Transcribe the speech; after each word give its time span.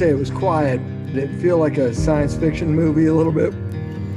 You 0.00 0.06
say 0.06 0.12
it 0.12 0.18
was 0.18 0.30
quiet. 0.30 0.80
Did 1.08 1.18
it 1.18 1.40
feel 1.42 1.58
like 1.58 1.76
a 1.76 1.92
science 1.92 2.34
fiction 2.34 2.74
movie 2.74 3.04
a 3.04 3.12
little 3.12 3.32
bit? 3.32 3.52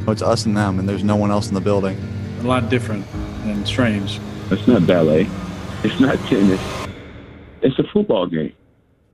It's 0.07 0.21
us 0.21 0.45
and 0.45 0.55
them, 0.55 0.79
and 0.79 0.87
there's 0.87 1.03
no 1.03 1.17
one 1.17 1.29
else 1.29 1.49
in 1.49 1.55
the 1.55 1.59
building. 1.59 1.97
A 2.39 2.43
lot 2.43 2.69
different 2.69 3.05
and 3.43 3.67
strange. 3.67 4.21
It's 4.49 4.65
not 4.65 4.87
ballet. 4.87 5.27
It's 5.83 5.99
not 5.99 6.17
tennis. 6.27 6.61
It's 7.61 7.77
a 7.79 7.83
football 7.91 8.27
game. 8.27 8.53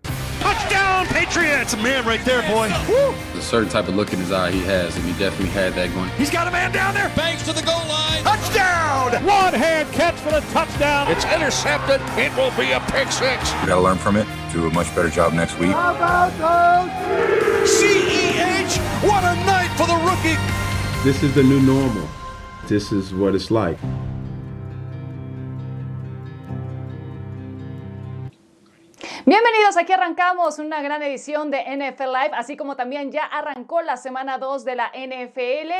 Touchdown, 0.03 1.07
Patriots! 1.07 1.73
A 1.73 1.77
man 1.77 2.05
right 2.05 2.23
there, 2.23 2.43
boy. 2.43 2.69
Woo! 2.87 3.15
There's 3.31 3.37
a 3.37 3.41
certain 3.41 3.69
type 3.69 3.87
of 3.87 3.95
look 3.95 4.13
in 4.13 4.19
his 4.19 4.31
eye 4.31 4.51
he 4.51 4.61
has, 4.61 4.95
and 4.95 5.03
he 5.05 5.17
definitely 5.17 5.49
had 5.49 5.73
that 5.73 5.91
going. 5.95 6.11
He's 6.19 6.29
got 6.29 6.47
a 6.47 6.51
man 6.51 6.71
down 6.71 6.93
there. 6.93 7.11
Banks 7.15 7.41
to 7.47 7.53
the 7.53 7.63
goal 7.63 7.81
line. 7.87 8.21
Touchdown! 8.21 9.13
One 9.25 9.55
hand 9.55 9.91
catch 9.91 10.17
for 10.17 10.29
the 10.29 10.41
touchdown. 10.51 11.09
It's 11.09 11.25
intercepted. 11.25 11.99
It 12.15 12.31
will 12.37 12.55
be 12.55 12.73
a 12.73 12.79
pick 12.91 13.11
six. 13.11 13.51
We 13.61 13.69
got 13.69 13.75
to 13.75 13.81
learn 13.81 13.97
from 13.97 14.17
it. 14.17 14.27
Do 14.51 14.65
a 14.65 14.73
much 14.73 14.93
better 14.95 15.09
job 15.09 15.33
next 15.33 15.59
week. 15.59 15.69
CEH! 17.69 18.79
What 19.03 19.23
a 19.23 19.35
night 19.45 19.69
for 19.77 19.85
the 19.85 19.95
rookie. 20.03 20.37
This 21.03 21.21
is 21.21 21.35
the 21.35 21.43
new 21.43 21.61
normal. 21.61 22.07
This 22.67 22.91
is 22.91 23.13
what 23.13 23.35
it's 23.35 23.51
like. 23.51 23.77
Bienvenidos, 29.25 29.77
aquí 29.77 29.93
arrancamos 29.93 30.57
una 30.57 30.81
gran 30.81 31.03
edición 31.03 31.51
de 31.51 31.59
NFL 31.59 32.11
Live, 32.11 32.31
así 32.33 32.57
como 32.57 32.75
también 32.75 33.11
ya 33.11 33.25
arrancó 33.25 33.83
la 33.83 33.95
semana 33.97 34.39
2 34.39 34.65
de 34.65 34.75
la 34.75 34.91
NFL 34.95 35.71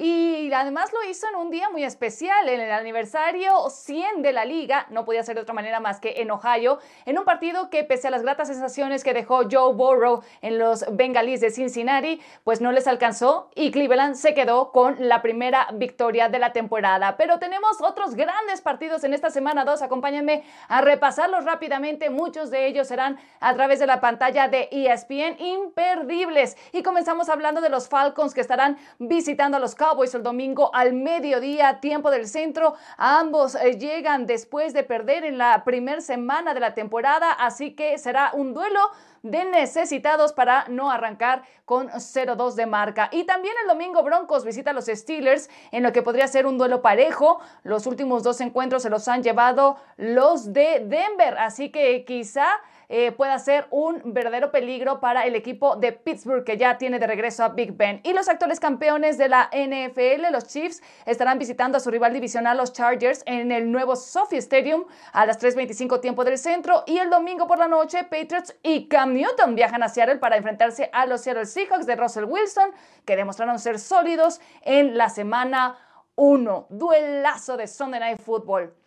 y 0.00 0.50
además 0.52 0.90
lo 0.94 1.08
hizo 1.08 1.28
en 1.28 1.36
un 1.36 1.50
día 1.50 1.68
muy 1.68 1.84
especial, 1.84 2.48
en 2.48 2.58
el 2.60 2.70
aniversario 2.70 3.68
100 3.68 4.22
de 4.22 4.32
la 4.32 4.46
liga, 4.46 4.86
no 4.88 5.04
podía 5.04 5.22
ser 5.22 5.34
de 5.34 5.42
otra 5.42 5.52
manera 5.52 5.78
más 5.78 6.00
que 6.00 6.22
en 6.22 6.30
Ohio, 6.30 6.78
en 7.04 7.18
un 7.18 7.24
partido 7.26 7.68
que 7.68 7.84
pese 7.84 8.08
a 8.08 8.10
las 8.10 8.22
gratas 8.22 8.48
sensaciones 8.48 9.04
que 9.04 9.12
dejó 9.12 9.42
Joe 9.50 9.74
Burrow 9.74 10.22
en 10.40 10.58
los 10.58 10.86
Bengalíes 10.90 11.42
de 11.42 11.50
Cincinnati, 11.50 12.20
pues 12.44 12.62
no 12.62 12.72
les 12.72 12.86
alcanzó 12.86 13.50
y 13.54 13.70
Cleveland 13.70 14.14
se 14.14 14.32
quedó 14.32 14.72
con 14.72 14.96
la 14.98 15.20
primera 15.20 15.68
victoria 15.74 16.30
de 16.30 16.38
la 16.38 16.54
temporada. 16.54 17.18
Pero 17.18 17.38
tenemos 17.38 17.82
otros 17.82 18.14
grandes 18.14 18.62
partidos 18.62 19.04
en 19.04 19.12
esta 19.12 19.28
semana. 19.28 19.66
2, 19.66 19.82
acompáñenme 19.82 20.44
a 20.68 20.80
repasarlos 20.80 21.44
rápidamente, 21.44 22.08
muchos 22.08 22.50
de 22.50 22.66
ellos 22.66 22.88
serán 22.88 23.18
a 23.40 23.54
través 23.54 23.78
de 23.78 23.86
la 23.86 24.00
pantalla 24.00 24.48
de 24.48 24.68
ESPN, 24.72 25.38
imperdibles. 25.38 26.56
Y 26.72 26.82
comenzamos 26.82 27.28
hablando 27.28 27.60
de 27.60 27.68
los 27.68 27.88
Falcons 27.88 28.32
que 28.32 28.40
estarán 28.40 28.78
visitando 28.98 29.58
a 29.58 29.60
los 29.60 29.74
Cowboys 29.74 29.89
el 30.14 30.22
domingo 30.22 30.70
al 30.72 30.92
mediodía, 30.92 31.80
tiempo 31.80 32.10
del 32.10 32.26
centro. 32.26 32.74
Ambos 32.96 33.54
eh, 33.54 33.76
llegan 33.76 34.26
después 34.26 34.72
de 34.72 34.82
perder 34.82 35.24
en 35.24 35.36
la 35.36 35.64
primera 35.64 36.00
semana 36.00 36.54
de 36.54 36.60
la 36.60 36.74
temporada, 36.74 37.32
así 37.32 37.72
que 37.72 37.98
será 37.98 38.30
un 38.32 38.54
duelo 38.54 38.80
de 39.22 39.44
necesitados 39.44 40.32
para 40.32 40.66
no 40.68 40.90
arrancar 40.90 41.42
con 41.64 41.88
0-2 41.88 42.54
de 42.54 42.66
marca. 42.66 43.08
Y 43.12 43.24
también 43.24 43.54
el 43.62 43.68
domingo 43.68 44.02
Broncos 44.02 44.44
visita 44.44 44.70
a 44.70 44.74
los 44.74 44.86
Steelers 44.86 45.50
en 45.72 45.82
lo 45.82 45.92
que 45.92 46.02
podría 46.02 46.26
ser 46.28 46.46
un 46.46 46.56
duelo 46.56 46.80
parejo. 46.80 47.40
Los 47.62 47.86
últimos 47.86 48.22
dos 48.22 48.40
encuentros 48.40 48.82
se 48.82 48.90
los 48.90 49.08
han 49.08 49.22
llevado 49.22 49.76
los 49.96 50.52
de 50.52 50.84
Denver, 50.86 51.36
así 51.38 51.70
que 51.70 52.04
quizá 52.04 52.46
eh, 52.92 53.12
pueda 53.12 53.38
ser 53.38 53.68
un 53.70 54.02
verdadero 54.04 54.50
peligro 54.50 54.98
para 54.98 55.24
el 55.24 55.36
equipo 55.36 55.76
de 55.76 55.92
Pittsburgh 55.92 56.42
que 56.42 56.56
ya 56.56 56.76
tiene 56.76 56.98
de 56.98 57.06
regreso 57.06 57.44
a 57.44 57.50
Big 57.50 57.76
Ben. 57.76 58.00
Y 58.02 58.12
los 58.12 58.28
actuales 58.28 58.58
campeones 58.58 59.16
de 59.16 59.28
la 59.28 59.48
NFL, 59.52 60.32
los 60.32 60.48
Chiefs, 60.48 60.82
estarán 61.06 61.38
visitando 61.38 61.78
a 61.78 61.80
su 61.80 61.88
rival 61.92 62.12
divisional, 62.12 62.56
los 62.56 62.72
Chargers, 62.72 63.22
en 63.26 63.52
el 63.52 63.70
nuevo 63.70 63.94
Sophie 63.94 64.38
Stadium 64.38 64.86
a 65.12 65.24
las 65.24 65.40
3.25 65.40 66.00
tiempo 66.00 66.24
del 66.24 66.36
centro. 66.36 66.82
Y 66.84 66.98
el 66.98 67.10
domingo 67.10 67.46
por 67.46 67.60
la 67.60 67.68
noche, 67.68 68.02
Patriots 68.02 68.56
y 68.64 68.88
Cam 68.88 69.14
Newton 69.14 69.54
viajan 69.54 69.84
a 69.84 69.88
Seattle 69.88 70.16
para 70.16 70.36
enfrentarse 70.36 70.90
a 70.92 71.06
los 71.06 71.20
Seattle 71.20 71.46
Seahawks 71.46 71.86
de 71.86 71.94
Russell 71.94 72.24
Wilson, 72.24 72.72
que 73.04 73.14
demostraron 73.14 73.60
ser 73.60 73.78
sólidos 73.78 74.40
en 74.62 74.98
la 74.98 75.10
semana 75.10 75.78
1. 76.16 76.66
Duelazo 76.70 77.56
de 77.56 77.68
Sunday 77.68 78.00
Night 78.00 78.20
Football. 78.20 78.79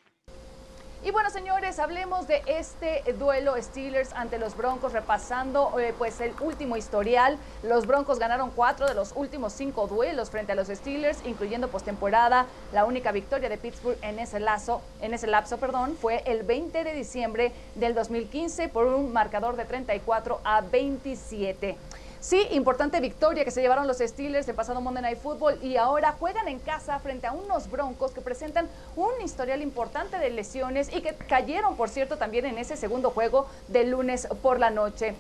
Y 1.06 1.12
bueno, 1.12 1.30
señores, 1.30 1.80
hablemos 1.80 2.28
de 2.28 2.42
este 2.48 3.04
duelo 3.20 3.62
Steelers 3.62 4.14
ante 4.14 4.40
los 4.40 4.56
Broncos, 4.56 4.94
repasando 4.94 5.78
eh, 5.78 5.94
pues 5.98 6.22
el 6.22 6.34
último 6.40 6.78
historial. 6.78 7.38
Los 7.62 7.86
Broncos 7.86 8.20
ganaron 8.20 8.52
cuatro 8.52 8.88
de 8.88 8.94
los 8.94 9.12
últimos 9.18 9.52
cinco 9.52 9.88
duelos 9.88 10.30
frente 10.30 10.54
a 10.54 10.56
los 10.56 10.70
Steelers, 10.70 11.20
incluyendo 11.26 11.68
postemporada. 11.68 12.46
La 12.72 12.86
única 12.86 13.12
victoria 13.12 13.50
de 13.50 13.58
Pittsburgh 13.58 13.98
en 14.02 14.18
ese 14.18 14.40
lazo, 14.40 14.82
en 15.02 15.14
ese 15.14 15.28
lapso, 15.28 15.58
perdón, 15.58 15.98
fue 16.00 16.24
el 16.26 16.44
20 16.44 16.86
de 16.86 16.94
diciembre 16.94 17.52
del 17.76 17.96
2015 17.96 18.70
por 18.70 18.88
un 18.88 19.12
marcador 19.12 19.58
de 19.58 19.66
34 19.66 20.40
a 20.46 20.62
27. 20.62 21.76
Sí, 22.24 22.48
importante 22.52 23.02
victoria 23.02 23.44
que 23.44 23.52
se 23.52 23.60
llevaron 23.60 23.86
los 23.86 23.98
Steelers 23.98 24.48
el 24.48 24.56
pasado 24.56 24.80
Monday 24.80 25.04
Night 25.04 25.18
Football 25.18 25.62
y 25.62 25.76
ahora 25.76 26.16
juegan 26.18 26.48
en 26.48 26.58
casa 26.58 26.98
frente 27.00 27.28
a 27.28 27.34
unos 27.34 27.70
Broncos 27.70 28.12
que 28.12 28.22
presentan 28.22 28.70
un 28.96 29.12
historial 29.22 29.62
importante 29.62 30.18
de 30.18 30.30
lesiones 30.30 30.88
y 30.96 31.02
que 31.02 31.16
cayeron, 31.16 31.76
por 31.76 31.90
cierto, 31.90 32.18
también 32.18 32.46
en 32.46 32.58
ese 32.58 32.78
segundo 32.78 33.10
juego 33.10 33.48
del 33.68 33.90
lunes 33.90 34.30
por 34.42 34.58
la 34.58 34.70
noche. 34.70 35.16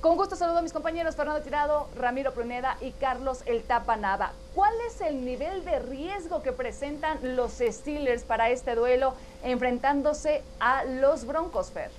Con 0.00 0.16
gusto 0.16 0.36
saludo 0.36 0.60
a 0.60 0.62
mis 0.62 0.72
compañeros 0.72 1.16
Fernando 1.16 1.42
Tirado, 1.42 1.86
Ramiro 1.94 2.32
Pruneda 2.32 2.78
y 2.80 2.92
Carlos 2.92 3.42
El 3.44 3.62
Tapa 3.62 3.96
Nava. 3.96 4.32
¿Cuál 4.54 4.72
es 4.86 5.02
el 5.02 5.26
nivel 5.26 5.66
de 5.66 5.80
riesgo 5.80 6.42
que 6.42 6.52
presentan 6.52 7.18
los 7.36 7.58
Steelers 7.58 8.22
para 8.22 8.48
este 8.48 8.74
duelo 8.74 9.12
enfrentándose 9.44 10.42
a 10.60 10.84
los 10.84 11.26
Broncos, 11.26 11.70
Fer? 11.72 11.90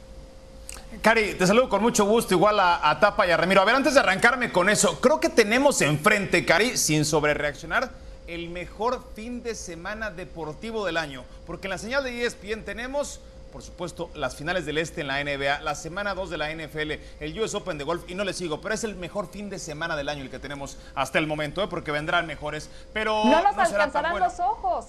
Cari, 1.01 1.35
te 1.35 1.45
saludo 1.45 1.69
con 1.69 1.83
mucho 1.83 2.03
gusto, 2.03 2.33
igual 2.33 2.59
a, 2.59 2.89
a, 2.89 2.99
Tapa 2.99 3.27
y 3.27 3.31
a 3.31 3.37
Ramiro. 3.37 3.61
A 3.61 3.65
ver, 3.65 3.75
antes 3.75 3.93
de 3.93 3.99
arrancarme 3.99 4.51
con 4.51 4.69
eso, 4.69 4.99
creo 4.99 5.19
que 5.19 5.29
tenemos 5.29 5.81
enfrente, 5.81 6.43
Cari, 6.45 6.77
sin 6.77 7.05
sobrereaccionar, 7.05 7.91
el 8.25 8.49
mejor 8.49 9.03
fin 9.15 9.43
de 9.43 9.53
semana 9.53 10.09
deportivo 10.09 10.85
del 10.85 10.97
año. 10.97 11.23
Porque 11.45 11.67
en 11.67 11.71
la 11.71 11.77
señal 11.77 12.03
de 12.03 12.25
ESPN 12.25 12.65
tenemos, 12.65 13.21
por 13.53 13.61
supuesto, 13.61 14.09
las 14.15 14.35
finales 14.35 14.65
del 14.65 14.79
Este 14.79 15.01
en 15.01 15.07
la 15.07 15.23
NBA, 15.23 15.61
la 15.61 15.75
semana 15.75 16.15
2 16.15 16.31
de 16.31 16.37
la 16.37 16.51
NFL, 16.51 16.91
el 17.19 17.39
US 17.39 17.53
Open 17.53 17.77
de 17.77 17.83
golf, 17.83 18.09
y 18.09 18.15
no 18.15 18.23
le 18.23 18.33
sigo, 18.33 18.59
pero 18.59 18.73
es 18.73 18.83
el 18.83 18.95
mejor 18.95 19.29
fin 19.29 19.49
de 19.51 19.59
semana 19.59 19.95
del 19.95 20.09
año 20.09 20.23
el 20.23 20.31
que 20.31 20.39
tenemos 20.39 20.77
hasta 20.95 21.19
el 21.19 21.27
momento, 21.27 21.63
¿eh? 21.63 21.67
porque 21.69 21.91
vendrán 21.91 22.25
mejores. 22.25 22.67
Pero 22.93 23.25
no 23.25 23.43
nos 23.43 23.55
no 23.55 23.61
alcanzarán 23.61 24.11
bueno. 24.13 24.25
los 24.25 24.39
ojos. 24.39 24.85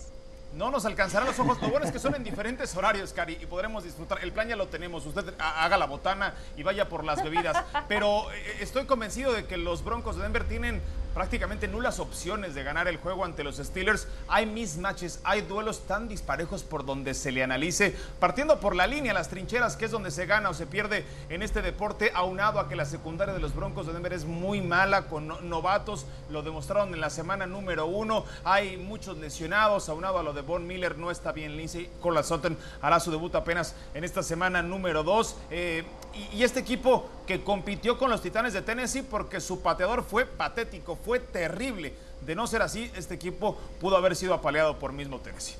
No 0.52 0.70
nos 0.70 0.84
alcanzarán 0.84 1.28
los 1.28 1.38
ojos. 1.38 1.60
Lo 1.62 1.68
bueno 1.68 1.86
es 1.86 1.92
que 1.92 1.98
son 1.98 2.14
en 2.14 2.24
diferentes 2.24 2.74
horarios, 2.76 3.12
Cari, 3.12 3.38
y 3.40 3.46
podremos 3.46 3.84
disfrutar. 3.84 4.18
El 4.22 4.32
plan 4.32 4.48
ya 4.48 4.56
lo 4.56 4.66
tenemos. 4.66 5.06
Usted 5.06 5.34
haga 5.38 5.76
la 5.76 5.86
botana 5.86 6.34
y 6.56 6.62
vaya 6.62 6.88
por 6.88 7.04
las 7.04 7.22
bebidas. 7.22 7.64
Pero 7.88 8.26
estoy 8.58 8.84
convencido 8.86 9.32
de 9.32 9.46
que 9.46 9.56
los 9.56 9.84
Broncos 9.84 10.16
de 10.16 10.22
Denver 10.22 10.44
tienen 10.44 10.82
prácticamente 11.14 11.68
nulas 11.68 11.98
opciones 12.00 12.54
de 12.54 12.62
ganar 12.62 12.88
el 12.88 12.96
juego 12.96 13.24
ante 13.24 13.44
los 13.44 13.56
Steelers. 13.56 14.08
Hay 14.28 14.46
mismatches, 14.46 15.20
hay 15.24 15.42
duelos 15.42 15.86
tan 15.86 16.08
disparejos 16.08 16.62
por 16.62 16.84
donde 16.84 17.14
se 17.14 17.32
le 17.32 17.42
analice, 17.42 17.94
partiendo 18.18 18.60
por 18.60 18.76
la 18.76 18.86
línea, 18.86 19.14
las 19.14 19.28
trincheras, 19.28 19.76
que 19.76 19.86
es 19.86 19.90
donde 19.90 20.10
se 20.10 20.26
gana 20.26 20.50
o 20.50 20.54
se 20.54 20.66
pierde 20.66 21.04
en 21.28 21.42
este 21.42 21.62
deporte, 21.62 22.12
aunado 22.14 22.60
a 22.60 22.68
que 22.68 22.76
la 22.76 22.84
secundaria 22.84 23.34
de 23.34 23.40
los 23.40 23.54
Broncos 23.54 23.86
de 23.86 23.92
Denver 23.92 24.12
es 24.12 24.24
muy 24.24 24.60
mala, 24.60 25.06
con 25.06 25.48
novatos, 25.48 26.06
lo 26.30 26.42
demostraron 26.42 26.94
en 26.94 27.00
la 27.00 27.10
semana 27.10 27.46
número 27.46 27.86
uno, 27.86 28.24
hay 28.44 28.76
muchos 28.76 29.18
lesionados, 29.18 29.88
aunado 29.88 30.18
a 30.18 30.22
lo 30.22 30.32
de 30.32 30.42
Von 30.42 30.66
Miller, 30.66 30.98
no 30.98 31.10
está 31.10 31.32
bien 31.32 31.56
Lindsay, 31.56 31.90
Cola 32.00 32.22
Sutton 32.22 32.56
hará 32.80 33.00
su 33.00 33.10
debut 33.10 33.34
apenas 33.34 33.74
en 33.94 34.04
esta 34.04 34.22
semana 34.22 34.62
número 34.62 35.02
dos. 35.02 35.36
Eh, 35.50 35.84
y, 36.12 36.38
y, 36.38 36.44
este 36.44 36.58
equipo 36.60 37.08
que 37.26 37.44
compitió 37.44 37.96
con 37.96 38.10
los 38.10 38.20
Titanes 38.20 38.52
de 38.52 38.62
Tennessee 38.62 39.02
porque 39.02 39.40
su 39.40 39.60
pateador 39.62 40.02
fue 40.02 40.26
patético, 40.26 40.96
fue 41.04 41.20
terrible. 41.20 41.94
De 42.20 42.34
no 42.34 42.46
ser 42.46 42.62
así, 42.62 42.90
este 42.96 43.14
equipo 43.14 43.56
pudo 43.80 43.96
haber 43.96 44.14
sido 44.14 44.34
apaleado 44.34 44.78
por 44.78 44.92
mismo 44.92 45.18
Tennessee. 45.20 45.56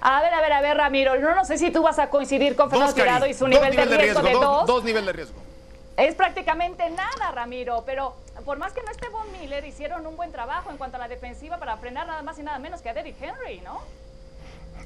A 0.00 0.20
ver, 0.20 0.34
a 0.34 0.40
ver, 0.40 0.52
a 0.52 0.60
ver, 0.60 0.76
Ramiro, 0.76 1.18
no, 1.18 1.34
no 1.34 1.44
sé 1.44 1.56
si 1.58 1.70
tú 1.70 1.82
vas 1.82 1.98
a 1.98 2.10
coincidir 2.10 2.54
con 2.54 2.68
Fernando 2.70 2.94
Tirado 2.94 3.26
y 3.26 3.34
su 3.34 3.48
nivel, 3.48 3.70
nivel, 3.70 3.88
de 3.88 3.96
riesgo 3.96 4.22
de, 4.22 4.28
riesgo, 4.28 4.40
de 4.40 4.46
dos. 4.46 4.66
Dos, 4.66 4.66
dos 4.66 4.84
niveles 4.84 5.06
de 5.06 5.12
riesgo. 5.12 5.40
Es 5.96 6.14
prácticamente 6.14 6.88
nada, 6.90 7.32
Ramiro, 7.32 7.82
pero 7.86 8.14
por 8.44 8.58
más 8.58 8.72
que 8.72 8.82
no 8.82 8.90
esté 8.90 9.08
Von 9.08 9.32
Miller, 9.32 9.64
hicieron 9.64 10.06
un 10.06 10.16
buen 10.16 10.30
trabajo 10.30 10.70
en 10.70 10.76
cuanto 10.76 10.96
a 10.96 11.00
la 11.00 11.08
defensiva 11.08 11.58
para 11.58 11.76
frenar 11.78 12.06
nada 12.06 12.22
más 12.22 12.38
y 12.38 12.42
nada 12.42 12.58
menos 12.58 12.82
que 12.82 12.90
a 12.90 12.94
Derrick 12.94 13.16
Henry, 13.20 13.60
¿no? 13.60 13.80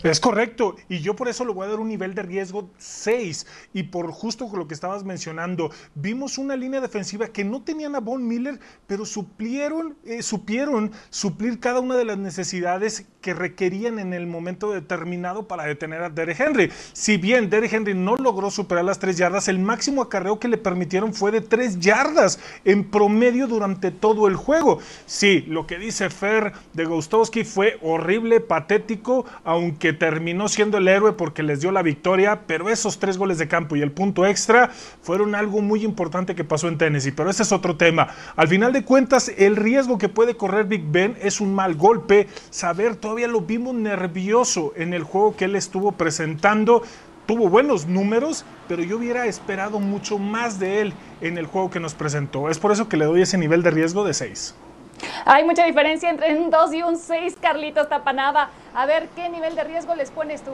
Es 0.03 0.19
correcto, 0.19 0.77
y 0.89 1.01
yo 1.01 1.15
por 1.15 1.29
eso 1.29 1.45
le 1.45 1.53
voy 1.53 1.67
a 1.67 1.71
dar 1.71 1.79
un 1.79 1.89
nivel 1.89 2.15
de 2.15 2.23
riesgo 2.23 2.71
6. 2.79 3.47
Y 3.75 3.85
por 3.85 4.11
justo 4.13 4.51
lo 4.55 4.67
que 4.67 4.73
estabas 4.73 5.05
mencionando, 5.05 5.71
vimos 5.95 6.39
una 6.39 6.57
línea 6.57 6.81
defensiva 6.81 7.29
que 7.29 7.45
no 7.45 7.63
tenían 7.63 7.95
a 7.95 8.01
Von 8.01 8.27
Miller, 8.27 8.59
pero 8.87 9.05
suplieron, 9.05 9.97
eh, 10.05 10.23
supieron 10.23 10.93
suplir 11.11 11.61
cada 11.61 11.81
una 11.81 11.97
de 11.97 12.07
las 12.07 12.17
necesidades 12.17 13.07
que 13.21 13.35
requerían 13.35 13.99
en 13.99 14.15
el 14.15 14.27
momento 14.27 14.73
determinado 14.73 15.47
para 15.47 15.65
detener 15.65 16.03
a 16.03 16.09
Derek 16.09 16.41
Henry. 16.41 16.73
Si 16.95 17.19
bien 17.19 17.51
Derek 17.51 17.73
Henry 17.73 17.95
no 17.95 18.17
logró 18.17 18.51
superar 18.51 18.85
las 18.85 18.99
3 18.99 19.19
yardas, 19.19 19.49
el 19.49 19.59
máximo 19.59 20.01
acarreo 20.01 20.39
que 20.39 20.49
le 20.49 20.57
permitieron 20.57 21.13
fue 21.13 21.31
de 21.31 21.43
3 21.43 21.79
yardas 21.79 22.39
en 22.65 22.91
promedio 22.91 23.47
durante 23.47 23.91
todo 23.91 24.29
el 24.29 24.37
juego. 24.37 24.79
Sí, 25.05 25.45
lo 25.47 25.67
que 25.67 25.79
dice 25.79 26.09
Fer 26.09 26.53
de 26.73 26.87
Gostowski 26.87 27.45
fue 27.45 27.79
horrible, 27.83 28.41
patético, 28.41 29.27
aunque 29.45 29.90
terminó 29.93 30.49
siendo 30.49 30.79
el 30.79 30.89
héroe 30.89 31.13
porque 31.13 31.43
les 31.43 31.61
dio 31.61 31.73
la 31.73 31.83
victoria, 31.83 32.43
pero 32.47 32.69
esos 32.69 32.99
tres 32.99 33.19
goles 33.19 33.39
de 33.39 33.49
campo 33.49 33.77
y 33.77 33.83
el 33.83 33.93
punto 33.93 34.27
extra 34.27 34.71
fueron 35.03 35.35
algo 35.35 35.61
muy 35.61 35.85
importante 35.85 36.35
que 36.35 36.45
pasó 36.45 36.69
en 36.69 36.79
Tennessee, 36.79 37.13
pero 37.13 37.31
ese 37.31 37.43
es 37.43 37.53
otro 37.53 37.77
tema. 37.77 38.09
Al 38.37 38.49
final 38.49 38.73
de 38.73 38.85
cuentas, 38.85 39.33
el 39.37 39.57
riesgo 39.57 39.99
que 39.99 40.09
puede 40.09 40.37
correr 40.37 40.67
Big 40.67 40.85
Ben 40.87 41.17
es 41.21 41.41
un 41.41 41.55
mal 41.55 41.75
golpe. 41.75 42.29
Saber, 42.51 42.97
todavía 42.97 43.29
lo 43.29 43.41
vimos 43.41 43.75
nervioso 43.75 44.73
en 44.77 44.95
el 44.95 45.03
juego 45.03 45.37
que 45.37 45.47
él 45.47 45.57
estuvo 45.57 45.93
presentando 45.93 46.83
tuvo 47.27 47.49
buenos 47.49 47.87
números, 47.87 48.45
pero 48.67 48.83
yo 48.83 48.97
hubiera 48.97 49.27
esperado 49.27 49.79
mucho 49.79 50.19
más 50.19 50.59
de 50.59 50.81
él 50.81 50.93
en 51.21 51.39
el 51.39 51.47
juego 51.47 51.71
que 51.71 51.79
nos 51.79 51.95
presentó. 51.95 52.51
Es 52.51 52.59
por 52.59 52.73
eso 52.73 52.89
que 52.89 52.97
le 52.97 53.05
doy 53.05 53.23
ese 53.23 53.39
nivel 53.39 53.63
de 53.63 53.71
riesgo 53.71 54.05
de 54.05 54.15
6. 54.15 54.57
Hay 55.25 55.45
mucha 55.45 55.65
diferencia 55.65 56.11
entre 56.11 56.37
un 56.37 56.51
2 56.51 56.75
y 56.75 56.83
un 56.83 56.97
6, 56.97 57.37
Carlitos 57.41 57.89
Tapanaba. 57.89 58.51
A 58.75 58.87
ver, 58.87 59.09
¿qué 59.15 59.29
nivel 59.29 59.55
de 59.55 59.65
riesgo 59.65 59.95
les 59.95 60.11
pones 60.11 60.43
tú? 60.43 60.53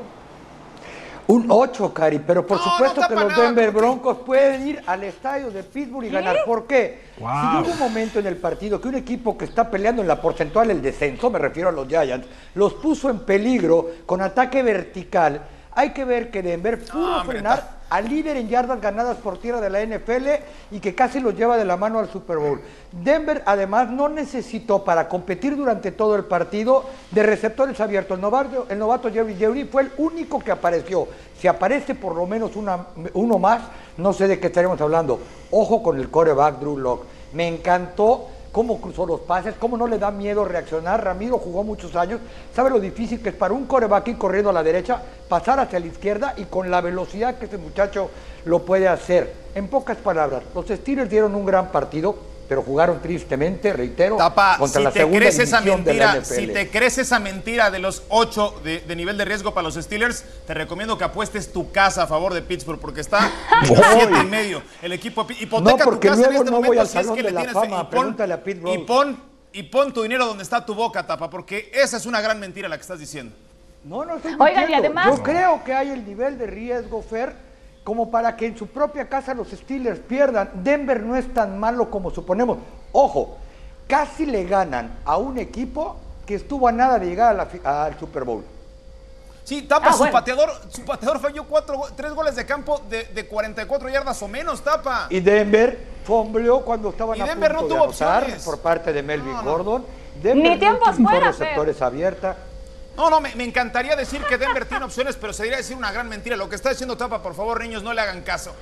Un 1.29 1.47
8, 1.49 1.93
Cari, 1.93 2.21
pero 2.21 2.47
por 2.47 2.59
supuesto 2.61 3.01
que 3.09 3.15
los 3.17 3.37
Denver 3.37 3.73
Broncos 3.73 4.19
pueden 4.19 4.69
ir 4.69 4.83
al 4.87 5.03
estadio 5.03 5.51
de 5.51 5.65
Pittsburgh 5.65 6.05
y 6.07 6.11
ganar. 6.11 6.37
¿Por 6.47 6.69
qué? 6.69 7.07
Si 7.17 7.23
hubo 7.23 7.73
un 7.73 7.79
momento 7.81 8.21
en 8.21 8.27
el 8.27 8.37
partido 8.37 8.81
que 8.81 8.87
un 8.87 8.95
equipo 8.95 9.37
que 9.37 9.47
está 9.47 9.69
peleando 9.69 10.03
en 10.03 10.09
la 10.09 10.21
porcentual 10.21 10.71
el 10.71 10.81
descenso, 10.81 11.29
me 11.29 11.41
refiero 11.41 11.69
a 11.69 11.73
los 11.73 11.89
Giants, 11.89 12.29
los 12.55 12.75
puso 12.75 13.11
en 13.11 13.21
peligro 13.21 13.91
con 14.07 14.23
ataque 14.23 14.63
vertical, 14.63 15.43
hay 15.73 15.91
que 15.91 16.05
ver 16.05 16.31
que 16.31 16.43
Denver 16.43 16.79
pudo 16.85 17.25
frenar 17.25 17.76
al 17.89 18.09
líder 18.09 18.37
en 18.37 18.49
yardas 18.49 18.81
ganadas 18.81 19.17
por 19.19 19.39
tierra 19.39 19.61
de 19.61 19.71
la 19.71 19.85
NFL 19.85 20.27
y 20.71 20.81
que 20.81 20.95
casi 20.95 21.21
los 21.21 21.35
lleva 21.35 21.57
de 21.57 21.65
la 21.65 21.77
mano 21.77 21.99
al 21.99 22.11
Super 22.11 22.39
Bowl. 22.39 22.61
Denver 22.93 23.43
además 23.47 23.91
no 23.91 24.09
necesitó 24.09 24.85
para 24.85 25.09
competir 25.09 25.57
durante 25.57 25.93
todo 25.93 26.17
el 26.17 26.25
partido 26.25 26.85
de 27.11 27.23
receptores 27.23 27.81
abiertos. 27.81 28.17
El 28.17 28.23
novato, 28.23 28.67
el 28.69 28.79
novato 28.79 29.13
Jerry 29.13 29.35
Jerry 29.37 29.65
fue 29.65 29.83
el 29.83 29.93
único 29.99 30.39
que 30.41 30.51
apareció. 30.51 31.09
Si 31.39 31.47
aparece 31.49 31.95
por 31.95 32.15
lo 32.15 32.27
menos 32.27 32.53
uno 32.57 33.39
más, 33.39 33.63
no 33.97 34.13
sé 34.13 34.27
de 34.29 34.41
qué 34.41 34.49
estaremos 34.49 34.81
hablando. 34.81 35.21
Ojo 35.51 35.83
con 35.83 35.99
el 35.99 36.11
coreback 36.11 36.59
Drew 36.59 36.79
Locke. 36.79 37.07
Me 37.33 37.49
encantó 37.49 38.29
cómo 38.57 38.81
cruzó 38.81 39.05
los 39.05 39.21
pases, 39.21 39.55
cómo 39.61 39.77
no 39.77 39.87
le 39.87 39.99
da 39.99 40.11
miedo 40.11 40.43
reaccionar. 40.43 41.05
Ramiro 41.05 41.37
jugó 41.37 41.63
muchos 41.63 41.95
años, 41.95 42.21
sabe 42.55 42.71
lo 42.71 42.81
difícil 42.81 43.21
que 43.21 43.29
es 43.29 43.35
para 43.35 43.53
un 43.53 43.67
coreback 43.67 44.09
ir 44.09 44.17
corriendo 44.17 44.49
a 44.49 44.53
la 44.55 44.63
derecha, 44.63 45.03
pasar 45.29 45.61
hacia 45.61 45.79
la 45.79 45.89
izquierda 45.89 46.33
y 46.39 46.45
con 46.45 46.71
la 46.71 46.81
velocidad 46.81 47.37
que 47.37 47.45
este 47.45 47.59
muchacho 47.59 48.09
lo 48.47 48.61
puede 48.61 48.89
hacer. 48.89 49.31
En 49.55 49.69
pocas 49.69 49.99
palabras, 49.99 50.43
los 50.55 50.65
Steelers 50.69 51.11
dieron 51.11 51.35
un 51.35 51.45
gran 51.45 51.71
partido, 51.71 52.17
pero 52.49 52.63
jugaron 52.63 53.01
tristemente, 53.03 53.73
reitero, 53.73 54.17
Tapa, 54.17 54.57
contra 54.59 54.79
si 54.81 54.85
la 54.85 54.91
te 54.93 54.99
segunda 55.01 55.19
crees 55.19 55.39
esa 55.39 55.61
división 55.61 55.85
de 55.85 55.95
la 55.95 56.13
mentira, 56.15 56.21
NFL. 56.23 56.35
si 56.35 56.47
te 56.49 56.71
crees 56.71 56.99
esa 56.99 57.19
mentira 57.19 57.71
de 57.71 57.79
los 57.79 58.03
ocho 58.09 58.61
de, 58.65 58.81
de 58.81 58.97
nivel 58.97 59.17
de 59.19 59.25
riesgo 59.25 59.53
para 59.55 59.65
los 59.65 59.75
Steelers, 59.75 60.25
te 60.47 60.55
recomiendo 60.55 60.97
que 60.99 61.05
apuestes 61.05 61.53
tu 61.53 61.71
casa 61.73 62.05
a 62.05 62.07
favor 62.07 62.35
de 62.35 62.43
Pittsburgh 62.43 62.79
porque 62.81 63.01
está 63.01 63.31
siete 63.65 64.13
y 64.23 64.27
medio. 64.27 64.63
El 64.83 64.93
equipo 64.93 65.27
hipoteca 65.41 65.77
No, 65.79 65.85
porque 65.85 66.09
tu 66.09 66.15
casa 66.15 66.27
en 66.27 66.35
luego 66.35 66.45
este 66.45 66.51
no 66.51 66.57
voy 66.59 66.77
momento 66.77 66.87
si 66.87 66.99
es 66.99 67.07
que 67.09 67.23
le 67.23 67.31
la 67.31 67.41
tienes. 67.41 67.55
Fama, 67.55 67.67
y 67.67 67.95
pon, 67.95 68.17
a 68.21 68.73
y 68.75 68.79
pon 68.79 69.37
y 69.53 69.63
pon 69.63 69.93
tu 69.93 70.03
dinero 70.03 70.27
donde 70.27 70.43
está 70.43 70.65
tu 70.67 70.75
boca, 70.75 71.07
Tapa, 71.07 71.31
porque 71.31 71.71
esa 71.73 71.97
es 71.97 72.05
una 72.07 72.21
gran 72.21 72.39
mentira 72.39 72.69
la 72.69 72.77
que 72.77 72.83
estás 72.83 72.99
diciendo. 72.99 73.35
No, 73.85 74.05
no 74.05 74.17
estoy 74.17 74.35
Oigan, 74.39 74.71
y 74.71 74.75
además- 74.75 75.07
Yo 75.17 75.23
creo 75.23 75.63
que 75.65 75.73
hay 75.73 75.91
el 75.91 76.05
nivel 76.05 76.37
de 76.39 76.47
riesgo, 76.47 77.03
Fer, 77.03 77.35
como 77.87 78.11
para 78.11 78.35
que 78.37 78.47
en 78.47 78.59
su 78.59 78.67
propia 78.67 79.09
casa 79.09 79.33
los 79.33 79.47
Steelers 79.49 80.01
pierdan. 80.01 80.51
Denver 80.55 81.01
no 81.05 81.15
es 81.15 81.33
tan 81.33 81.57
malo 81.57 81.89
como 81.89 82.11
suponemos. 82.11 82.59
Ojo, 82.91 83.37
casi 83.87 84.27
le 84.27 84.43
ganan 84.45 84.99
a 85.05 85.17
un 85.19 85.39
equipo 85.39 85.95
que 86.27 86.35
estuvo 86.35 86.67
a 86.67 86.73
nada 86.73 86.99
de 86.99 87.07
llegar 87.07 87.29
a 87.31 87.35
la 87.35 87.47
fi- 87.47 87.61
al 87.63 87.97
Super 87.97 88.25
Bowl. 88.25 88.45
Sí, 89.45 89.63
Tapa, 89.63 89.91
Ah, 89.91 89.93
su, 89.93 89.99
bueno. 89.99 90.13
pateador, 90.15 90.51
su 90.69 90.85
pateador 90.85 91.21
falló 91.21 91.45
cuatro, 91.45 91.81
tres 91.95 92.13
goles 92.13 92.35
de 92.35 92.45
campo 92.45 92.81
de, 92.91 93.05
de 93.05 93.25
44 93.29 93.89
yardas 93.89 94.21
o 94.21 94.27
menos, 94.27 94.65
Tapa. 94.65 95.07
Y 95.09 95.21
Denver 95.21 95.79
fombleó 96.05 96.63
cuando 96.63 96.89
estaban 96.91 97.17
Y 97.17 97.21
a 97.21 97.27
Denver 97.27 97.53
punto 97.55 97.63
no 97.63 97.69
de 97.69 97.75
tuvo 97.77 97.85
anotar 97.85 98.23
opciones. 98.25 98.45
por 98.45 98.59
parte 98.59 98.93
de 98.93 99.01
Melvin 99.05 99.33
No, 99.33 99.43
no. 99.45 99.51
Gordon. 99.53 99.85
Denver 100.21 100.43
Ni 100.43 100.51
no 100.55 100.59
tiempos 100.59 100.97
fuera, 100.97 101.29
receptores 101.29 101.81
abierta. 101.81 102.37
No, 102.97 103.11
no, 103.11 103.21
me, 103.21 103.31
encantaría 103.45 103.95
decir 103.95 104.23
que 104.23 104.39
Denver 104.39 104.65
tiene 104.65 104.85
opciones, 104.85 105.17
pero 105.17 105.33
sería 105.33 105.59
decir 105.59 105.77
una 105.77 105.93
gran 105.93 106.09
mentira. 106.09 106.37
Lo 106.37 106.49
que 106.49 106.57
está 106.57 106.71
diciendo 106.71 106.97
Tapa, 106.97 107.23
por 107.23 107.35
favor, 107.35 107.61
niños, 107.61 107.83
no 107.83 107.93
le 107.93 108.01
hagan 108.01 108.23
caso. 108.23 108.55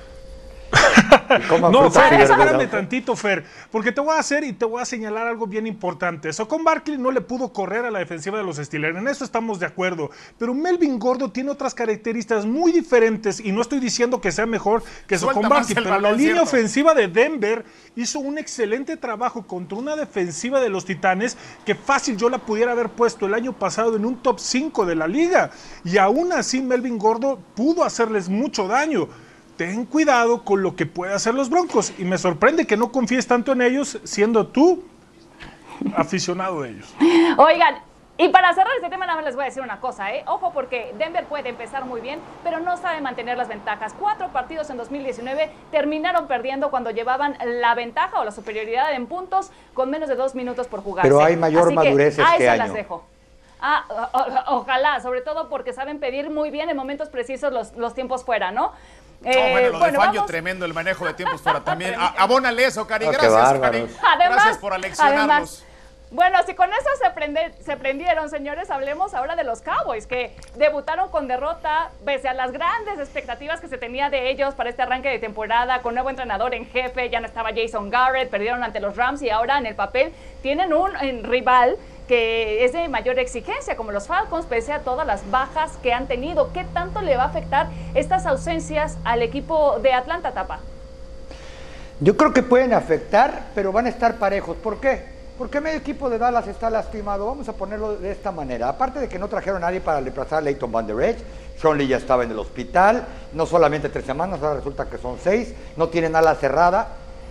No, 1.71 1.89
Fer, 1.91 2.13
espérame 2.21 2.69
tantito, 2.69 3.15
Fer, 3.15 3.43
porque 3.71 3.91
te 3.91 4.01
voy 4.01 4.15
a 4.15 4.19
hacer 4.19 4.43
y 4.43 4.53
te 4.53 4.65
voy 4.65 4.81
a 4.81 4.85
señalar 4.85 5.27
algo 5.27 5.47
bien 5.47 5.67
importante. 5.67 6.31
Socon 6.33 6.63
Barkley 6.63 6.97
no 6.97 7.11
le 7.11 7.21
pudo 7.21 7.51
correr 7.51 7.85
a 7.85 7.91
la 7.91 7.99
defensiva 7.99 8.37
de 8.37 8.43
los 8.43 8.57
Steelers, 8.57 8.97
en 8.97 9.07
eso 9.07 9.23
estamos 9.23 9.59
de 9.59 9.65
acuerdo. 9.65 10.09
Pero 10.37 10.53
Melvin 10.53 10.99
Gordo 10.99 11.31
tiene 11.31 11.51
otras 11.51 11.73
características 11.73 12.45
muy 12.45 12.71
diferentes 12.71 13.39
y 13.39 13.51
no 13.51 13.61
estoy 13.61 13.79
diciendo 13.79 14.21
que 14.21 14.31
sea 14.31 14.45
mejor 14.45 14.83
que 15.07 15.17
Socon 15.17 15.49
Barkley, 15.49 15.75
pero 15.75 15.99
la 15.99 16.11
línea 16.11 16.33
¿cierto? 16.33 16.43
ofensiva 16.43 16.93
de 16.93 17.07
Denver 17.07 17.65
hizo 17.95 18.19
un 18.19 18.37
excelente 18.37 18.97
trabajo 18.97 19.45
contra 19.47 19.77
una 19.77 19.95
defensiva 19.95 20.59
de 20.59 20.69
los 20.69 20.85
Titanes 20.85 21.37
que 21.65 21.75
fácil 21.75 22.17
yo 22.17 22.29
la 22.29 22.39
pudiera 22.39 22.71
haber 22.71 22.89
puesto 22.89 23.25
el 23.25 23.33
año 23.33 23.53
pasado 23.53 23.95
en 23.95 24.05
un 24.05 24.17
top 24.17 24.39
5 24.39 24.85
de 24.85 24.95
la 24.95 25.07
liga. 25.07 25.51
Y 25.83 25.97
aún 25.97 26.33
así 26.33 26.61
Melvin 26.61 26.97
Gordo 26.97 27.39
pudo 27.55 27.83
hacerles 27.83 28.29
mucho 28.29 28.67
daño. 28.67 29.07
Ten 29.57 29.85
cuidado 29.85 30.43
con 30.43 30.61
lo 30.61 30.75
que 30.75 30.85
puede 30.85 31.13
hacer 31.13 31.33
los 31.33 31.49
Broncos. 31.49 31.93
Y 31.97 32.03
me 32.03 32.17
sorprende 32.17 32.67
que 32.67 32.75
no 32.77 32.91
confíes 32.91 33.25
tanto 33.27 33.53
en 33.53 33.61
ellos, 33.61 33.99
siendo 34.03 34.47
tú 34.47 34.83
aficionado 35.95 36.61
de 36.61 36.71
ellos. 36.71 36.93
Oigan, 37.37 37.75
y 38.17 38.29
para 38.29 38.53
cerrar 38.53 38.73
este 38.77 38.89
tema, 38.89 39.05
nada 39.05 39.17
más 39.17 39.25
les 39.25 39.35
voy 39.35 39.43
a 39.43 39.45
decir 39.47 39.61
una 39.61 39.79
cosa, 39.81 40.13
¿eh? 40.13 40.23
Ojo, 40.27 40.51
porque 40.53 40.93
Denver 40.97 41.25
puede 41.25 41.49
empezar 41.49 41.83
muy 41.85 41.99
bien, 42.01 42.19
pero 42.43 42.59
no 42.59 42.77
sabe 42.77 43.01
mantener 43.01 43.37
las 43.37 43.47
ventajas. 43.49 43.93
Cuatro 43.99 44.29
partidos 44.29 44.69
en 44.69 44.77
2019 44.77 45.49
terminaron 45.71 46.27
perdiendo 46.27 46.69
cuando 46.69 46.91
llevaban 46.91 47.37
la 47.45 47.75
ventaja 47.75 48.19
o 48.19 48.23
la 48.23 48.31
superioridad 48.31 48.93
en 48.93 49.07
puntos 49.07 49.51
con 49.73 49.89
menos 49.89 50.07
de 50.09 50.15
dos 50.15 50.33
minutos 50.35 50.67
por 50.67 50.81
jugarse. 50.81 51.09
Pero 51.09 51.23
hay 51.23 51.35
mayor 51.35 51.63
Así 51.63 51.69
que 51.71 51.75
madurez 51.75 52.19
ahí 52.19 52.25
este 52.33 52.37
se 52.43 52.49
año. 52.49 52.63
las 52.63 52.73
dejo. 52.73 53.03
Ah, 53.61 53.85
o- 54.13 54.17
o- 54.53 54.57
ojalá, 54.59 54.99
sobre 55.01 55.21
todo 55.21 55.49
porque 55.49 55.73
saben 55.73 55.99
pedir 55.99 56.29
muy 56.29 56.51
bien 56.51 56.69
en 56.69 56.77
momentos 56.77 57.09
precisos 57.09 57.51
los, 57.51 57.73
los 57.73 57.93
tiempos 57.95 58.23
fuera, 58.23 58.51
¿no? 58.51 58.71
Eh, 59.25 59.51
bueno, 59.51 59.67
lo 59.69 59.73
de 59.73 59.79
bueno, 59.79 59.99
Fangio, 59.99 60.19
vamos. 60.21 60.27
tremendo 60.27 60.65
el 60.65 60.73
manejo 60.73 61.05
de 61.05 61.13
tiempos 61.13 61.41
fuera 61.41 61.61
también. 61.63 61.95
Abónale 62.17 62.65
eso, 62.65 62.85
Cari. 62.87 63.05
Gracias, 63.07 63.59
Cari. 63.59 63.77
Además, 63.79 63.97
Gracias 64.35 64.57
por 64.59 64.73
aleccionarnos. 64.73 65.29
además, 65.29 65.65
bueno, 66.11 66.37
si 66.45 66.53
con 66.53 66.71
eso 66.71 66.87
se, 67.01 67.09
prende- 67.19 67.51
se 67.61 67.75
prendieron, 67.77 68.29
señores, 68.29 68.69
hablemos 68.69 69.13
ahora 69.15 69.35
de 69.35 69.43
los 69.43 69.61
Cowboys, 69.61 70.05
que 70.05 70.33
debutaron 70.55 71.09
con 71.09 71.27
derrota, 71.27 71.89
pese 72.05 72.29
a 72.29 72.33
las 72.33 72.51
grandes 72.51 72.99
expectativas 72.99 73.59
que 73.59 73.67
se 73.67 73.77
tenía 73.77 74.09
de 74.09 74.29
ellos 74.29 74.53
para 74.53 74.69
este 74.69 74.83
arranque 74.83 75.09
de 75.09 75.19
temporada, 75.19 75.81
con 75.81 75.93
nuevo 75.95 76.09
entrenador 76.11 76.53
en 76.53 76.67
jefe, 76.67 77.09
ya 77.09 77.19
no 77.19 77.25
estaba 77.25 77.49
Jason 77.53 77.89
Garrett, 77.89 78.29
perdieron 78.29 78.63
ante 78.63 78.79
los 78.79 78.95
Rams 78.95 79.21
y 79.23 79.29
ahora 79.31 79.57
en 79.57 79.65
el 79.65 79.75
papel 79.75 80.13
tienen 80.43 80.73
un 80.73 80.93
rival 81.23 81.75
que 82.07 82.63
es 82.65 82.73
de 82.73 82.87
mayor 82.87 83.19
exigencia, 83.19 83.75
como 83.75 83.91
los 83.91 84.07
Falcons, 84.07 84.45
pese 84.45 84.73
a 84.73 84.79
todas 84.79 85.05
las 85.05 85.29
bajas 85.31 85.77
que 85.81 85.93
han 85.93 86.07
tenido. 86.07 86.51
¿Qué 86.53 86.65
tanto 86.73 87.01
le 87.01 87.17
va 87.17 87.23
a 87.23 87.27
afectar 87.27 87.69
estas 87.93 88.25
ausencias 88.25 88.97
al 89.03 89.21
equipo 89.21 89.79
de 89.79 89.93
Atlanta, 89.93 90.31
Tapa? 90.31 90.59
Yo 91.99 92.17
creo 92.17 92.33
que 92.33 92.43
pueden 92.43 92.73
afectar, 92.73 93.47
pero 93.55 93.71
van 93.71 93.85
a 93.85 93.89
estar 93.89 94.15
parejos. 94.15 94.57
¿Por 94.57 94.79
qué? 94.79 95.15
Porque 95.37 95.59
medio 95.59 95.77
equipo 95.77 96.09
de 96.09 96.17
Dallas 96.17 96.47
está 96.47 96.69
lastimado. 96.69 97.25
Vamos 97.25 97.49
a 97.49 97.53
ponerlo 97.53 97.97
de 97.97 98.11
esta 98.11 98.31
manera. 98.31 98.69
Aparte 98.69 98.99
de 98.99 99.09
que 99.09 99.19
no 99.19 99.27
trajeron 99.27 99.63
a 99.63 99.67
nadie 99.67 99.81
para 99.81 99.99
reemplazar 99.99 100.39
a 100.39 100.41
Leighton 100.41 100.71
Van 100.71 100.87
Der 100.87 101.01
Esch, 101.01 101.19
Sean 101.59 101.77
Lee 101.77 101.87
ya 101.87 101.97
estaba 101.97 102.23
en 102.23 102.31
el 102.31 102.39
hospital, 102.39 103.05
no 103.33 103.45
solamente 103.45 103.89
tres 103.89 104.05
semanas, 104.05 104.41
ahora 104.41 104.55
resulta 104.55 104.85
que 104.85 104.97
son 104.97 105.17
seis, 105.21 105.53
no 105.77 105.89
tienen 105.89 106.15
ala 106.15 106.35
cerrada. 106.35 106.87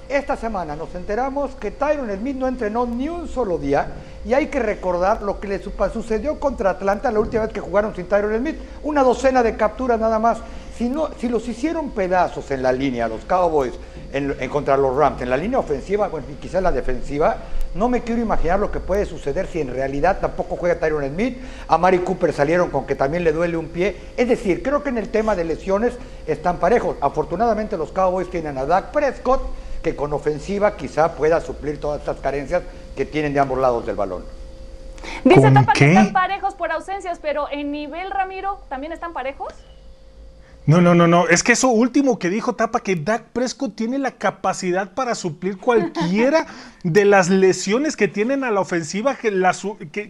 Esta 0.08 0.36
semana 0.36 0.76
nos 0.76 0.94
enteramos 0.94 1.54
que 1.54 1.70
Tyron 1.70 2.10
Smith 2.14 2.36
no 2.36 2.46
entrenó 2.46 2.86
ni 2.86 3.08
un 3.08 3.26
solo 3.26 3.56
día 3.56 3.88
y 4.26 4.34
hay 4.34 4.48
que 4.48 4.60
recordar 4.60 5.22
lo 5.22 5.40
que 5.40 5.48
le 5.48 5.62
sucedió 5.62 6.38
contra 6.38 6.70
Atlanta 6.70 7.10
la 7.10 7.20
última 7.20 7.44
vez 7.44 7.52
que 7.52 7.60
jugaron 7.60 7.94
sin 7.94 8.06
Tyron 8.06 8.36
Smith. 8.38 8.56
Una 8.82 9.02
docena 9.02 9.42
de 9.42 9.56
capturas 9.56 9.98
nada 9.98 10.18
más. 10.18 10.38
Si, 10.76 10.92
si 11.18 11.28
los 11.28 11.46
hicieron 11.48 11.90
pedazos 11.90 12.50
en 12.50 12.62
la 12.62 12.72
línea, 12.72 13.08
los 13.08 13.24
Cowboys, 13.24 13.72
en, 14.12 14.34
en 14.38 14.50
contra 14.50 14.76
los 14.76 14.94
Rams, 14.96 15.22
en 15.22 15.30
la 15.30 15.36
línea 15.36 15.58
ofensiva, 15.58 16.08
bueno, 16.08 16.26
y 16.30 16.34
quizás 16.34 16.62
la 16.62 16.72
defensiva, 16.72 17.36
no 17.74 17.88
me 17.88 18.02
quiero 18.02 18.20
imaginar 18.20 18.58
lo 18.58 18.70
que 18.70 18.80
puede 18.80 19.06
suceder 19.06 19.46
si 19.46 19.60
en 19.60 19.72
realidad 19.72 20.18
tampoco 20.20 20.56
juega 20.56 20.78
Tyron 20.78 21.06
Smith. 21.08 21.38
A 21.68 21.78
Mari 21.78 22.00
Cooper 22.00 22.32
salieron 22.32 22.70
con 22.70 22.86
que 22.86 22.94
también 22.94 23.24
le 23.24 23.32
duele 23.32 23.56
un 23.56 23.68
pie. 23.68 23.96
Es 24.16 24.28
decir, 24.28 24.62
creo 24.62 24.82
que 24.82 24.90
en 24.90 24.98
el 24.98 25.08
tema 25.08 25.34
de 25.34 25.44
lesiones 25.44 25.94
están 26.26 26.58
parejos. 26.58 26.96
Afortunadamente 27.00 27.76
los 27.76 27.90
Cowboys 27.92 28.28
tienen 28.30 28.58
a 28.58 28.66
Dak 28.66 28.90
Prescott, 28.90 29.42
que 29.84 29.94
con 29.94 30.12
ofensiva 30.14 30.76
quizá 30.76 31.14
pueda 31.14 31.40
suplir 31.40 31.78
todas 31.78 32.00
estas 32.00 32.18
carencias 32.18 32.62
que 32.96 33.04
tienen 33.04 33.34
de 33.34 33.40
ambos 33.40 33.58
lados 33.58 33.84
del 33.86 33.94
balón. 33.94 34.24
Dice 35.22 35.42
¿Con 35.42 35.54
Tapa 35.54 35.72
qué? 35.74 35.78
que 35.80 35.90
están 35.90 36.12
parejos 36.12 36.54
por 36.54 36.72
ausencias, 36.72 37.18
pero 37.20 37.46
en 37.52 37.70
nivel 37.70 38.10
Ramiro, 38.10 38.60
¿también 38.70 38.92
están 38.92 39.12
parejos? 39.12 39.52
No, 40.66 40.80
no, 40.80 40.94
no, 40.94 41.06
no. 41.06 41.28
Es 41.28 41.42
que 41.42 41.52
eso 41.52 41.68
último 41.68 42.18
que 42.18 42.30
dijo 42.30 42.54
Tapa, 42.54 42.80
que 42.80 42.96
Dak 42.96 43.24
Prescott 43.34 43.76
tiene 43.76 43.98
la 43.98 44.12
capacidad 44.12 44.94
para 44.94 45.14
suplir 45.14 45.58
cualquiera 45.58 46.46
de 46.82 47.04
las 47.04 47.28
lesiones 47.28 47.98
que 47.98 48.08
tienen 48.08 48.44
a 48.44 48.50
la 48.50 48.60
ofensiva, 48.60 49.14
que, 49.14 49.30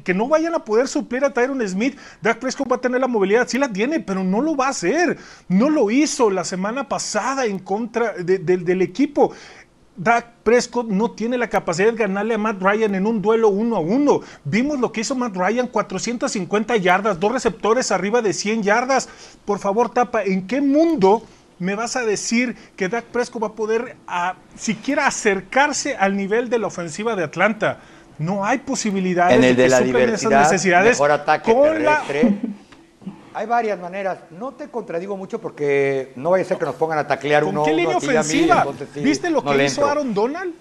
que, 0.05 0.15
no 0.15 0.29
vayan 0.29 0.55
a 0.55 0.61
poder 0.61 0.87
suplir 0.87 1.25
a 1.25 1.33
Tyron 1.33 1.67
Smith. 1.69 1.99
Dak 2.23 2.39
Prescott 2.39 2.71
va 2.71 2.77
a 2.77 2.81
tener 2.81 3.01
la 3.01 3.09
movilidad, 3.09 3.49
sí 3.49 3.59
la 3.59 3.73
tiene, 3.73 3.99
pero 3.99 4.23
no 4.23 4.41
lo 4.41 4.55
va 4.55 4.67
a 4.67 4.71
hacer. 4.71 5.19
No 5.49 5.71
lo 5.71 5.91
hizo 5.91 6.31
la 6.31 6.45
semana 6.45 6.89
pasada 6.89 7.47
en 7.47 7.59
contra 7.59 8.13
del 8.13 8.83
equipo. 8.83 9.33
Dak 9.97 10.27
Prescott 10.43 10.89
no 10.89 11.13
tiene 11.13 11.39
la 11.39 11.49
capacidad 11.49 11.91
de 11.93 11.97
ganarle 11.97 12.35
a 12.35 12.39
Matt 12.39 12.61
Ryan 12.61 12.95
en 12.95 13.07
un 13.07 13.23
duelo 13.23 13.49
uno 13.49 13.77
a 13.77 13.81
uno. 13.81 14.21
Vimos 14.45 14.81
lo 14.81 14.91
que 14.91 15.03
hizo 15.03 15.15
Matt 15.15 15.37
Ryan, 15.37 15.69
450 15.69 16.77
yardas, 16.79 17.21
dos 17.21 17.33
receptores 17.33 17.93
arriba 17.93 18.21
de 18.21 18.33
100 18.33 18.63
yardas. 18.63 19.09
Por 19.45 19.59
favor, 19.59 19.93
Tapa, 19.93 20.25
¿en 20.25 20.47
qué 20.47 20.61
mundo 20.61 21.23
me 21.61 21.77
vas 21.77 21.95
a 21.95 22.05
decir 22.05 22.57
que 22.77 22.89
Dak 22.89 23.05
Prescott 23.05 23.43
va 23.43 23.47
a 23.49 23.53
poder 23.53 23.97
a, 24.09 24.35
siquiera 24.57 25.07
acercarse 25.07 25.97
al 25.97 26.17
nivel 26.17 26.51
de 26.51 26.59
la 26.59 26.67
ofensiva 26.67 27.15
de 27.15 27.23
Atlanta? 27.23 27.79
No 28.19 28.45
hay 28.45 28.59
posibilidades 28.59 29.37
en 29.37 29.45
el 29.45 29.57
de, 29.57 29.65
que 29.65 29.69
la 29.69 29.81
diversidad, 29.81 30.41
esas 30.43 30.53
necesidades 30.53 30.91
mejor 30.93 31.11
ataque 31.13 31.53
terrestre. 31.53 32.35
Hay 33.35 33.47
varias 33.47 33.79
maneras. 33.81 34.19
No 34.31 34.53
te 34.53 34.69
contradigo 34.71 35.17
mucho 35.17 35.41
porque 35.41 36.13
no 36.17 36.31
vaya 36.31 36.45
a 36.45 36.47
ser 36.49 36.57
que 36.59 36.65
nos 36.65 36.77
pongan 36.77 36.99
a 36.99 37.07
taclear 37.07 37.43
¿Con 37.43 37.51
uno 37.57 37.65
qué 37.65 37.73
línea 37.73 37.99
mí, 37.99 38.07
ofensiva? 38.07 38.59
entonces 38.59 38.89
sí, 38.95 39.01
¿Viste 39.01 39.29
lo 39.31 39.43
no 39.43 39.51
que 39.51 39.65
hizo 39.65 39.81
entro. 39.81 39.87
Aaron 39.91 40.15
Donald? 40.15 40.55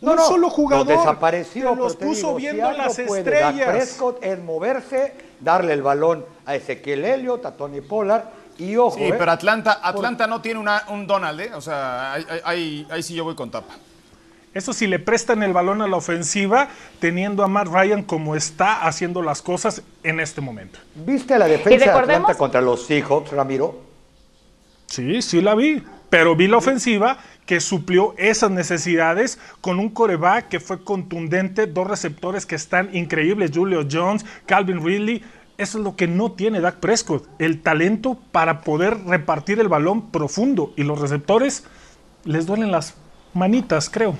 No, 0.00 0.12
un 0.12 0.16
no, 0.16 0.26
solo 0.26 0.48
jugador 0.48 0.86
los 0.88 0.96
desapareció, 0.98 1.70
que 1.70 1.76
los 1.76 1.96
puso 1.96 2.14
digo, 2.28 2.34
viendo 2.36 2.72
si 2.72 2.78
las 2.78 2.98
estrellas. 2.98 3.68
Prescott 3.68 4.24
es 4.24 4.38
moverse, 4.42 5.12
darle 5.40 5.74
el 5.74 5.82
balón 5.82 6.24
a 6.46 6.54
Ezequiel 6.54 7.04
Elliott, 7.04 7.44
a 7.44 7.54
Tony 7.54 7.82
Pollard 7.82 8.24
y 8.56 8.76
ojo, 8.76 8.96
Sí, 8.96 9.04
¿eh? 9.04 9.14
pero 9.18 9.30
Atlanta, 9.32 9.78
Atlanta 9.82 10.26
no 10.26 10.40
tiene 10.40 10.58
una- 10.58 10.84
un 10.88 11.06
Donald, 11.06 11.38
¿eh? 11.40 11.50
O 11.54 11.60
sea, 11.60 12.14
ahí, 12.14 12.24
ahí- 12.44 12.86
ahí 12.90 13.02
sí 13.02 13.14
yo 13.14 13.24
voy 13.24 13.34
con 13.34 13.50
tapa. 13.50 13.74
Eso 14.52 14.72
sí 14.72 14.88
le 14.88 14.98
prestan 14.98 15.44
el 15.44 15.52
balón 15.52 15.80
a 15.80 15.86
la 15.86 15.96
ofensiva, 15.96 16.68
teniendo 16.98 17.44
a 17.44 17.48
Matt 17.48 17.68
Ryan 17.68 18.02
como 18.02 18.34
está 18.34 18.84
haciendo 18.84 19.22
las 19.22 19.42
cosas 19.42 19.82
en 20.02 20.18
este 20.18 20.40
momento. 20.40 20.80
¿Viste 20.94 21.38
la 21.38 21.46
defensa 21.46 21.84
de 21.84 21.90
Atlanta 21.90 22.34
contra 22.34 22.60
los 22.60 22.84
Seahawks, 22.84 23.30
Ramiro? 23.30 23.78
Sí, 24.86 25.22
sí 25.22 25.40
la 25.40 25.54
vi, 25.54 25.84
pero 26.08 26.34
vi 26.34 26.48
la 26.48 26.56
ofensiva 26.56 27.18
que 27.46 27.60
suplió 27.60 28.14
esas 28.18 28.50
necesidades 28.50 29.38
con 29.60 29.78
un 29.78 29.88
coreback 29.90 30.48
que 30.48 30.58
fue 30.58 30.82
contundente, 30.82 31.68
dos 31.68 31.86
receptores 31.86 32.44
que 32.44 32.56
están 32.56 32.94
increíbles, 32.94 33.52
Julio 33.54 33.86
Jones, 33.90 34.26
Calvin 34.46 34.84
Ridley. 34.84 35.22
Eso 35.58 35.78
es 35.78 35.84
lo 35.84 35.94
que 35.94 36.08
no 36.08 36.32
tiene 36.32 36.60
Dak 36.60 36.76
Prescott, 36.76 37.28
el 37.38 37.62
talento 37.62 38.18
para 38.32 38.62
poder 38.62 39.04
repartir 39.04 39.60
el 39.60 39.68
balón 39.68 40.10
profundo 40.10 40.72
y 40.76 40.82
los 40.82 41.00
receptores 41.00 41.64
les 42.24 42.46
duelen 42.46 42.72
las 42.72 42.94
manitas, 43.32 43.88
creo. 43.88 44.16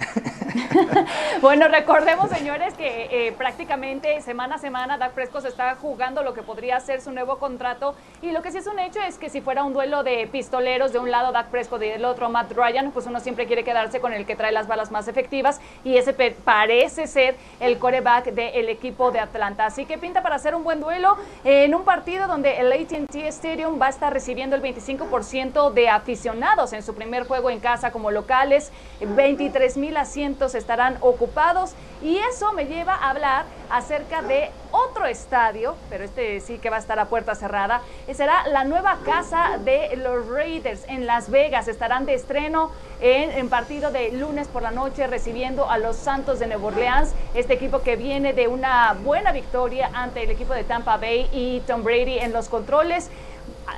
Bueno, 1.40 1.68
recordemos, 1.68 2.30
señores, 2.30 2.74
que 2.74 3.28
eh, 3.28 3.32
prácticamente 3.32 4.20
semana 4.20 4.56
a 4.56 4.58
semana 4.58 4.98
Dak 4.98 5.12
Prescott 5.12 5.46
está 5.46 5.74
jugando 5.76 6.22
lo 6.22 6.34
que 6.34 6.42
podría 6.42 6.78
ser 6.80 7.00
su 7.00 7.12
nuevo 7.12 7.38
contrato. 7.38 7.94
Y 8.22 8.32
lo 8.32 8.42
que 8.42 8.52
sí 8.52 8.58
es 8.58 8.66
un 8.66 8.78
hecho 8.78 9.00
es 9.00 9.18
que 9.18 9.30
si 9.30 9.40
fuera 9.40 9.64
un 9.64 9.72
duelo 9.72 10.02
de 10.02 10.28
pistoleros, 10.30 10.92
de 10.92 10.98
un 10.98 11.10
lado 11.10 11.32
Dak 11.32 11.48
Prescott 11.48 11.82
y 11.82 11.88
del 11.88 12.04
otro 12.04 12.28
Matt 12.28 12.52
Ryan, 12.52 12.90
pues 12.92 13.06
uno 13.06 13.20
siempre 13.20 13.46
quiere 13.46 13.64
quedarse 13.64 14.00
con 14.00 14.12
el 14.12 14.26
que 14.26 14.36
trae 14.36 14.52
las 14.52 14.66
balas 14.66 14.90
más 14.90 15.08
efectivas. 15.08 15.60
Y 15.84 15.96
ese 15.96 16.12
parece 16.12 17.06
ser 17.06 17.36
el 17.60 17.78
coreback 17.78 18.26
del 18.32 18.68
equipo 18.68 19.10
de 19.10 19.20
Atlanta. 19.20 19.66
Así 19.66 19.86
que 19.86 19.98
pinta 19.98 20.22
para 20.22 20.36
hacer 20.36 20.54
un 20.54 20.64
buen 20.64 20.80
duelo 20.80 21.16
en 21.44 21.74
un 21.74 21.84
partido 21.84 22.26
donde 22.26 22.58
el 22.58 22.72
ATT 22.72 23.14
Stadium 23.14 23.80
va 23.80 23.86
a 23.86 23.90
estar 23.90 24.12
recibiendo 24.12 24.56
el 24.56 24.62
25% 24.62 25.72
de 25.72 25.88
aficionados 25.88 26.72
en 26.72 26.82
su 26.82 26.94
primer 26.94 27.26
juego 27.26 27.50
en 27.50 27.60
casa 27.60 27.92
como 27.92 28.10
locales. 28.10 28.70
23 29.00 29.76
mil 29.78 29.89
asientos 29.96 30.54
estarán 30.54 30.98
ocupados 31.00 31.74
y 32.02 32.16
eso 32.16 32.52
me 32.52 32.64
lleva 32.64 32.94
a 32.94 33.10
hablar 33.10 33.44
acerca 33.68 34.22
de 34.22 34.50
otro 34.70 35.06
estadio, 35.06 35.76
pero 35.90 36.04
este 36.04 36.40
sí 36.40 36.58
que 36.58 36.70
va 36.70 36.76
a 36.76 36.78
estar 36.78 36.98
a 36.98 37.06
puerta 37.06 37.34
cerrada. 37.34 37.82
Será 38.12 38.46
la 38.48 38.64
nueva 38.64 38.98
casa 39.04 39.58
de 39.62 39.96
los 39.96 40.28
Raiders 40.28 40.84
en 40.88 41.06
Las 41.06 41.30
Vegas. 41.30 41.68
Estarán 41.68 42.06
de 42.06 42.14
estreno 42.14 42.70
en, 43.00 43.30
en 43.30 43.48
partido 43.48 43.90
de 43.90 44.12
lunes 44.12 44.48
por 44.48 44.62
la 44.62 44.70
noche 44.70 45.06
recibiendo 45.06 45.70
a 45.70 45.78
los 45.78 45.96
Santos 45.96 46.38
de 46.38 46.46
Nueva 46.46 46.68
Orleans. 46.68 47.14
Este 47.34 47.54
equipo 47.54 47.82
que 47.82 47.96
viene 47.96 48.32
de 48.32 48.48
una 48.48 48.96
buena 49.02 49.32
victoria 49.32 49.90
ante 49.92 50.22
el 50.22 50.30
equipo 50.30 50.54
de 50.54 50.64
Tampa 50.64 50.96
Bay 50.96 51.28
y 51.32 51.60
Tom 51.66 51.82
Brady 51.82 52.18
en 52.18 52.32
los 52.32 52.48
controles. 52.48 53.10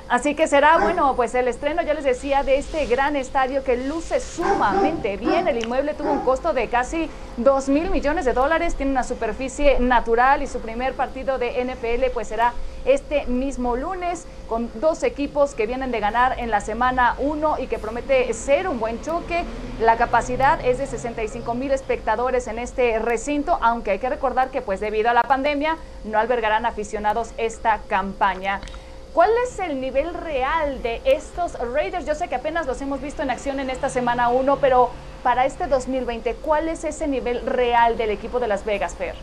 Así 0.09 0.35
que 0.35 0.47
será, 0.47 0.77
bueno, 0.77 1.15
pues 1.15 1.33
el 1.35 1.47
estreno, 1.47 1.81
ya 1.81 1.93
les 1.93 2.03
decía, 2.03 2.43
de 2.43 2.57
este 2.57 2.85
gran 2.85 3.15
estadio 3.15 3.63
que 3.63 3.77
luce 3.77 4.19
sumamente 4.19 5.17
bien. 5.17 5.47
El 5.47 5.63
inmueble 5.63 5.93
tuvo 5.93 6.11
un 6.11 6.19
costo 6.19 6.53
de 6.53 6.67
casi 6.67 7.09
2 7.37 7.69
mil 7.69 7.89
millones 7.89 8.25
de 8.25 8.33
dólares, 8.33 8.75
tiene 8.75 8.91
una 8.91 9.03
superficie 9.03 9.79
natural 9.79 10.43
y 10.43 10.47
su 10.47 10.59
primer 10.59 10.93
partido 10.93 11.37
de 11.37 11.63
NFL 11.63 12.11
pues 12.13 12.27
será 12.27 12.53
este 12.85 13.25
mismo 13.27 13.75
lunes 13.75 14.25
con 14.47 14.69
dos 14.75 15.03
equipos 15.03 15.55
que 15.55 15.65
vienen 15.65 15.91
de 15.91 15.99
ganar 15.99 16.37
en 16.37 16.51
la 16.51 16.59
semana 16.59 17.15
1 17.17 17.59
y 17.59 17.67
que 17.67 17.79
promete 17.79 18.31
ser 18.33 18.67
un 18.67 18.79
buen 18.79 19.01
choque. 19.01 19.43
La 19.79 19.97
capacidad 19.97 20.63
es 20.63 20.77
de 20.77 20.85
65 20.85 21.53
mil 21.55 21.71
espectadores 21.71 22.47
en 22.47 22.59
este 22.59 22.99
recinto, 22.99 23.57
aunque 23.61 23.91
hay 23.91 23.99
que 23.99 24.09
recordar 24.09 24.49
que 24.49 24.61
pues 24.61 24.79
debido 24.79 25.09
a 25.09 25.13
la 25.13 25.23
pandemia 25.23 25.77
no 26.03 26.19
albergarán 26.19 26.65
aficionados 26.65 27.31
esta 27.37 27.79
campaña. 27.87 28.59
¿Cuál 29.13 29.29
es 29.47 29.59
el 29.59 29.79
nivel 29.79 30.11
real 30.15 30.81
de 30.81 30.99
estos 31.05 31.53
Raiders? 31.59 32.07
Yo 32.07 32.15
sé 32.15 32.27
que 32.29 32.33
apenas 32.35 32.65
los 32.65 32.81
hemos 32.81 32.99
visto 32.99 33.21
en 33.21 33.29
acción 33.29 33.59
en 33.59 33.69
esta 33.69 33.87
semana 33.87 34.29
1, 34.29 34.57
pero 34.57 34.89
para 35.21 35.45
este 35.45 35.67
2020, 35.67 36.33
¿cuál 36.41 36.67
es 36.67 36.83
ese 36.83 37.07
nivel 37.07 37.45
real 37.45 37.95
del 37.95 38.09
equipo 38.09 38.39
de 38.39 38.47
Las 38.47 38.65
Vegas, 38.65 38.95
Fer? 38.95 39.13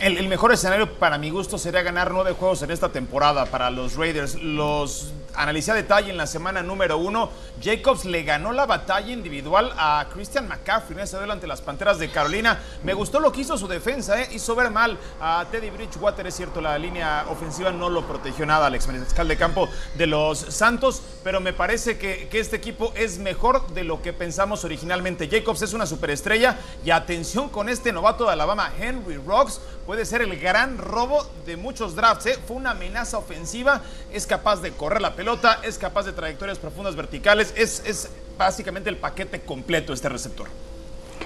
El, 0.00 0.16
el 0.16 0.28
mejor 0.28 0.52
escenario 0.52 0.90
para 0.90 1.18
mi 1.18 1.28
gusto 1.28 1.58
sería 1.58 1.82
ganar 1.82 2.12
nueve 2.12 2.32
juegos 2.32 2.62
en 2.62 2.70
esta 2.70 2.88
temporada 2.88 3.44
para 3.44 3.68
los 3.70 3.96
Raiders. 3.96 4.36
Los 4.36 5.12
analicé 5.36 5.70
a 5.72 5.74
detalle 5.74 6.10
en 6.10 6.16
la 6.16 6.26
semana 6.26 6.62
número 6.62 6.98
uno. 6.98 7.30
Jacobs 7.62 8.04
le 8.04 8.22
ganó 8.22 8.52
la 8.52 8.66
batalla 8.66 9.12
individual 9.12 9.72
a 9.76 10.06
Christian 10.12 10.48
McCaffrey 10.48 10.96
en 10.96 11.04
ese 11.04 11.16
duelo 11.16 11.32
ante 11.32 11.46
las 11.46 11.62
Panteras 11.62 11.98
de 11.98 12.10
Carolina. 12.10 12.60
Me 12.82 12.94
gustó 12.94 13.20
lo 13.20 13.32
que 13.32 13.42
hizo 13.42 13.56
su 13.56 13.68
defensa, 13.68 14.20
¿eh? 14.20 14.28
hizo 14.32 14.54
ver 14.54 14.70
mal 14.70 14.98
a 15.20 15.44
Teddy 15.50 15.70
Bridgewater. 15.70 16.26
Es 16.26 16.36
cierto, 16.36 16.60
la 16.60 16.78
línea 16.78 17.26
ofensiva 17.28 17.70
no 17.70 17.88
lo 17.88 18.06
protegió 18.06 18.46
nada 18.46 18.66
al 18.66 18.74
ex 18.74 18.86
mariscal 18.86 19.28
de 19.28 19.36
campo 19.36 19.68
de 19.94 20.06
los 20.06 20.38
Santos, 20.38 21.02
pero 21.22 21.40
me 21.40 21.52
parece 21.52 21.98
que, 21.98 22.28
que 22.28 22.40
este 22.40 22.56
equipo 22.56 22.92
es 22.94 23.18
mejor 23.18 23.68
de 23.68 23.84
lo 23.84 24.02
que 24.02 24.12
pensamos 24.12 24.64
originalmente. 24.64 25.28
Jacobs 25.28 25.62
es 25.62 25.72
una 25.72 25.86
superestrella 25.86 26.58
y 26.84 26.90
atención 26.90 27.48
con 27.48 27.68
este 27.68 27.92
novato 27.92 28.26
de 28.26 28.32
Alabama, 28.32 28.72
Henry 28.78 29.16
Rocks 29.16 29.60
puede 29.86 30.04
ser 30.04 30.20
el 30.20 30.38
gran 30.38 30.78
robo 30.78 31.24
de 31.46 31.56
muchos 31.56 31.94
drafts. 31.94 32.26
¿eh? 32.26 32.38
Fue 32.46 32.56
una 32.56 32.72
amenaza 32.72 33.18
ofensiva, 33.18 33.80
es 34.12 34.26
capaz 34.26 34.56
de 34.56 34.72
correr 34.72 35.00
la 35.00 35.14
pelota, 35.14 35.25
es 35.62 35.78
capaz 35.78 36.04
de 36.04 36.12
trayectorias 36.12 36.58
profundas 36.58 36.94
verticales, 36.94 37.52
es, 37.56 37.82
es 37.84 38.08
básicamente 38.38 38.90
el 38.90 38.96
paquete 38.96 39.40
completo 39.40 39.92
este 39.92 40.08
receptor. 40.08 40.46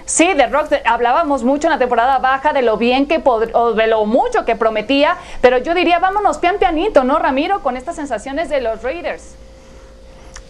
Sí, 0.07 0.33
de 0.35 0.47
Rock 0.47 0.73
hablábamos 0.87 1.45
mucho 1.45 1.67
en 1.67 1.73
la 1.73 1.79
temporada 1.79 2.19
baja 2.19 2.53
de 2.53 2.63
lo 2.63 2.77
bien 2.77 3.07
que 3.07 3.23
o 3.25 3.73
de 3.75 3.87
lo 3.87 4.07
mucho 4.07 4.45
que 4.45 4.57
prometía, 4.57 5.17
pero 5.41 5.59
yo 5.59 5.75
diría 5.75 5.99
vámonos 5.99 6.39
pian 6.39 6.59
pianito, 6.59 7.05
¿no, 7.05 7.19
Ramiro? 7.19 7.63
Con 7.63 7.77
estas 7.77 7.97
sensaciones 7.97 8.49
de 8.49 8.61
los 8.61 8.83
Raiders. 8.83 9.35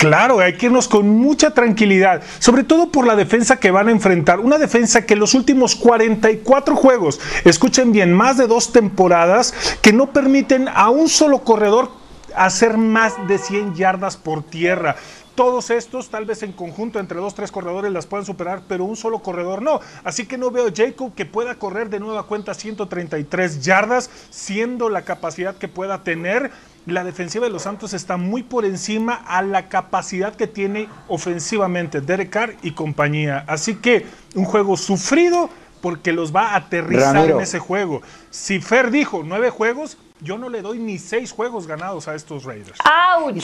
Claro, 0.01 0.39
hay 0.39 0.57
que 0.57 0.65
irnos 0.67 0.89
con 0.89 1.11
mucha 1.11 1.51
tranquilidad, 1.51 2.23
sobre 2.39 2.65
todo 2.65 2.91
por 2.91 3.07
la 3.07 3.17
defensa 3.17 3.61
que 3.61 3.71
van 3.71 3.89
a 3.89 3.91
enfrentar. 3.91 4.41
Una 4.41 4.57
defensa 4.57 5.05
que 5.05 5.13
en 5.13 5.21
los 5.21 5.35
últimos 5.35 5.77
44 5.77 6.75
juegos, 6.75 7.21
escuchen 7.45 7.93
bien, 7.93 8.15
más 8.15 8.39
de 8.39 8.47
dos 8.47 8.73
temporadas, 8.73 9.53
que 9.83 9.93
no 9.93 10.11
permiten 10.11 10.69
a 10.69 10.89
un 10.89 11.11
solo 11.11 11.41
corredor 11.41 12.00
hacer 12.35 12.77
más 12.77 13.15
de 13.29 13.39
100 13.39 13.75
yardas 13.75 14.17
por 14.17 14.43
tierra. 14.43 14.97
Todos 15.35 15.71
estos, 15.71 16.11
tal 16.11 16.27
vez 16.27 16.43
en 16.43 16.53
conjunto 16.53 16.99
entre 16.99 17.19
dos, 17.19 17.35
tres 17.35 17.51
corredores 17.51 17.91
las 17.93 18.07
puedan 18.07 18.27
superar, 18.27 18.63
pero 18.69 18.85
un 18.85 18.97
solo 18.97 19.21
corredor 19.21 19.63
no. 19.63 19.81
Así 20.05 20.27
que 20.27 20.37
no 20.37 20.51
veo 20.51 20.69
a 20.69 20.73
Jacob 20.75 21.15
que 21.15 21.25
pueda 21.25 21.55
correr 21.55 21.89
de 21.89 22.01
nueva 22.01 22.25
cuenta 22.25 22.53
133 22.53 23.63
yardas, 23.63 24.11
siendo 24.29 24.89
la 24.91 25.03
capacidad 25.03 25.57
que 25.57 25.69
pueda 25.69 26.03
tener. 26.03 26.51
La 26.85 27.05
defensiva 27.05 27.47
de 27.47 27.53
los 27.53 27.63
Santos 27.63 27.95
está 27.95 28.17
muy 28.17 28.43
por 28.43 28.65
encima 28.65 29.15
a 29.15 29.41
la 29.43 29.69
capacidad 29.69 30.35
que 30.35 30.47
tiene 30.47 30.89
ofensivamente 31.09 32.01
Derek 32.01 32.31
Carr 32.31 32.57
y 32.63 32.73
compañía. 32.73 33.45
Así 33.47 33.77
que 33.77 34.07
un 34.35 34.45
juego 34.45 34.77
sufrido 34.77 35.49
porque 35.81 36.13
los 36.13 36.35
va 36.35 36.49
a 36.49 36.57
aterrizar 36.57 37.15
Ramiro. 37.15 37.37
en 37.37 37.43
ese 37.43 37.59
juego. 37.59 38.03
Si 38.31 38.61
Fer 38.61 38.91
dijo 38.91 39.23
nueve 39.25 39.51
juegos, 39.51 39.97
yo 40.23 40.39
no 40.39 40.49
le 40.49 40.63
doy 40.63 40.79
ni 40.79 40.99
seis 40.99 41.33
juegos 41.33 41.67
ganados 41.67 42.09
a 42.09 42.15
estos 42.15 42.45
Raiders. 42.45 42.79
¡Auch! 42.85 43.37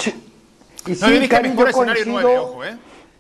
Y 0.87 0.91
No, 0.91 1.09
sí, 1.09 1.19
mejor 1.19 1.47
yo 1.47 1.73
coincido, 1.73 2.13
nueve, 2.13 2.39
ojo, 2.39 2.65
¿eh? 2.65 2.79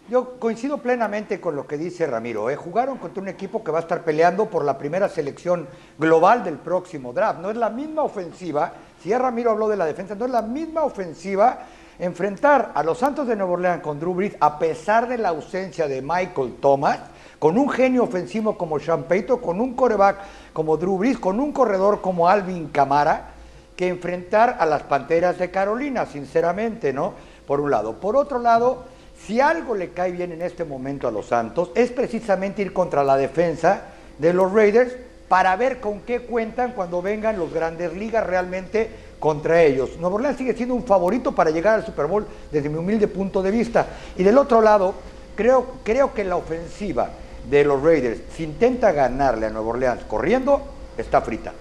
Yo 0.09 0.39
coincido 0.39 0.79
plenamente 0.79 1.41
con 1.41 1.57
lo 1.57 1.67
que 1.67 1.77
dice 1.77 2.07
Ramiro. 2.07 2.49
¿eh? 2.49 2.55
Jugaron 2.55 2.97
contra 2.99 3.21
un 3.21 3.29
equipo 3.29 3.65
que 3.65 3.73
va 3.73 3.79
a 3.79 3.83
estar 3.83 4.05
peleando 4.05 4.49
por 4.49 4.65
la 4.65 4.79
primera 4.79 5.09
selección 5.09 5.67
global 5.99 6.45
del 6.45 6.59
próximo 6.59 7.13
draft. 7.13 7.41
No 7.41 7.51
es 7.51 7.57
la 7.57 7.71
misma 7.71 8.05
ofensiva, 8.05 8.73
si 9.03 9.09
ya 9.09 9.19
Ramiro 9.19 9.51
habló 9.51 9.69
de 9.69 9.77
la 9.77 9.85
defensa, 9.85 10.15
no 10.15 10.27
es 10.27 10.31
la 10.31 10.43
misma 10.43 10.85
ofensiva 10.85 11.59
enfrentar 11.99 12.71
a 12.75 12.85
los 12.85 12.99
Santos 12.99 13.27
de 13.27 13.35
Nueva 13.35 13.55
Orleans 13.55 13.83
con 13.83 13.99
Drew 13.99 14.15
Brees 14.15 14.37
a 14.39 14.59
pesar 14.61 15.09
de 15.09 15.19
la 15.19 15.31
ausencia 15.31 15.89
de 15.89 16.03
Michael 16.03 16.57
Thomas, 16.61 17.01
con 17.41 17.59
un 17.59 17.69
genio 17.69 18.05
ofensivo 18.05 18.57
como 18.57 18.79
Sean 18.79 19.05
Payton, 19.05 19.41
con 19.41 19.61
un 19.61 19.75
coreback 19.75 20.19
como 20.53 20.77
Drew 20.77 20.99
Brees, 20.99 21.19
con 21.19 21.41
un 21.41 21.53
corredor 21.53 22.01
como 22.01 22.29
Alvin 22.29 22.69
Camara, 22.69 23.33
que 23.77 23.89
enfrentar 23.89 24.57
a 24.59 24.67
las 24.67 24.83
Panteras 24.83 25.39
de 25.39 25.51
Carolina, 25.51 26.07
sinceramente, 26.07 26.93
¿no? 26.93 27.15
Por 27.47 27.61
un 27.61 27.71
lado. 27.71 27.95
Por 27.95 28.17
otro 28.17 28.39
lado, 28.39 28.85
si 29.25 29.41
algo 29.41 29.75
le 29.75 29.91
cae 29.91 30.13
bien 30.13 30.33
en 30.33 30.43
este 30.43 30.65
momento 30.65 31.07
a 31.07 31.11
los 31.11 31.27
Santos, 31.27 31.71
es 31.75 31.91
precisamente 31.91 32.63
ir 32.63 32.73
contra 32.73 33.05
la 33.05 33.17
defensa 33.17 33.83
de 34.19 34.33
los 34.33 34.53
Raiders 34.53 34.97
para 35.29 35.57
ver 35.57 35.81
con 35.81 36.01
qué 36.01 36.21
cuentan 36.21 36.73
cuando 36.73 37.03
vengan 37.03 37.39
los 37.39 37.53
grandes 37.53 37.93
ligas 37.93 38.27
realmente 38.27 38.89
contra 39.19 39.63
ellos. 39.63 39.99
Nuevo 39.99 40.17
Orleans 40.17 40.39
sigue 40.39 40.55
siendo 40.55 40.75
un 40.75 40.85
favorito 40.85 41.33
para 41.33 41.51
llegar 41.51 41.75
al 41.75 41.87
Super 41.87 42.07
Bowl 42.07 42.27
desde 42.51 42.69
mi 42.69 42.79
humilde 42.79 43.09
punto 43.09 43.43
de 43.43 43.51
vista. 43.51 43.87
Y 44.17 44.23
del 44.23 44.39
otro 44.39 44.61
lado, 44.61 44.95
creo, 45.35 45.67
creo 45.83 46.15
que 46.15 46.25
la 46.25 46.37
ofensiva 46.37 47.11
de 47.49 47.65
los 47.65 47.83
Raiders, 47.83 48.21
si 48.35 48.45
intenta 48.45 48.93
ganarle 48.93 49.47
a 49.47 49.51
Nueva 49.51 49.69
Orleans 49.69 50.05
corriendo, 50.05 50.63
está 50.97 51.21
frita. 51.21 51.53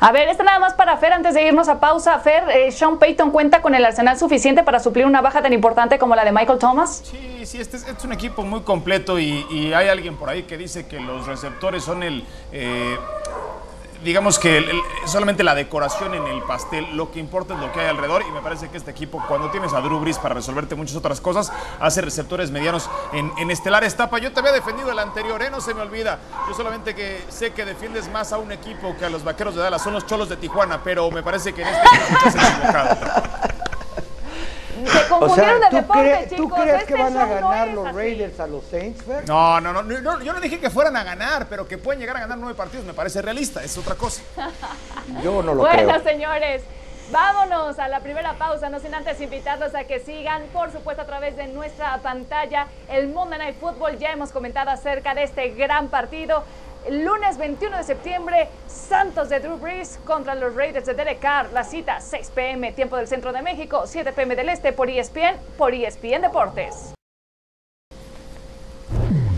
A 0.00 0.12
ver, 0.12 0.28
este 0.28 0.42
nada 0.42 0.58
más 0.58 0.74
para 0.74 0.96
Fer 0.96 1.12
antes 1.12 1.34
de 1.34 1.44
irnos 1.44 1.68
a 1.68 1.80
pausa. 1.80 2.18
Fer, 2.18 2.44
eh, 2.50 2.72
Sean 2.72 2.98
Payton 2.98 3.30
cuenta 3.30 3.62
con 3.62 3.74
el 3.74 3.84
arsenal 3.84 4.18
suficiente 4.18 4.62
para 4.62 4.80
suplir 4.80 5.06
una 5.06 5.20
baja 5.20 5.42
tan 5.42 5.52
importante 5.52 5.98
como 5.98 6.14
la 6.14 6.24
de 6.24 6.32
Michael 6.32 6.58
Thomas. 6.58 7.02
Sí, 7.04 7.46
sí, 7.46 7.60
este 7.60 7.76
es, 7.76 8.04
un 8.04 8.12
equipo 8.12 8.42
muy 8.42 8.60
completo 8.60 9.18
y, 9.18 9.46
y, 9.50 9.72
hay 9.72 9.88
alguien 9.88 10.16
por 10.16 10.28
ahí 10.28 10.42
que 10.42 10.58
dice 10.58 10.86
que 10.86 11.00
los 11.00 11.26
receptores 11.26 11.82
son 11.82 12.02
el... 12.02 12.24
Eh, 12.52 12.98
digamos 14.04 14.38
que 14.38 14.64
solamente 15.06 15.42
la 15.42 15.54
decoración 15.54 16.14
en 16.14 16.26
el 16.26 16.42
pastel, 16.42 16.96
lo 16.96 17.10
que 17.10 17.18
importa 17.18 17.54
es 17.54 17.60
lo 17.60 17.72
que 17.72 17.80
hay 17.80 17.86
alrededor 17.88 18.22
y 18.28 18.30
me 18.30 18.40
parece 18.40 18.68
que 18.68 18.76
este 18.76 18.90
equipo, 18.90 19.22
cuando 19.26 19.50
tienes 19.50 19.72
a 19.72 19.80
Drew 19.80 19.98
Brees 19.98 20.18
para 20.18 20.34
resolverte 20.34 20.74
muchas 20.74 20.94
otras 20.94 21.20
cosas, 21.20 21.50
hace 21.80 22.02
receptores 22.02 22.50
medianos 22.50 22.90
en, 23.12 23.32
en 23.38 23.50
estelares. 23.50 23.96
Tapa, 23.96 24.18
yo 24.18 24.32
te 24.32 24.40
había 24.40 24.52
defendido 24.52 24.92
el 24.92 24.98
anterior, 24.98 25.42
¿eh? 25.42 25.50
no 25.50 25.60
se 25.60 25.74
me 25.74 25.80
olvida. 25.80 26.18
Yo 26.46 26.54
solamente 26.54 26.94
que 26.94 27.24
sé 27.30 27.52
que 27.52 27.64
defiendes 27.64 28.10
más 28.12 28.32
a 28.32 28.38
un 28.38 28.52
equipo 28.52 28.94
que 28.98 29.06
a 29.06 29.10
los 29.10 29.24
vaqueros 29.24 29.54
de 29.54 29.62
Dallas, 29.62 29.82
son 29.82 29.94
los 29.94 30.06
cholos 30.06 30.28
de 30.28 30.36
Tijuana, 30.36 30.82
pero 30.84 31.10
me 31.10 31.22
parece 31.22 31.54
que 31.54 31.62
en 31.62 31.68
este 31.68 31.86
equipo 31.86 32.28
estás 32.28 32.34
equivocado. 32.34 33.33
Se 35.28 35.40
confundieron 35.42 35.56
o 35.56 35.60
sea, 35.60 35.70
de 35.70 35.76
deporte, 35.76 36.02
crees, 36.02 36.28
chicos. 36.28 36.48
¿Tú 36.48 36.54
crees 36.54 36.80
este 36.80 36.94
que 36.94 37.02
van 37.02 37.16
a 37.16 37.26
no 37.26 37.34
ganar 37.34 37.68
es 37.68 37.74
los. 37.74 37.94
Raiders 37.94 38.40
a 38.40 38.46
los 38.46 38.64
Saints, 38.64 39.02
Fer? 39.02 39.28
No, 39.28 39.60
no, 39.60 39.72
no, 39.72 39.82
no, 39.82 40.22
yo 40.22 40.32
no 40.32 40.40
dije 40.40 40.60
que 40.60 40.70
fueran 40.70 40.96
a 40.96 41.04
ganar, 41.04 41.46
pero 41.48 41.66
que 41.66 41.78
pueden 41.78 42.00
llegar 42.00 42.16
a 42.16 42.20
ganar 42.20 42.38
nueve 42.38 42.54
partidos, 42.54 42.84
me 42.84 42.94
parece 42.94 43.22
realista, 43.22 43.62
es 43.62 43.76
otra 43.78 43.94
cosa. 43.94 44.22
Yo 45.22 45.42
no 45.42 45.54
lo 45.54 45.62
bueno, 45.62 45.92
creo. 45.92 46.02
señores, 46.02 46.62
vámonos 47.10 47.78
a 47.78 47.88
la 47.88 48.00
primera 48.00 48.34
pausa, 48.34 48.70
no 48.70 48.80
sin 48.80 48.94
antes 48.94 49.20
invitarlos 49.20 49.74
a 49.74 49.84
que 49.84 50.00
sigan, 50.00 50.42
por 50.52 50.72
supuesto, 50.72 51.02
a 51.02 51.06
través 51.06 51.36
de 51.36 51.46
nuestra 51.48 51.98
pantalla 51.98 52.68
el 52.88 53.08
Monday 53.08 53.38
Night 53.38 53.56
Football. 53.60 53.98
Ya 53.98 54.12
hemos 54.12 54.30
comentado 54.32 54.70
acerca 54.70 55.14
de 55.14 55.24
este 55.24 55.50
gran 55.50 55.88
partido. 55.88 56.44
El 56.86 57.02
lunes 57.02 57.38
21 57.38 57.78
de 57.78 57.82
septiembre, 57.82 58.48
Santos 58.66 59.30
de 59.30 59.40
Drew 59.40 59.56
Brees 59.56 59.98
contra 60.04 60.34
los 60.34 60.54
Raiders 60.54 60.84
de 60.84 60.92
Derek 60.92 61.18
Carr. 61.18 61.50
La 61.52 61.64
cita 61.64 61.98
6 62.00 62.30
pm, 62.34 62.72
tiempo 62.72 62.96
del 62.96 63.08
centro 63.08 63.32
de 63.32 63.40
México, 63.40 63.84
7 63.86 64.12
pm 64.12 64.36
del 64.36 64.50
este 64.50 64.72
por 64.74 64.90
ESPN, 64.90 65.38
por 65.56 65.72
ESPN 65.72 66.20
Deportes. 66.20 66.93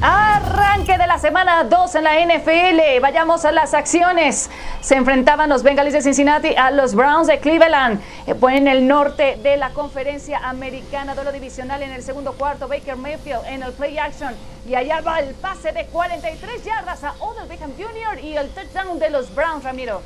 Arranque 0.02 0.98
de 0.98 1.06
la 1.06 1.18
semana 1.18 1.64
2 1.64 1.94
en 1.94 2.04
la 2.04 2.20
NFL. 2.20 3.00
Vayamos 3.00 3.46
a 3.46 3.52
las 3.52 3.72
acciones. 3.72 4.50
Se 4.82 4.94
enfrentaban 4.94 5.48
los 5.48 5.62
Bengalis 5.62 5.94
de 5.94 6.02
Cincinnati 6.02 6.54
a 6.54 6.70
los 6.70 6.94
Browns 6.94 7.26
de 7.28 7.40
Cleveland. 7.40 8.02
Eh, 8.26 8.34
en 8.50 8.68
el 8.68 8.86
norte 8.86 9.38
de 9.42 9.56
la 9.56 9.70
conferencia 9.70 10.38
americana, 10.46 11.14
duelo 11.14 11.32
divisional 11.32 11.82
en 11.82 11.92
el 11.92 12.02
segundo 12.02 12.34
cuarto. 12.34 12.68
Baker 12.68 12.96
Mayfield 12.96 13.46
en 13.46 13.62
el 13.62 13.72
play 13.72 13.96
action. 13.96 14.34
Y 14.68 14.74
allá 14.74 15.00
va 15.00 15.20
el 15.20 15.34
pase 15.34 15.72
de 15.72 15.86
43 15.86 16.62
yardas 16.62 17.02
a 17.02 17.14
Odell 17.20 17.48
Beckham 17.48 17.72
Jr. 17.78 18.22
y 18.22 18.36
el 18.36 18.50
touchdown 18.50 18.98
de 18.98 19.08
los 19.08 19.34
Browns, 19.34 19.64
Ramiro. 19.64 20.02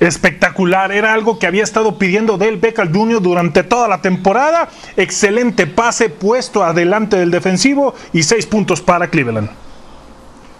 Espectacular, 0.00 0.92
era 0.92 1.12
algo 1.12 1.38
que 1.38 1.46
había 1.46 1.64
estado 1.64 1.98
pidiendo 1.98 2.38
Del 2.38 2.58
Beckham 2.58 2.94
Jr. 2.94 3.22
durante 3.22 3.62
toda 3.62 3.88
la 3.88 4.00
temporada. 4.00 4.68
Excelente 4.96 5.66
pase 5.66 6.08
puesto 6.08 6.62
adelante 6.62 7.16
del 7.16 7.30
defensivo 7.30 7.94
y 8.12 8.22
seis 8.22 8.46
puntos 8.46 8.80
para 8.80 9.08
Cleveland. 9.08 9.50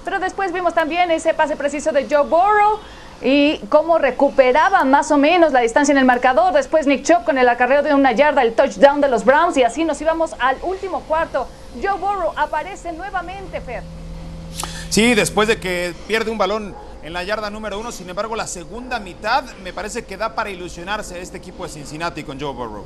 Pero 0.05 0.18
después 0.20 0.52
vimos 0.52 0.74
también 0.74 1.11
ese 1.11 1.35
pase 1.35 1.57
preciso 1.57 1.92
de 1.92 2.07
Joe 2.09 2.22
Burrow 2.22 2.79
y 3.22 3.59
cómo 3.68 3.98
recuperaba 3.98 4.85
más 4.85 5.11
o 5.11 5.18
menos 5.18 5.52
la 5.52 5.61
distancia 5.61 5.92
en 5.92 5.98
el 5.98 6.05
marcador. 6.05 6.52
Después 6.52 6.87
Nick 6.87 7.05
Chubb 7.05 7.24
con 7.24 7.38
el 7.38 7.48
acarreo 7.48 7.83
de 7.83 7.94
una 7.94 8.12
yarda, 8.12 8.42
el 8.42 8.55
touchdown 8.55 9.00
de 9.00 9.09
los 9.09 9.24
Browns 9.24 9.57
y 9.57 9.62
así 9.62 9.85
nos 9.85 10.00
íbamos 10.00 10.35
al 10.38 10.57
último 10.62 11.00
cuarto. 11.02 11.48
Joe 11.83 11.98
Burrow 11.98 12.33
aparece 12.37 12.92
nuevamente, 12.92 13.61
Fer. 13.61 13.83
Sí, 14.90 15.14
después 15.14 15.48
de 15.48 15.59
que 15.59 15.92
pierde 16.07 16.31
un 16.31 16.38
balón 16.38 16.74
en 17.03 17.13
la 17.13 17.23
yarda 17.25 17.51
número 17.51 17.79
uno, 17.79 17.93
sin 17.93 18.09
embargo 18.09 18.37
la 18.37 18.47
segunda 18.47 18.99
mitad 18.99 19.45
me 19.63 19.73
parece 19.73 20.05
que 20.05 20.17
da 20.17 20.35
para 20.35 20.51
ilusionarse 20.51 21.21
este 21.21 21.39
equipo 21.39 21.65
de 21.65 21.71
Cincinnati 21.71 22.25
con 22.25 22.41
Joe 22.41 22.53
Burrow. 22.53 22.85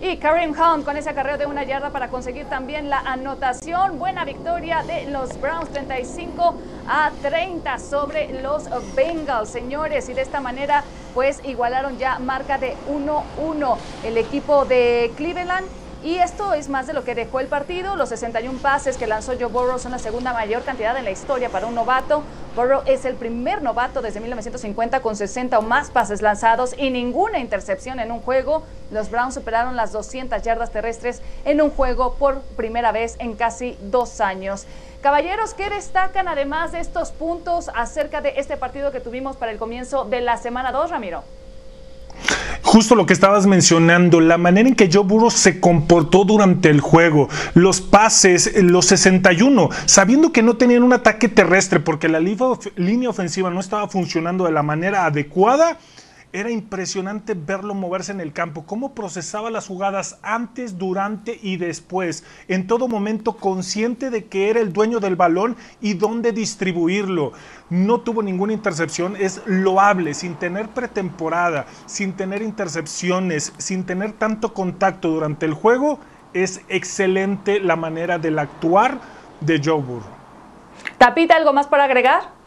Y 0.00 0.16
Kareem 0.18 0.52
Hunt 0.52 0.84
con 0.84 0.96
ese 0.96 1.10
acarreo 1.10 1.38
de 1.38 1.46
una 1.46 1.64
yarda 1.64 1.90
para 1.90 2.08
conseguir 2.08 2.46
también 2.46 2.88
la 2.88 3.00
anotación. 3.00 3.98
Buena 3.98 4.24
victoria 4.24 4.84
de 4.84 5.10
los 5.10 5.40
Browns 5.40 5.70
35 5.70 6.54
a 6.86 7.10
30 7.20 7.78
sobre 7.80 8.40
los 8.40 8.68
Bengals, 8.94 9.48
señores. 9.48 10.08
Y 10.08 10.14
de 10.14 10.22
esta 10.22 10.40
manera 10.40 10.84
pues 11.14 11.40
igualaron 11.44 11.98
ya 11.98 12.20
marca 12.20 12.58
de 12.58 12.76
1-1 12.88 13.76
el 14.04 14.18
equipo 14.18 14.64
de 14.66 15.12
Cleveland. 15.16 15.66
Y 16.04 16.18
esto 16.18 16.54
es 16.54 16.68
más 16.68 16.86
de 16.86 16.92
lo 16.92 17.02
que 17.02 17.16
dejó 17.16 17.40
el 17.40 17.48
partido. 17.48 17.96
Los 17.96 18.10
61 18.10 18.60
pases 18.60 18.96
que 18.96 19.08
lanzó 19.08 19.32
Joe 19.32 19.48
Burrow 19.48 19.80
son 19.80 19.90
la 19.90 19.98
segunda 19.98 20.32
mayor 20.32 20.62
cantidad 20.62 20.96
en 20.96 21.04
la 21.04 21.10
historia 21.10 21.48
para 21.48 21.66
un 21.66 21.74
novato. 21.74 22.22
Burrow 22.54 22.82
es 22.86 23.04
el 23.04 23.16
primer 23.16 23.62
novato 23.62 24.00
desde 24.00 24.20
1950 24.20 25.00
con 25.00 25.16
60 25.16 25.58
o 25.58 25.62
más 25.62 25.90
pases 25.90 26.22
lanzados 26.22 26.72
y 26.78 26.90
ninguna 26.90 27.40
intercepción 27.40 27.98
en 27.98 28.12
un 28.12 28.20
juego. 28.20 28.62
Los 28.92 29.10
Browns 29.10 29.34
superaron 29.34 29.74
las 29.74 29.90
200 29.90 30.40
yardas 30.42 30.70
terrestres 30.70 31.20
en 31.44 31.60
un 31.60 31.70
juego 31.70 32.14
por 32.14 32.42
primera 32.56 32.92
vez 32.92 33.16
en 33.18 33.34
casi 33.34 33.76
dos 33.82 34.20
años. 34.20 34.66
Caballeros, 35.02 35.52
¿qué 35.54 35.68
destacan 35.68 36.28
además 36.28 36.70
de 36.70 36.78
estos 36.78 37.10
puntos 37.10 37.70
acerca 37.74 38.20
de 38.20 38.34
este 38.36 38.56
partido 38.56 38.92
que 38.92 39.00
tuvimos 39.00 39.36
para 39.36 39.50
el 39.50 39.58
comienzo 39.58 40.04
de 40.04 40.20
la 40.20 40.36
semana 40.36 40.70
2, 40.70 40.90
Ramiro? 40.90 41.24
Justo 42.62 42.94
lo 42.94 43.06
que 43.06 43.14
estabas 43.14 43.46
mencionando, 43.46 44.20
la 44.20 44.36
manera 44.36 44.68
en 44.68 44.74
que 44.74 44.90
Joe 44.92 45.02
Burrow 45.04 45.30
se 45.30 45.58
comportó 45.58 46.24
durante 46.24 46.68
el 46.68 46.80
juego, 46.80 47.28
los 47.54 47.80
pases, 47.80 48.52
los 48.62 48.86
61, 48.86 49.70
sabiendo 49.86 50.32
que 50.32 50.42
no 50.42 50.56
tenían 50.56 50.82
un 50.82 50.92
ataque 50.92 51.28
terrestre 51.28 51.80
porque 51.80 52.08
la 52.08 52.20
línea 52.20 53.08
ofensiva 53.08 53.50
no 53.50 53.60
estaba 53.60 53.88
funcionando 53.88 54.44
de 54.44 54.52
la 54.52 54.62
manera 54.62 55.06
adecuada, 55.06 55.78
era 56.32 56.50
impresionante 56.50 57.34
verlo 57.34 57.74
moverse 57.74 58.12
en 58.12 58.20
el 58.20 58.32
campo, 58.32 58.64
cómo 58.66 58.94
procesaba 58.94 59.50
las 59.50 59.66
jugadas 59.66 60.18
antes, 60.22 60.78
durante 60.78 61.38
y 61.42 61.56
después, 61.56 62.24
en 62.48 62.66
todo 62.66 62.88
momento 62.88 63.36
consciente 63.36 64.10
de 64.10 64.26
que 64.26 64.50
era 64.50 64.60
el 64.60 64.72
dueño 64.72 65.00
del 65.00 65.16
balón 65.16 65.56
y 65.80 65.94
dónde 65.94 66.32
distribuirlo. 66.32 67.32
No 67.70 68.00
tuvo 68.00 68.22
ninguna 68.22 68.52
intercepción, 68.52 69.16
es 69.16 69.42
loable, 69.46 70.14
sin 70.14 70.34
tener 70.34 70.68
pretemporada, 70.68 71.66
sin 71.86 72.12
tener 72.12 72.42
intercepciones, 72.42 73.52
sin 73.58 73.84
tener 73.84 74.12
tanto 74.12 74.52
contacto 74.52 75.08
durante 75.08 75.46
el 75.46 75.54
juego, 75.54 75.98
es 76.34 76.60
excelente 76.68 77.58
la 77.60 77.76
manera 77.76 78.18
del 78.18 78.38
actuar 78.38 79.00
de 79.40 79.60
Joe 79.64 79.80
Burrow. 79.80 80.18
Tapita, 80.98 81.36
¿algo 81.36 81.52
más 81.52 81.66
para 81.66 81.84
agregar? 81.84 82.37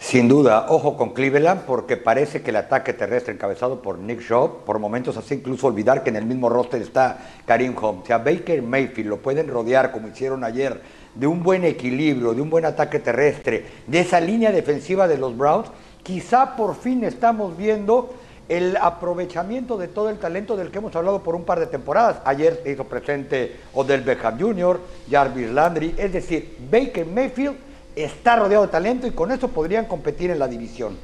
Sin 0.00 0.28
duda, 0.28 0.66
ojo 0.68 0.96
con 0.96 1.10
Cleveland, 1.10 1.62
porque 1.62 1.96
parece 1.96 2.40
que 2.40 2.50
el 2.50 2.56
ataque 2.56 2.92
terrestre 2.92 3.34
encabezado 3.34 3.82
por 3.82 3.98
Nick 3.98 4.20
Shaw, 4.20 4.64
por 4.64 4.78
momentos 4.78 5.16
hace 5.16 5.34
incluso 5.34 5.66
olvidar 5.66 6.04
que 6.04 6.10
en 6.10 6.16
el 6.16 6.24
mismo 6.24 6.48
roster 6.48 6.80
está 6.80 7.18
Karim 7.44 7.74
Hunt. 7.76 8.06
Si 8.06 8.12
a 8.12 8.18
Baker 8.18 8.62
Mayfield 8.62 9.10
lo 9.10 9.16
pueden 9.18 9.48
rodear, 9.48 9.90
como 9.90 10.08
hicieron 10.08 10.44
ayer, 10.44 10.80
de 11.16 11.26
un 11.26 11.42
buen 11.42 11.64
equilibrio, 11.64 12.32
de 12.32 12.40
un 12.40 12.48
buen 12.48 12.64
ataque 12.64 13.00
terrestre, 13.00 13.66
de 13.88 13.98
esa 13.98 14.20
línea 14.20 14.52
defensiva 14.52 15.08
de 15.08 15.18
los 15.18 15.36
Browns, 15.36 15.68
quizá 16.04 16.54
por 16.54 16.76
fin 16.76 17.02
estamos 17.02 17.56
viendo 17.56 18.14
el 18.48 18.76
aprovechamiento 18.76 19.76
de 19.76 19.88
todo 19.88 20.10
el 20.10 20.18
talento 20.18 20.56
del 20.56 20.70
que 20.70 20.78
hemos 20.78 20.94
hablado 20.94 21.24
por 21.24 21.34
un 21.34 21.44
par 21.44 21.58
de 21.58 21.66
temporadas. 21.66 22.22
Ayer 22.24 22.60
se 22.62 22.70
hizo 22.70 22.84
presente 22.84 23.56
Odell 23.74 24.02
Beckham 24.02 24.38
Jr., 24.38 24.80
Jarvis 25.10 25.50
Landry, 25.50 25.94
es 25.98 26.12
decir, 26.12 26.56
Baker 26.70 27.04
Mayfield 27.04 27.67
está 28.04 28.36
rodeado 28.36 28.66
de 28.66 28.72
talento 28.72 29.06
y 29.06 29.12
con 29.12 29.32
eso 29.32 29.48
podrían 29.48 29.86
competir 29.86 30.30
en 30.30 30.38
la 30.38 30.48
división. 30.48 30.96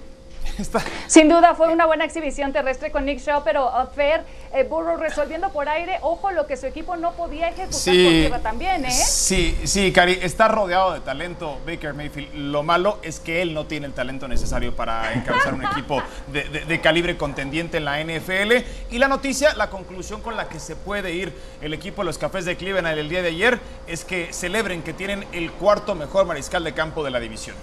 Sin 1.07 1.29
duda 1.29 1.55
fue 1.55 1.73
una 1.73 1.87
buena 1.87 2.05
exhibición 2.05 2.53
terrestre 2.53 2.91
con 2.91 3.05
Nick 3.05 3.21
Shaw, 3.21 3.43
pero 3.45 3.67
uh, 3.67 3.87
Fer, 3.95 4.25
eh, 4.53 4.65
Burrow 4.65 4.97
resolviendo 4.97 5.51
por 5.51 5.69
aire, 5.69 5.99
ojo 6.03 6.31
lo 6.31 6.47
que 6.47 6.57
su 6.57 6.67
equipo 6.67 6.97
no 6.97 7.13
podía 7.13 7.49
ejecutar 7.49 7.95
por 7.95 7.95
tierra 7.95 8.39
también, 8.41 8.85
¿eh? 8.85 8.91
Sí, 8.91 9.59
sí, 9.65 9.93
Cari, 9.93 10.19
está 10.23 10.49
rodeado 10.49 10.93
de 10.93 11.01
talento 11.01 11.59
Baker 11.67 11.95
Mayfield. 11.95 12.35
Lo 12.35 12.63
malo 12.63 12.99
es 13.03 13.21
que 13.21 13.43
él 13.43 13.55
no 13.55 13.67
tiene 13.67 13.87
el 13.87 13.93
talento 13.93 14.29
necesario 14.29 14.75
para 14.75 15.13
encabezar 15.13 15.55
un 15.55 15.65
equipo 15.65 16.03
de, 16.29 16.45
de 16.45 16.81
calibre 16.81 17.17
contendiente 17.17 17.79
en 17.79 17.85
la 17.85 18.03
NFL. 18.03 18.53
Y 18.91 18.99
la 18.99 19.09
noticia, 19.09 19.55
la 19.55 19.71
conclusión 19.71 20.21
con 20.21 20.37
la 20.37 20.49
que 20.49 20.61
se 20.61 20.77
puede 20.77 21.13
ir 21.13 21.33
el 21.61 21.75
equipo 21.75 22.03
de 22.03 22.07
los 22.07 22.19
Cafés 22.19 22.45
de 22.45 22.57
Cleveland 22.57 22.99
el 22.99 23.09
día 23.09 23.23
de 23.23 23.29
ayer 23.29 23.59
es 23.87 24.05
que 24.05 24.33
celebren 24.33 24.83
que 24.83 24.93
tienen 24.93 25.25
el 25.33 25.51
cuarto 25.53 25.95
mejor 25.95 26.27
mariscal 26.27 26.65
de 26.65 26.75
campo 26.75 27.05
de 27.05 27.11
la 27.11 27.21
división. 27.21 27.57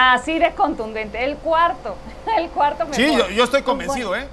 Así 0.00 0.38
de 0.38 0.54
contundente, 0.54 1.24
el 1.24 1.38
cuarto, 1.38 1.96
el 2.38 2.48
cuarto 2.50 2.86
mejor. 2.86 2.94
Sí, 2.94 3.34
yo, 3.34 3.42
estoy 3.42 3.62
convencido, 3.62 4.14
¿eh? 4.14 4.28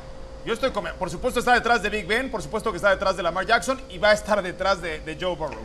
Yo 0.46 0.54
estoy 0.54 0.70
convencido. 0.70 1.00
Por 1.00 1.10
supuesto 1.10 1.40
está 1.40 1.56
detrás 1.56 1.82
de 1.82 1.90
Big 1.90 2.06
Ben, 2.06 2.30
por 2.30 2.44
supuesto 2.44 2.70
que 2.70 2.78
está 2.78 2.92
detrás 2.92 3.18
de 3.18 3.24
Lamar 3.24 3.48
Jackson 3.48 3.82
y 3.90 3.98
va 3.98 4.10
a 4.10 4.14
estar 4.14 4.44
detrás 4.44 4.80
de, 4.80 5.00
de 5.00 5.18
Joe 5.20 5.36
Burrow. 5.36 5.64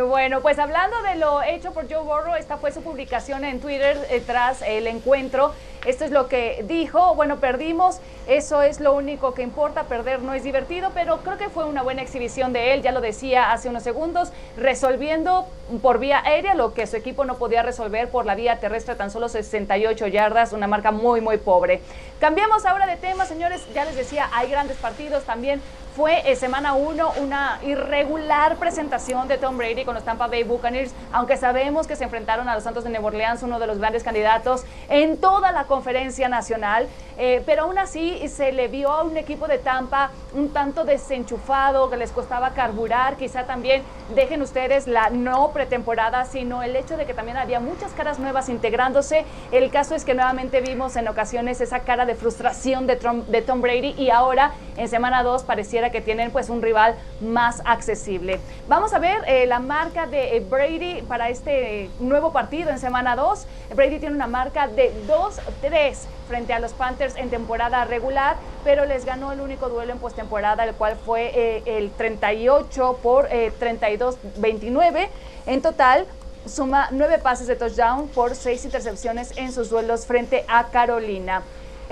Bueno, 0.00 0.40
pues 0.40 0.58
hablando 0.58 1.02
de 1.02 1.16
lo 1.16 1.42
hecho 1.42 1.74
por 1.74 1.86
Joe 1.86 2.02
Burrow, 2.02 2.34
esta 2.34 2.56
fue 2.56 2.72
su 2.72 2.80
publicación 2.82 3.44
en 3.44 3.60
Twitter 3.60 3.98
eh, 4.08 4.22
tras 4.26 4.62
el 4.62 4.86
encuentro. 4.86 5.52
Esto 5.84 6.06
es 6.06 6.10
lo 6.10 6.28
que 6.28 6.64
dijo. 6.66 7.14
Bueno, 7.14 7.40
perdimos, 7.40 8.00
eso 8.26 8.62
es 8.62 8.80
lo 8.80 8.94
único 8.94 9.34
que 9.34 9.42
importa. 9.42 9.84
Perder 9.84 10.22
no 10.22 10.32
es 10.32 10.44
divertido, 10.44 10.92
pero 10.94 11.18
creo 11.18 11.36
que 11.36 11.50
fue 11.50 11.64
una 11.64 11.82
buena 11.82 12.00
exhibición 12.00 12.54
de 12.54 12.72
él. 12.72 12.80
Ya 12.80 12.90
lo 12.90 13.02
decía 13.02 13.52
hace 13.52 13.68
unos 13.68 13.82
segundos, 13.82 14.32
resolviendo 14.56 15.46
por 15.82 15.98
vía 15.98 16.22
aérea 16.24 16.54
lo 16.54 16.72
que 16.72 16.86
su 16.86 16.96
equipo 16.96 17.26
no 17.26 17.36
podía 17.36 17.62
resolver 17.62 18.08
por 18.08 18.24
la 18.24 18.34
vía 18.34 18.60
terrestre, 18.60 18.94
tan 18.94 19.10
solo 19.10 19.28
68 19.28 20.06
yardas, 20.06 20.54
una 20.54 20.68
marca 20.68 20.90
muy, 20.90 21.20
muy 21.20 21.36
pobre. 21.36 21.82
Cambiamos 22.18 22.64
ahora 22.64 22.86
de 22.86 22.96
tema, 22.96 23.26
señores. 23.26 23.62
Ya 23.74 23.84
les 23.84 23.96
decía, 23.96 24.30
hay 24.32 24.48
grandes 24.48 24.78
partidos 24.78 25.24
también. 25.24 25.60
Fue 25.94 26.22
eh, 26.24 26.36
semana 26.36 26.72
1 26.72 27.12
una 27.20 27.58
irregular 27.62 28.56
presentación 28.56 29.28
de 29.28 29.36
Tom 29.36 29.58
Brady 29.58 29.84
con 29.84 29.94
los 29.94 30.04
Tampa 30.04 30.26
Bay 30.26 30.42
Buccaneers, 30.42 30.94
aunque 31.12 31.36
sabemos 31.36 31.86
que 31.86 31.96
se 31.96 32.04
enfrentaron 32.04 32.48
a 32.48 32.54
los 32.54 32.64
Santos 32.64 32.84
de 32.84 32.88
Nueva 32.88 33.08
Orleans, 33.08 33.42
uno 33.42 33.58
de 33.58 33.66
los 33.66 33.76
grandes 33.76 34.02
candidatos 34.02 34.64
en 34.88 35.18
toda 35.18 35.52
la 35.52 35.64
conferencia 35.64 36.30
nacional, 36.30 36.88
eh, 37.18 37.42
pero 37.44 37.64
aún 37.64 37.76
así 37.76 38.26
se 38.28 38.52
le 38.52 38.68
vio 38.68 38.90
a 38.90 39.02
un 39.02 39.18
equipo 39.18 39.46
de 39.48 39.58
Tampa 39.58 40.12
un 40.32 40.50
tanto 40.54 40.84
desenchufado, 40.84 41.90
que 41.90 41.98
les 41.98 42.10
costaba 42.10 42.54
carburar, 42.54 43.18
quizá 43.18 43.44
también 43.44 43.82
dejen 44.14 44.40
ustedes 44.40 44.86
la 44.86 45.10
no 45.10 45.50
pretemporada, 45.52 46.24
sino 46.24 46.62
el 46.62 46.74
hecho 46.74 46.96
de 46.96 47.04
que 47.04 47.12
también 47.12 47.36
había 47.36 47.60
muchas 47.60 47.92
caras 47.92 48.18
nuevas 48.18 48.48
integrándose. 48.48 49.26
El 49.50 49.70
caso 49.70 49.94
es 49.94 50.06
que 50.06 50.14
nuevamente 50.14 50.62
vimos 50.62 50.96
en 50.96 51.06
ocasiones 51.08 51.60
esa 51.60 51.80
cara 51.80 52.06
de 52.06 52.14
frustración 52.14 52.86
de 52.86 52.96
Tom, 52.96 53.26
de 53.26 53.42
Tom 53.42 53.60
Brady 53.60 53.94
y 53.98 54.08
ahora 54.08 54.52
en 54.78 54.88
semana 54.88 55.22
2 55.22 55.44
que 55.90 56.00
tienen 56.00 56.30
pues 56.30 56.48
un 56.48 56.62
rival 56.62 56.96
más 57.20 57.62
accesible. 57.64 58.40
Vamos 58.68 58.92
a 58.92 58.98
ver 58.98 59.22
eh, 59.26 59.46
la 59.46 59.58
marca 59.58 60.06
de 60.06 60.36
eh, 60.36 60.40
Brady 60.40 61.02
para 61.02 61.28
este 61.28 61.90
nuevo 62.00 62.32
partido 62.32 62.70
en 62.70 62.78
semana 62.78 63.16
2. 63.16 63.46
Brady 63.74 63.98
tiene 63.98 64.14
una 64.14 64.26
marca 64.26 64.68
de 64.68 64.92
2-3 65.08 65.96
frente 66.28 66.52
a 66.52 66.60
los 66.60 66.72
Panthers 66.72 67.16
en 67.16 67.30
temporada 67.30 67.84
regular, 67.84 68.36
pero 68.64 68.84
les 68.86 69.04
ganó 69.04 69.32
el 69.32 69.40
único 69.40 69.68
duelo 69.68 69.92
en 69.92 69.98
postemporada, 69.98 70.64
el 70.64 70.74
cual 70.74 70.96
fue 70.96 71.32
eh, 71.34 71.62
el 71.66 71.90
38 71.90 72.98
por 73.02 73.28
32-29. 73.28 75.08
En 75.46 75.62
total, 75.62 76.06
suma 76.46 76.88
nueve 76.90 77.18
pases 77.18 77.46
de 77.46 77.56
touchdown 77.56 78.08
por 78.08 78.34
seis 78.34 78.64
intercepciones 78.64 79.36
en 79.36 79.52
sus 79.52 79.70
duelos 79.70 80.06
frente 80.06 80.44
a 80.48 80.68
Carolina. 80.68 81.42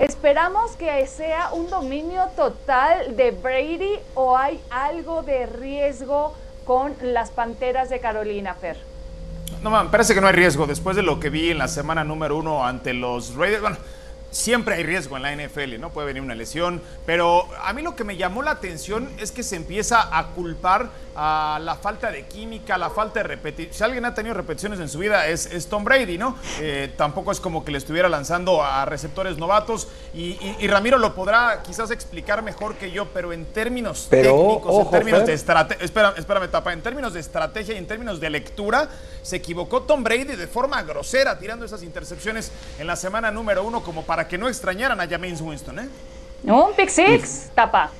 ¿Esperamos 0.01 0.71
que 0.77 1.05
sea 1.05 1.53
un 1.53 1.69
dominio 1.69 2.23
total 2.35 3.15
de 3.15 3.29
Brady 3.29 3.99
o 4.15 4.35
hay 4.35 4.59
algo 4.71 5.21
de 5.21 5.45
riesgo 5.45 6.33
con 6.65 6.95
las 7.03 7.29
Panteras 7.29 7.91
de 7.91 7.99
Carolina, 7.99 8.55
Fer? 8.55 8.77
No, 9.61 9.69
man, 9.69 9.91
parece 9.91 10.15
que 10.15 10.21
no 10.21 10.25
hay 10.25 10.33
riesgo. 10.33 10.65
Después 10.65 10.95
de 10.95 11.03
lo 11.03 11.19
que 11.19 11.29
vi 11.29 11.51
en 11.51 11.59
la 11.59 11.67
semana 11.67 12.03
número 12.03 12.35
uno 12.35 12.65
ante 12.65 12.95
los 12.95 13.35
Raiders, 13.35 13.61
bueno, 13.61 13.77
siempre 14.31 14.75
hay 14.75 14.83
riesgo 14.83 15.17
en 15.17 15.23
la 15.23 15.35
NFL, 15.35 15.79
¿no? 15.79 15.91
Puede 15.91 16.07
venir 16.07 16.23
una 16.23 16.35
lesión, 16.35 16.81
pero 17.05 17.47
a 17.63 17.73
mí 17.73 17.81
lo 17.81 17.95
que 17.95 18.03
me 18.03 18.17
llamó 18.17 18.41
la 18.41 18.51
atención 18.51 19.09
es 19.19 19.31
que 19.31 19.43
se 19.43 19.57
empieza 19.57 20.17
a 20.17 20.27
culpar 20.27 20.89
a 21.15 21.59
la 21.61 21.75
falta 21.75 22.09
de 22.11 22.25
química, 22.25 22.77
la 22.77 22.89
falta 22.89 23.19
de 23.19 23.23
repetición. 23.23 23.73
Si 23.73 23.83
alguien 23.83 24.05
ha 24.05 24.13
tenido 24.13 24.33
repeticiones 24.33 24.79
en 24.79 24.87
su 24.87 24.99
vida 24.99 25.27
es, 25.27 25.67
Tom 25.67 25.83
Brady, 25.83 26.17
¿no? 26.17 26.37
Eh, 26.59 26.93
tampoco 26.97 27.31
es 27.31 27.39
como 27.39 27.65
que 27.65 27.71
le 27.71 27.77
estuviera 27.77 28.07
lanzando 28.07 28.63
a 28.63 28.85
receptores 28.85 29.37
novatos 29.37 29.87
y, 30.13 30.37
Ramiro 30.71 30.97
lo 30.97 31.13
podrá 31.13 31.61
quizás 31.63 31.91
explicar 31.91 32.41
mejor 32.43 32.75
que 32.75 32.91
yo, 32.91 33.09
pero 33.09 33.33
en 33.33 33.43
términos 33.45 34.07
técnicos, 34.09 34.85
en 34.85 34.89
términos 34.89 35.25
de 35.25 35.33
estrategia, 35.33 35.83
espérame, 35.83 36.13
espérame, 36.17 36.49
tapa, 36.49 36.71
en 36.71 36.81
términos 36.81 37.13
de 37.13 37.19
estrategia 37.19 37.75
y 37.75 37.77
en 37.77 37.87
términos 37.87 38.21
de 38.21 38.29
lectura, 38.29 38.87
se 39.21 39.35
equivocó 39.35 39.81
Tom 39.81 40.01
Brady 40.01 40.35
de 40.37 40.47
forma 40.47 40.81
grosera 40.83 41.37
tirando 41.37 41.65
esas 41.65 41.83
intercepciones 41.83 42.53
en 42.79 42.87
la 42.87 42.95
semana 42.95 43.31
número 43.31 43.65
uno 43.65 43.83
como 43.83 44.03
para 44.03 44.20
que 44.27 44.37
no 44.37 44.47
extrañaran 44.47 44.99
a 44.99 45.07
James 45.07 45.41
Winston, 45.41 45.79
¿eh? 45.79 45.89
Un 46.43 46.73
pick 46.75 46.89
six, 46.89 47.51
tapa. 47.53 47.91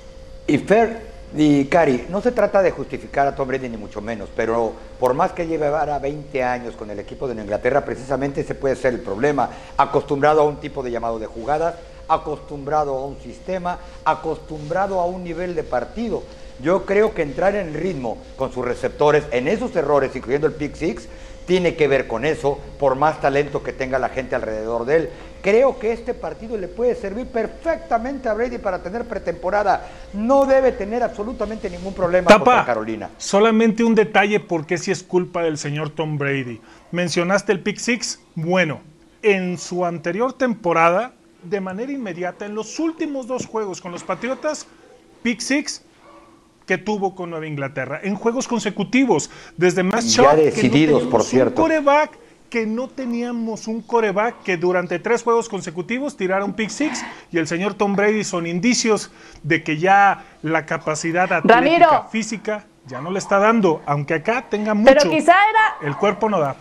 Y 0.48 0.58
Fer 0.58 1.12
y 1.36 1.66
Cari, 1.66 2.08
no 2.10 2.22
se 2.22 2.32
trata 2.32 2.62
de 2.62 2.72
justificar 2.72 3.26
a 3.26 3.36
Tom 3.36 3.48
Brady 3.48 3.70
ni 3.70 3.78
mucho 3.78 4.02
menos, 4.02 4.30
pero 4.36 4.74
por 5.00 5.14
más 5.14 5.32
que 5.32 5.48
llevara 5.48 5.98
20 5.98 6.44
años 6.44 6.76
con 6.76 6.90
el 6.90 7.00
equipo 7.00 7.28
de 7.28 7.42
Inglaterra, 7.42 7.86
precisamente 7.86 8.42
ese 8.42 8.56
puede 8.56 8.76
ser 8.76 8.94
el 8.94 9.00
problema. 9.00 9.50
Acostumbrado 9.78 10.42
a 10.42 10.46
un 10.46 10.58
tipo 10.58 10.84
de 10.84 10.92
llamado 10.92 11.20
de 11.20 11.28
jugadas, 11.28 11.76
acostumbrado 12.08 12.98
a 12.98 13.06
un 13.06 13.18
sistema, 13.22 13.80
acostumbrado 14.04 15.00
a 15.00 15.06
un 15.06 15.24
nivel 15.24 15.56
de 15.56 15.64
partido. 15.64 16.24
Yo 16.62 16.86
creo 16.86 17.14
que 17.14 17.22
entrar 17.22 17.56
en 17.56 17.74
ritmo 17.74 18.18
con 18.36 18.52
sus 18.52 18.66
receptores 18.66 19.24
en 19.32 19.48
esos 19.48 19.76
errores, 19.76 20.16
incluyendo 20.16 20.48
el 20.48 20.54
pick 20.54 20.76
six, 20.76 21.08
tiene 21.46 21.76
que 21.76 21.88
ver 21.88 22.08
con 22.08 22.26
eso, 22.26 22.60
por 22.78 22.96
más 22.96 23.20
talento 23.20 23.64
que 23.64 23.74
tenga 23.74 23.98
la 24.00 24.10
gente 24.10 24.36
alrededor 24.36 24.86
de 24.86 24.96
él. 24.96 25.10
Creo 25.42 25.80
que 25.80 25.92
este 25.92 26.14
partido 26.14 26.56
le 26.58 26.68
puede 26.68 26.94
servir 26.94 27.26
perfectamente 27.26 28.30
a 28.30 28.34
Brady 28.34 28.60
para 28.60 28.84
tener 28.84 29.06
pretemporada. 29.06 29.90
No 30.14 30.46
debe 30.46 30.72
tener 30.72 31.02
absolutamente 31.02 31.70
ningún 31.70 31.94
problema 31.94 32.28
con 32.38 32.64
Carolina. 32.64 33.10
Solamente 33.18 33.84
un 33.84 33.96
detalle 33.96 34.40
porque 34.40 34.78
si 34.78 34.92
es 34.92 35.02
culpa 35.02 35.42
del 35.42 35.58
señor 35.58 35.90
Tom 35.90 36.18
Brady. 36.18 36.62
Mencionaste 36.92 37.52
el 37.52 37.62
pick 37.62 37.78
six. 37.78 38.20
Bueno, 38.36 38.82
en 39.24 39.58
su 39.58 39.84
anterior 39.86 40.34
temporada, 40.34 41.14
de 41.44 41.60
manera 41.60 41.92
inmediata, 41.92 42.46
en 42.46 42.54
los 42.54 42.78
últimos 42.80 43.26
dos 43.26 43.48
juegos 43.48 43.82
con 43.82 43.92
los 43.92 44.04
Patriotas, 44.04 44.68
pick 45.24 45.40
six 45.40 45.84
que 46.68 46.78
tuvo 46.78 47.16
con 47.16 47.32
Nueva 47.32 47.48
Inglaterra 47.48 48.00
en 48.04 48.16
juegos 48.16 48.48
consecutivos, 48.48 49.32
desde 49.58 49.82
más 49.82 50.14
ya 50.14 50.36
decididos, 50.36 51.04
por 51.04 51.24
cierto. 51.24 51.62
coreback 51.62 52.18
que 52.52 52.66
no 52.68 52.90
teníamos 52.90 53.68
un 53.68 53.82
coreback 53.82 54.44
que 54.44 54.58
durante 54.58 55.00
tres 55.00 55.24
juegos 55.24 55.48
consecutivos 55.48 56.18
tirara 56.18 56.44
un 56.44 56.54
pick 56.54 56.70
six 56.70 57.04
y 57.32 57.38
el 57.38 57.48
señor 57.48 57.76
Tom 57.76 57.96
Brady 57.96 58.26
son 58.26 58.46
indicios 58.46 59.10
de 59.42 59.64
que 59.64 59.78
ya 59.78 60.26
la 60.42 60.66
capacidad 60.66 61.32
atlética, 61.32 62.04
física 62.12 62.66
ya 62.86 63.00
no 63.00 63.10
le 63.10 63.20
está 63.20 63.40
dando, 63.40 63.82
aunque 63.86 64.16
acá 64.16 64.44
tenga 64.50 64.74
mucho. 64.74 64.94
Pero 64.94 65.10
quizá 65.10 65.34
era 65.50 65.88
el 65.88 65.96
cuerpo 65.96 66.30
no 66.30 66.40
da. 66.40 66.58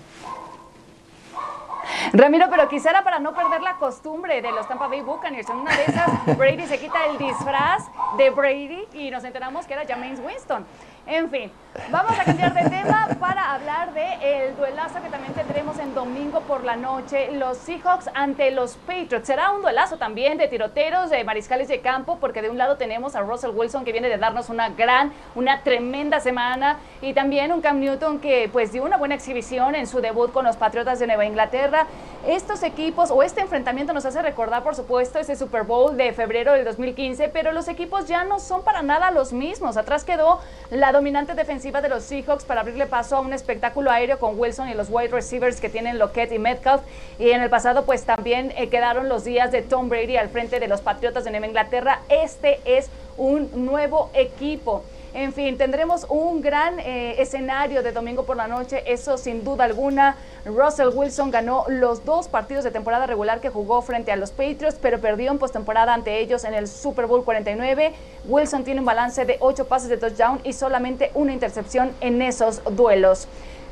Ramiro, 2.13 2.47
pero 2.49 2.69
quizá 2.69 2.91
era 2.91 3.03
para 3.03 3.19
no 3.19 3.35
perder 3.35 3.61
la 3.61 3.75
costumbre 3.75 4.41
de 4.41 4.53
los 4.53 4.69
Tampa 4.69 4.87
Bay 4.87 5.01
Buccaneers. 5.01 5.49
En 5.49 5.57
una 5.57 5.77
de 5.77 5.85
esas, 5.87 6.39
Brady 6.39 6.67
se 6.67 6.79
quita 6.79 7.07
el 7.07 7.19
disfraz 7.19 7.83
de 8.17 8.31
Brady 8.31 8.87
y 8.93 9.11
nos 9.11 9.25
enteramos 9.25 9.67
que 9.67 9.75
era 9.75 9.83
James 9.89 10.21
Winston. 10.25 10.65
En 11.11 11.29
fin, 11.29 11.51
vamos 11.91 12.17
a 12.17 12.23
cambiar 12.23 12.55
de 12.55 12.71
tema 12.71 13.09
para 13.19 13.55
hablar 13.55 13.93
de 13.95 14.47
el 14.47 14.57
duelazo 14.57 15.03
que 15.03 15.09
también 15.09 15.35
tendremos 15.35 15.77
en 15.81 15.93
domingo 15.93 16.41
por 16.43 16.63
la 16.63 16.77
noche, 16.77 17.33
los 17.33 17.59
Seahawks 17.59 18.09
ante 18.15 18.53
los 18.53 18.77
Patriots. 18.77 19.27
Será 19.27 19.51
un 19.51 19.61
duelazo 19.61 19.97
también 19.97 20.39
de 20.39 20.47
tiroteros, 20.47 21.11
de 21.11 21.25
mariscales 21.25 21.67
de 21.67 21.81
campo, 21.81 22.19
porque 22.21 22.43
de 22.43 22.51
un 22.51 22.59
lado 22.59 22.77
tenemos 22.77 23.17
a 23.17 23.23
Russell 23.23 23.51
Wilson 23.51 23.85
que 23.85 23.91
viene 23.91 24.09
de 24.09 24.19
darnos 24.19 24.51
una 24.51 24.69
gran, 24.69 25.13
una 25.35 25.65
tremenda 25.65 26.21
semana 26.21 26.79
y 27.03 27.13
también 27.13 27.51
un 27.51 27.61
Cam 27.61 27.81
Newton 27.81 28.21
que 28.21 28.49
pues 28.53 28.71
dio 28.71 28.85
una 28.85 28.97
buena 28.97 29.17
exhibición 29.17 29.75
en 29.75 29.89
su 29.89 30.01
debut 30.01 30.31
con 30.31 30.45
los 30.45 30.57
Patriotas 30.57 31.01
de 31.01 31.09
Nueva 31.09 31.25
Inglaterra. 31.25 31.89
Estos 32.25 32.63
equipos 32.63 33.11
o 33.11 33.25
este 33.25 33.41
enfrentamiento 33.41 33.93
nos 33.93 34.05
hace 34.05 34.23
recordar, 34.23 34.63
por 34.63 34.77
supuesto, 34.77 35.19
ese 35.19 35.35
Super 35.35 35.65
Bowl 35.65 35.97
de 35.97 36.13
febrero 36.13 36.53
del 36.53 36.65
2015, 36.67 37.31
pero 37.31 37.51
los 37.51 37.67
equipos 37.67 38.07
ya 38.07 38.23
no 38.23 38.39
son 38.39 38.63
para 38.63 38.83
nada 38.83 39.11
los 39.11 39.33
mismos. 39.33 39.77
Atrás 39.77 40.05
quedó 40.05 40.39
la 40.71 40.93
dominante 41.01 41.33
defensiva 41.33 41.81
de 41.81 41.89
los 41.89 42.05
Seahawks 42.05 42.45
para 42.45 42.61
abrirle 42.61 42.85
paso 42.85 43.17
a 43.17 43.21
un 43.21 43.33
espectáculo 43.33 43.91
aéreo 43.91 44.19
con 44.19 44.39
Wilson 44.39 44.69
y 44.69 44.75
los 44.75 44.89
wide 44.91 45.09
receivers 45.09 45.59
que 45.59 45.71
tienen 45.71 45.99
Lockett 45.99 46.31
y 46.31 46.39
Metcalf. 46.39 46.83
Y 47.19 47.31
en 47.31 47.41
el 47.41 47.49
pasado, 47.49 47.87
pues 47.87 48.05
también 48.05 48.53
eh, 48.55 48.69
quedaron 48.69 49.09
los 49.09 49.25
días 49.25 49.51
de 49.51 49.63
Tom 49.63 49.89
Brady 49.89 50.19
al 50.19 50.29
frente 50.29 50.61
de 50.61 50.69
los 50.69 50.83
Patriotas 50.83 51.25
de 51.25 51.31
Nueva 51.31 51.47
Inglaterra. 51.47 52.01
Este 52.11 52.61
es 52.67 52.91
un 53.17 53.65
nuevo 53.65 54.11
equipo. 54.13 54.85
En 55.13 55.33
fin, 55.33 55.59
tendremos 55.59 56.07
un 56.09 56.41
gran 56.41 56.79
eh, 56.79 57.21
escenario 57.21 57.83
de 57.83 57.91
domingo 57.91 58.25
por 58.25 58.37
la 58.37 58.47
noche, 58.47 58.85
eso 58.87 59.19
sin 59.19 59.43
duda 59.43 59.65
alguna. 59.65 60.17
Russell 60.45 60.91
Wilson 60.95 61.33
ganó 61.33 61.65
los 61.67 62.05
dos 62.05 62.29
partidos 62.29 62.63
de 62.63 62.71
temporada 62.71 63.07
regular 63.07 63.41
que 63.41 63.49
jugó 63.49 63.83
frente 63.83 64.13
a 64.13 64.17
los 64.17 64.31
Patriots, 64.31 64.79
pero 64.81 65.01
perdió 65.01 65.33
en 65.33 65.39
postemporada 65.39 65.95
ante 65.95 66.21
ellos 66.21 66.45
en 66.45 66.55
el 66.55 66.69
Super 66.69 67.07
Bowl 67.07 67.25
49. 67.25 67.93
Wilson 68.27 68.63
tiene 68.63 68.81
un 68.81 68.87
balance 68.87 69.25
de 69.25 69.37
ocho 69.41 69.67
pases 69.67 69.89
de 69.89 69.97
touchdown 69.97 70.41
y 70.45 70.53
solamente 70.53 71.11
una 71.15 71.33
intercepción 71.33 71.93
en 72.01 72.23
esos 72.23 72.63
duelos. 72.77 73.27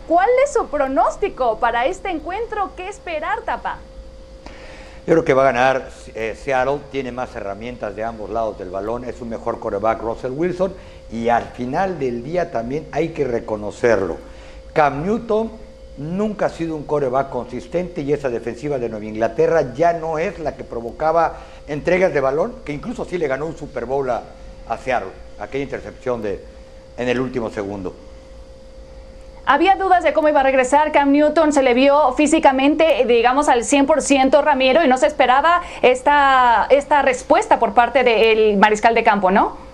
¿Cuál 0.09 0.29
es 0.45 0.53
su 0.53 0.67
pronóstico 0.67 1.59
para 1.59 1.87
este 1.87 2.11
encuentro? 2.11 2.73
¿Qué 2.75 2.89
esperar, 2.89 3.43
Tapa? 3.43 3.79
Yo 5.09 5.15
creo 5.15 5.25
que 5.25 5.33
va 5.33 5.49
a 5.49 5.53
ganar 5.53 5.89
eh, 6.15 6.37
Seattle, 6.39 6.81
tiene 6.93 7.13
más 7.13 7.35
herramientas 7.35 7.97
de 7.97 8.05
ambos 8.05 8.29
lados 8.29 8.59
del 8.59 8.69
balón, 8.69 9.05
es 9.05 9.23
un 9.23 9.31
mejor 9.31 9.59
coreback 9.59 10.03
Russell 10.03 10.33
Wilson 10.33 10.75
y 11.11 11.31
al 11.31 11.45
final 11.45 11.99
del 11.99 12.23
día 12.23 12.51
también 12.51 12.87
hay 12.93 13.09
que 13.15 13.25
reconocerlo. 13.25 14.19
Cam 14.75 15.07
Newton 15.07 15.51
nunca 15.97 16.45
ha 16.45 16.51
sido 16.51 16.77
un 16.77 16.83
coreback 16.83 17.31
consistente 17.31 18.03
y 18.03 18.13
esa 18.13 18.29
defensiva 18.29 18.79
de 18.79 18.91
Nueva 18.91 19.07
Inglaterra 19.07 19.73
ya 19.73 19.95
no 19.95 20.19
es 20.19 20.39
la 20.41 20.55
que 20.55 20.65
provocaba 20.65 21.39
entregas 21.67 22.13
de 22.13 22.21
balón, 22.21 22.57
que 22.63 22.75
incluso 22.75 23.07
sí 23.07 23.17
le 23.17 23.29
ganó 23.29 23.47
un 23.47 23.57
Super 23.57 23.87
Bowl 23.87 24.11
a, 24.11 24.25
a 24.69 24.77
Seattle, 24.77 25.09
aquella 25.39 25.65
intercepción 25.65 26.21
de, 26.21 26.39
en 26.99 27.09
el 27.09 27.19
último 27.19 27.49
segundo. 27.49 27.95
Había 29.51 29.77
dudas 29.77 30.05
de 30.05 30.13
cómo 30.13 30.29
iba 30.29 30.41
a 30.41 30.43
regresar 30.43 30.93
Cam 30.93 31.11
Newton, 31.11 31.55
se 31.55 31.63
le 31.63 31.73
vio 31.73 32.13
físicamente, 32.13 33.07
digamos, 33.09 33.49
al 33.49 33.61
100% 33.63 34.43
Ramiro 34.43 34.85
y 34.85 34.89
no 34.89 34.99
se 34.99 35.07
esperaba 35.07 35.63
esta, 35.81 36.67
esta 36.69 37.01
respuesta 37.01 37.59
por 37.59 37.73
parte 37.73 38.05
del 38.05 38.59
mariscal 38.59 38.95
de 38.95 39.05
campo, 39.05 39.31
¿no? 39.31 39.68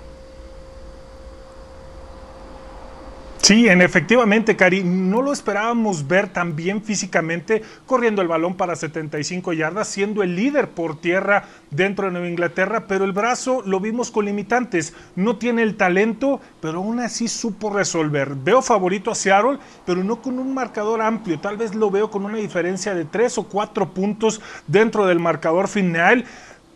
Sí, 3.44 3.68
en 3.68 3.82
efectivamente, 3.82 4.56
Cari, 4.56 4.82
no 4.84 5.20
lo 5.20 5.30
esperábamos 5.30 6.08
ver 6.08 6.28
tan 6.28 6.56
bien 6.56 6.82
físicamente 6.82 7.60
corriendo 7.84 8.22
el 8.22 8.28
balón 8.28 8.54
para 8.54 8.74
75 8.74 9.52
yardas, 9.52 9.86
siendo 9.86 10.22
el 10.22 10.34
líder 10.34 10.70
por 10.70 10.98
tierra 10.98 11.44
dentro 11.70 12.06
de 12.06 12.12
Nueva 12.12 12.28
Inglaterra, 12.30 12.86
pero 12.86 13.04
el 13.04 13.12
brazo 13.12 13.60
lo 13.66 13.80
vimos 13.80 14.10
con 14.10 14.24
limitantes. 14.24 14.94
No 15.14 15.36
tiene 15.36 15.62
el 15.62 15.76
talento, 15.76 16.40
pero 16.62 16.78
aún 16.78 17.00
así 17.00 17.28
supo 17.28 17.68
resolver. 17.68 18.34
Veo 18.34 18.62
favorito 18.62 19.10
a 19.10 19.14
Seattle, 19.14 19.58
pero 19.84 20.02
no 20.02 20.22
con 20.22 20.38
un 20.38 20.54
marcador 20.54 21.02
amplio. 21.02 21.38
Tal 21.38 21.58
vez 21.58 21.74
lo 21.74 21.90
veo 21.90 22.10
con 22.10 22.24
una 22.24 22.38
diferencia 22.38 22.94
de 22.94 23.04
tres 23.04 23.36
o 23.36 23.42
cuatro 23.42 23.92
puntos 23.92 24.40
dentro 24.68 25.04
del 25.04 25.20
marcador 25.20 25.68
final. 25.68 26.24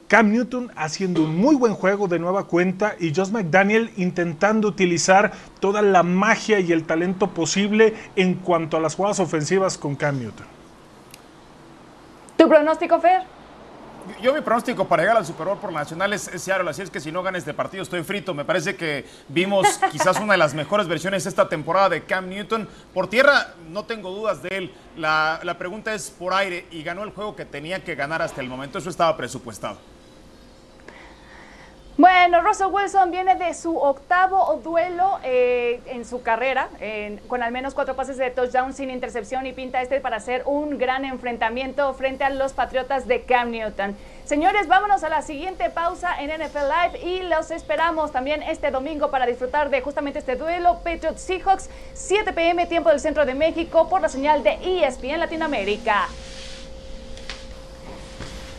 Cam 0.09 0.33
Newton 0.33 0.73
haciendo 0.75 1.23
un 1.23 1.37
muy 1.37 1.55
buen 1.55 1.75
juego 1.75 2.09
de 2.09 2.19
nueva 2.19 2.45
cuenta 2.45 2.97
y 2.99 3.15
Josh 3.15 3.29
McDaniel 3.29 3.93
intentando 3.99 4.67
utilizar 4.67 5.33
toda 5.61 5.83
la 5.83 6.03
magia 6.03 6.61
y 6.61 6.73
el 6.73 6.85
talento 6.85 7.29
posible 7.29 7.95
en 8.17 8.35
cuanto 8.35 8.79
a 8.79 8.81
las 8.81 8.95
jugadas 8.95 9.21
ofensivas 9.21 9.77
con 9.77 9.95
Cam 9.95 10.19
Newton. 10.19 10.47
¿Tu 12.39 12.49
pronóstico, 12.49 12.99
Fer? 12.99 13.21
Yo 14.23 14.33
mi 14.33 14.41
pronóstico 14.41 14.89
para 14.89 15.03
llegar 15.03 15.19
al 15.19 15.27
Super 15.27 15.47
Bowl 15.47 15.59
por 15.59 15.71
Nacional 15.71 16.15
es, 16.15 16.23
Seattle, 16.23 16.71
así 16.71 16.81
es 16.81 16.89
que 16.89 17.01
si 17.01 17.13
no 17.13 17.23
gana 17.23 17.37
este 17.37 17.53
partido 17.53 17.83
estoy 17.83 18.03
frito. 18.03 18.33
Me 18.33 18.47
parece 18.47 18.77
que 18.77 19.05
vimos 19.29 19.79
quizás 19.93 20.19
una 20.19 20.33
de 20.33 20.39
las 20.39 20.55
mejores 20.55 20.89
versiones 20.89 21.27
esta 21.27 21.51
temporada 21.51 21.91
de 21.91 22.05
Cam 22.05 22.31
Newton. 22.31 22.67
Por 22.95 23.11
tierra 23.11 23.49
no 23.69 23.85
tengo 23.85 24.11
dudas 24.11 24.43
de 24.43 24.49
él. 24.57 24.73
La, 24.97 25.41
la 25.43 25.59
pregunta 25.59 25.93
es 25.93 26.11
por 26.11 26.33
aire 26.33 26.65
y 26.71 26.83
ganó 26.83 27.05
el 27.05 27.11
juego 27.11 27.37
que 27.37 27.45
tenía 27.45 27.85
que 27.85 27.95
ganar 27.95 28.23
hasta 28.23 28.41
el 28.41 28.49
momento. 28.49 28.79
Eso 28.79 28.89
estaba 28.89 29.15
presupuestado. 29.15 29.77
Bueno, 31.99 32.43
Russell 32.43 32.69
Wilson 32.71 33.11
viene 33.11 33.35
de 33.35 33.53
su 33.55 33.77
octavo 33.77 34.61
duelo 34.63 35.19
eh, 35.25 35.81
en 35.87 36.05
su 36.05 36.23
carrera, 36.23 36.69
con 37.27 37.43
al 37.43 37.51
menos 37.51 37.75
cuatro 37.75 37.97
pases 37.97 38.17
de 38.19 38.31
touchdown 38.31 38.73
sin 38.73 38.89
intercepción 38.91 39.45
y 39.47 39.53
pinta 39.53 39.83
este 39.83 40.01
para 40.01 40.19
hacer 40.19 40.45
un 40.47 40.79
gran 40.79 41.05
enfrentamiento 41.05 41.93
frente 41.95 42.23
a 42.23 42.31
los 42.31 42.53
Patriotas 42.53 43.09
de 43.09 43.23
Cam 43.23 43.51
Newton. 43.51 43.97
Señores, 44.25 44.69
vámonos 44.69 45.03
a 45.03 45.09
la 45.09 45.23
siguiente 45.23 45.71
pausa 45.71 46.15
en 46.21 46.31
NFL 46.31 46.59
Live 46.69 47.05
y 47.05 47.23
los 47.23 47.51
esperamos 47.51 48.13
también 48.13 48.45
este 48.45 48.71
domingo 48.71 49.11
para 49.11 49.27
disfrutar 49.27 49.69
de 49.69 49.81
justamente 49.81 50.21
este 50.21 50.37
duelo 50.37 50.79
Patriots 50.85 51.21
Seahawks, 51.21 51.69
7 51.95 52.33
pm 52.33 52.67
tiempo 52.67 52.91
del 52.91 53.01
centro 53.01 53.27
de 53.27 53.35
México 53.35 53.89
por 53.89 54.03
la 54.03 54.09
señal 54.09 54.45
de 54.45 54.57
ESPN 54.63 55.19
Latinoamérica. 55.19 56.07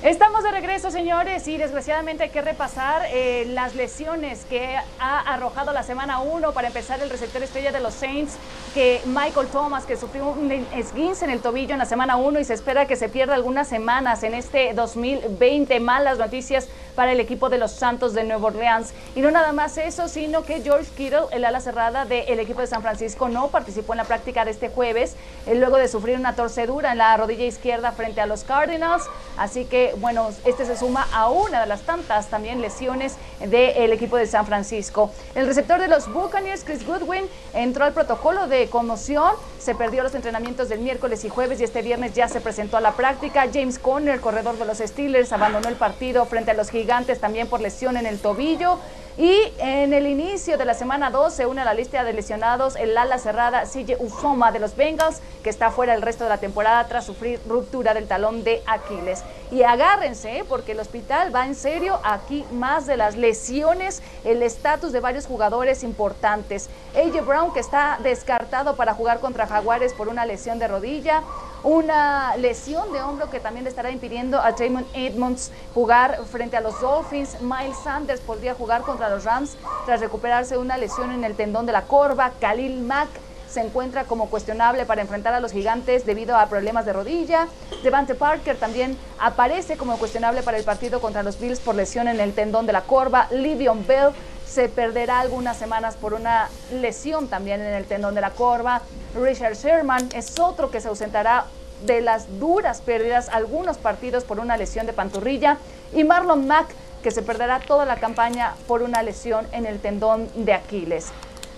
Estamos 0.02 0.44
de 0.44 0.52
regreso, 0.52 0.92
señores, 0.92 1.46
y 1.50 1.58
desgraciadamente 1.58 2.24
hay 2.24 2.30
que 2.30 2.42
repasar 2.42 3.08
eh, 3.12 3.44
las 3.50 3.76
lesiones 3.76 4.46
que 4.46 4.78
ha 4.98 5.20
arrojado 5.34 5.74
la 5.74 5.84
semana 5.84 6.20
1 6.22 6.54
para 6.54 6.68
empezar 6.68 7.02
el 7.02 7.10
receptor 7.10 7.44
estrella 7.44 7.74
de 7.74 7.82
los 7.82 7.96
Saints, 7.96 8.38
que 8.74 9.02
Michael 9.04 9.48
Thomas, 9.48 9.84
que 9.84 9.98
sufrió 9.98 10.30
un 10.30 10.50
esguince 10.74 11.26
en 11.26 11.32
el 11.32 11.42
tobillo 11.42 11.74
en 11.74 11.80
la 11.80 11.86
semana 11.86 12.16
1 12.16 12.40
y 12.40 12.46
se 12.46 12.54
espera 12.54 12.86
que 12.86 12.96
se 12.96 13.10
pierda 13.10 13.36
algunas 13.36 13.68
semanas 13.68 14.24
en 14.24 14.36
este 14.36 14.74
2020. 14.74 15.82
Malas 15.82 16.18
noticias 16.18 16.70
para 16.96 17.12
el 17.12 17.20
equipo 17.20 17.50
de 17.50 17.58
los 17.58 17.72
Santos 17.72 18.14
de 18.14 18.24
Nueva 18.24 18.48
Orleans. 18.48 18.94
Y 19.16 19.22
no 19.22 19.32
nada 19.32 19.52
más 19.52 19.78
eso, 19.78 20.08
sino 20.08 20.44
que 20.44 20.62
George 20.62 20.92
Kittle, 20.96 21.28
el 21.32 21.44
ala 21.44 21.60
cerrada 21.60 22.06
del 22.06 22.40
equipo 22.40 22.62
de 22.62 22.68
San 22.68 22.82
Francisco, 22.82 23.28
no 23.28 23.50
participó 23.50 23.94
en 23.94 23.98
la 23.98 24.06
práctica 24.06 24.46
de 24.46 24.52
este 24.52 24.70
jueves, 24.70 25.16
eh, 25.46 25.56
luego 25.56 25.76
de 25.76 25.90
sufrir 25.90 26.18
una 26.18 26.36
torcedura 26.36 26.94
en 26.94 27.00
la 27.00 27.18
rodilla 27.18 27.46
izquierda 27.46 27.92
frente 27.92 28.22
a 28.22 28.26
los 28.26 28.46
Cardinals. 28.46 29.04
Así 29.38 29.66
que 29.66 29.89
bueno, 29.98 30.30
este 30.46 30.66
se 30.66 30.78
suma 30.78 31.08
a 31.14 31.30
una 31.30 31.62
de 31.62 31.68
las 31.68 31.82
tantas 31.82 32.28
también 32.28 32.62
lesiones 32.62 33.16
del 33.40 33.92
equipo 33.92 34.18
de 34.18 34.28
San 34.28 34.46
Francisco. 34.46 35.12
El 35.36 35.48
receptor 35.48 35.80
de 35.80 35.88
los 35.88 36.12
Buccaneers, 36.12 36.64
Chris 36.64 36.86
Goodwin, 36.86 37.26
entró 37.54 37.86
al 37.86 37.94
protocolo 37.94 38.48
de 38.48 38.68
conmoción, 38.70 39.34
se 39.60 39.76
perdió 39.76 40.04
los 40.04 40.16
entrenamientos 40.16 40.70
del 40.70 40.80
miércoles 40.80 41.24
y 41.26 41.30
jueves 41.30 41.62
y 41.62 41.64
este 41.64 41.82
viernes 41.82 42.14
ya 42.14 42.28
se 42.28 42.42
presentó 42.42 42.78
a 42.78 42.82
la 42.82 42.94
práctica. 42.94 43.48
James 43.54 43.80
Conner, 43.80 44.20
corredor 44.20 44.58
de 44.58 44.66
los 44.66 44.78
Steelers, 44.80 45.32
abandonó 45.32 45.70
el 45.70 45.76
partido 45.76 46.26
frente 46.26 46.52
a 46.52 46.54
los 46.54 46.70
Gigantes 46.70 47.20
también 47.20 47.48
por 47.48 47.62
lesión 47.62 47.98
en 47.98 48.06
el 48.06 48.20
tobillo. 48.20 48.80
Y 49.18 49.54
en 49.58 49.94
el 49.94 50.08
inicio 50.08 50.58
de 50.58 50.66
la 50.66 50.74
semana 50.74 51.10
2 51.10 51.34
se 51.34 51.46
une 51.46 51.62
a 51.62 51.66
la 51.66 51.74
lista 51.74 52.04
de 52.04 52.14
lesionados 52.14 52.76
el 52.78 52.98
ala 52.98 53.18
cerrada 53.18 53.64
CJ 53.64 53.98
Ufoma 54.00 54.52
de 54.52 54.60
los 54.60 54.76
Bengals, 54.76 55.20
que 55.44 55.50
está 55.50 55.72
fuera 55.72 55.94
el 55.94 56.02
resto 56.02 56.24
de 56.24 56.30
la 56.30 56.38
temporada 56.38 56.88
tras 56.88 57.06
sufrir 57.06 57.40
ruptura 57.48 57.94
del 57.94 58.08
talón 58.08 58.44
de 58.44 58.62
Aquiles. 58.66 59.24
Y 59.52 59.64
agárrense, 59.64 60.46
porque 60.48 60.72
el 60.72 60.80
hospital 60.80 61.36
va 61.36 61.46
en 61.46 61.56
serio 61.56 62.00
aquí 62.04 62.46
más 62.52 62.86
de 62.86 62.96
las 62.98 63.18
lesiones, 63.18 64.02
el 64.24 64.42
estatus 64.42 64.94
de 64.94 65.00
varios 65.00 65.26
jugadores 65.26 65.84
importantes. 65.84 66.70
AJ 66.96 67.26
Brown, 67.26 67.54
que 67.54 67.60
está 67.60 68.00
descartado 68.02 68.76
para 68.76 68.94
jugar 68.94 69.20
contra 69.20 69.48
Jaguares 69.48 69.94
por 69.94 70.08
una 70.08 70.26
lesión 70.26 70.60
de 70.60 70.68
rodilla 70.68 71.24
una 71.64 72.36
lesión 72.38 72.92
de 72.94 73.02
hombro 73.02 73.30
que 73.30 73.40
también 73.40 73.64
le 73.64 73.70
estará 73.70 73.92
impidiendo 73.92 74.40
a 74.40 74.52
Damon 74.52 74.86
Edmonds 74.94 75.52
jugar 75.74 76.20
frente 76.32 76.58
a 76.58 76.62
los 76.62 76.80
Dolphins. 76.80 77.42
Miles 77.42 77.78
Sanders 77.84 78.22
podría 78.22 78.54
jugar 78.54 78.82
contra 78.82 79.10
los 79.10 79.24
Rams 79.24 79.58
tras 79.86 80.00
recuperarse 80.00 80.58
una 80.58 80.78
lesión 80.78 81.12
en 81.12 81.24
el 81.24 81.36
tendón 81.36 81.66
de 81.66 81.74
la 81.74 81.84
corva. 81.84 82.32
Khalil 82.40 82.82
Mack 82.82 83.10
se 83.50 83.62
encuentra 83.62 84.04
como 84.04 84.30
cuestionable 84.30 84.86
para 84.86 85.02
enfrentar 85.02 85.34
a 85.34 85.40
los 85.40 85.52
gigantes 85.52 86.06
debido 86.06 86.38
a 86.38 86.46
problemas 86.46 86.86
de 86.86 86.94
rodilla. 86.94 87.48
Devante 87.84 88.14
Parker 88.14 88.58
también 88.58 88.96
aparece 89.18 89.76
como 89.76 89.98
cuestionable 89.98 90.44
para 90.44 90.58
el 90.58 90.64
partido 90.64 91.02
contra 91.02 91.24
los 91.24 91.40
Bills 91.40 91.60
por 91.60 91.76
lesión 91.76 92.08
en 92.08 92.20
el 92.20 92.34
tendón 92.34 92.68
de 92.68 92.74
la 92.74 92.82
corva. 92.82 93.28
Livion 93.32 93.86
Bell 93.88 94.12
se 94.50 94.68
perderá 94.68 95.20
algunas 95.20 95.58
semanas 95.58 95.96
por 95.96 96.14
una 96.14 96.50
lesión 96.72 97.28
también 97.28 97.62
en 97.62 97.74
el 97.74 97.86
tendón 97.86 98.16
de 98.16 98.22
la 98.22 98.32
corva. 98.32 98.82
Richard 99.16 99.56
Sherman 99.56 100.10
es 100.14 100.40
otro 100.40 100.72
que 100.72 100.82
se 100.82 100.88
ausentará 100.88 101.46
de 101.86 102.02
las 102.02 102.40
duras 102.40 102.82
pérdidas 102.82 103.30
algunos 103.30 103.78
partidos 103.78 104.24
por 104.24 104.40
una 104.40 104.58
lesión 104.58 104.86
de 104.86 104.94
panturrilla. 104.94 105.58
Y 105.94 106.04
Marlon 106.04 106.48
Mack 106.48 106.70
que 107.04 107.12
se 107.12 107.22
perderá 107.22 107.60
toda 107.60 107.86
la 107.86 107.98
campaña 107.98 108.56
por 108.68 108.82
una 108.82 109.04
lesión 109.04 109.48
en 109.52 109.66
el 109.66 109.80
tendón 109.80 110.30
de 110.36 110.54
Aquiles. 110.54 111.12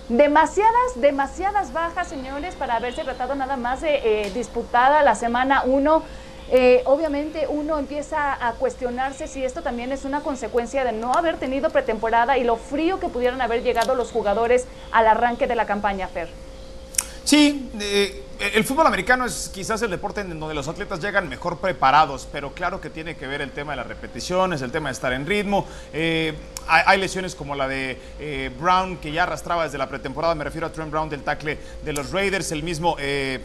Demasiadas, 0.10 0.92
demasiadas 0.96 1.74
bajas, 1.74 2.08
señores, 2.08 2.56
para 2.56 2.76
haberse 2.76 3.04
tratado 3.04 3.34
nada 3.34 3.56
más 3.56 3.82
de 3.82 4.26
eh, 4.26 4.32
disputada 4.32 5.02
la 5.04 5.16
semana 5.16 5.64
1. 5.66 6.04
Eh, 6.50 6.82
obviamente 6.86 7.48
uno 7.48 7.78
empieza 7.80 8.48
a 8.48 8.54
cuestionarse 8.54 9.28
si 9.28 9.44
esto 9.44 9.62
también 9.62 9.92
es 9.92 10.04
una 10.04 10.22
consecuencia 10.22 10.84
de 10.84 10.92
no 10.92 11.14
haber 11.14 11.38
tenido 11.38 11.70
pretemporada 11.70 12.38
y 12.38 12.44
lo 12.44 12.58
frío 12.58 13.00
que 13.00 13.08
pudieran 13.08 13.42
haber 13.42 13.64
llegado 13.64 13.96
los 13.96 14.12
jugadores 14.12 14.66
al 14.92 15.08
arranque 15.08 15.48
de 15.48 15.56
la 15.56 15.66
campaña, 15.66 16.08
Fer. 16.08 16.30
Sí, 17.24 17.70
eh, 17.80 18.24
el 18.42 18.64
fútbol 18.64 18.88
americano 18.88 19.26
es 19.26 19.52
quizás 19.54 19.84
el 19.84 19.92
deporte 19.92 20.22
en 20.22 20.40
donde 20.40 20.56
los 20.56 20.68
atletas 20.68 21.00
llegan 21.00 21.30
mejor 21.30 21.60
preparados, 21.60 22.28
pero 22.32 22.54
claro 22.54 22.82
que 22.82 22.90
tiene 22.90 23.16
que 23.16 23.28
ver 23.28 23.40
el 23.40 23.52
tema 23.52 23.74
de 23.74 23.78
las 23.78 23.88
repeticiones, 23.88 24.64
el 24.64 24.72
tema 24.72 24.90
de 24.90 24.94
estar 24.94 25.14
en 25.14 25.28
ritmo. 25.28 25.68
Eh, 25.94 26.34
hay, 26.68 27.00
lesiones 27.00 27.36
como 27.36 27.56
la 27.56 27.68
de 27.68 27.98
eh, 28.20 28.52
Brown, 28.60 28.98
que 28.98 29.12
ya 29.12 29.24
arrastraba 29.24 29.66
desde 29.66 29.78
la 29.78 29.90
pretemporada, 29.90 30.36
me 30.36 30.44
refiero 30.44 30.68
a 30.68 30.72
Trent 30.72 30.92
Brown 30.92 31.10
del 31.10 31.22
tackle 31.22 31.58
de 31.84 31.94
los 31.94 32.12
Raiders, 32.12 32.52
el 32.52 32.64
mismo 32.64 32.96
eh, 33.00 33.44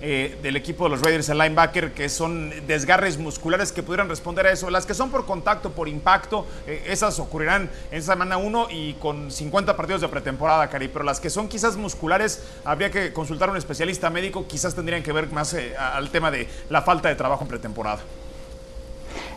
eh, 0.00 0.38
del 0.42 0.56
equipo 0.56 0.84
de 0.84 0.90
los 0.90 1.02
Raiders, 1.02 1.28
el 1.28 1.38
linebacker, 1.38 1.92
que 1.92 2.08
son 2.08 2.52
desgarres 2.66 3.18
musculares 3.18 3.72
que 3.72 3.82
pudieran 3.82 4.08
responder 4.08 4.46
a 4.46 4.52
eso. 4.52 4.70
Las 4.70 4.86
que 4.86 4.94
son 4.94 5.10
por 5.10 5.24
contacto, 5.26 5.70
por 5.70 5.88
impacto, 5.88 6.46
esas 6.66 7.18
ocurrirán 7.18 7.70
en 7.90 8.02
semana 8.02 8.36
1 8.36 8.68
y 8.70 8.94
con 8.94 9.30
50 9.30 9.76
partidos 9.76 10.00
de 10.00 10.08
pretemporada, 10.08 10.68
Cari, 10.68 10.88
pero 10.88 11.04
las 11.04 11.20
que 11.20 11.30
son 11.30 11.48
quizás 11.48 11.76
musculares, 11.76 12.42
habría 12.64 12.90
que 12.90 13.12
consultar 13.12 13.48
a 13.48 13.52
un 13.52 13.58
especialista 13.58 14.01
médico, 14.10 14.46
quizás 14.46 14.74
tendrían 14.74 15.02
que 15.02 15.12
ver 15.12 15.30
más 15.30 15.54
al 15.78 16.10
tema 16.10 16.30
de 16.30 16.48
la 16.70 16.82
falta 16.82 17.08
de 17.08 17.14
trabajo 17.14 17.42
en 17.42 17.48
pretemporada. 17.48 18.00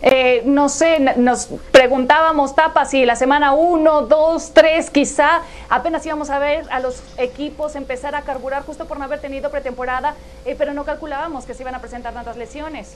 Eh, 0.01 0.43
no 0.45 0.69
sé, 0.69 0.99
nos 0.99 1.47
preguntábamos, 1.71 2.55
Tapa, 2.55 2.85
si 2.85 3.05
la 3.05 3.15
semana 3.15 3.53
1, 3.53 4.03
2, 4.03 4.51
3, 4.53 4.89
quizá 4.89 5.41
apenas 5.69 6.05
íbamos 6.05 6.29
a 6.29 6.39
ver 6.39 6.65
a 6.69 6.79
los 6.79 7.01
equipos 7.17 7.75
empezar 7.75 8.13
a 8.15 8.21
carburar 8.21 8.63
justo 8.63 8.85
por 8.85 8.99
no 8.99 9.05
haber 9.05 9.19
tenido 9.19 9.49
pretemporada, 9.49 10.15
eh, 10.45 10.55
pero 10.57 10.73
no 10.73 10.83
calculábamos 10.85 11.45
que 11.45 11.53
se 11.53 11.63
iban 11.63 11.75
a 11.75 11.79
presentar 11.79 12.13
tantas 12.13 12.37
lesiones. 12.37 12.95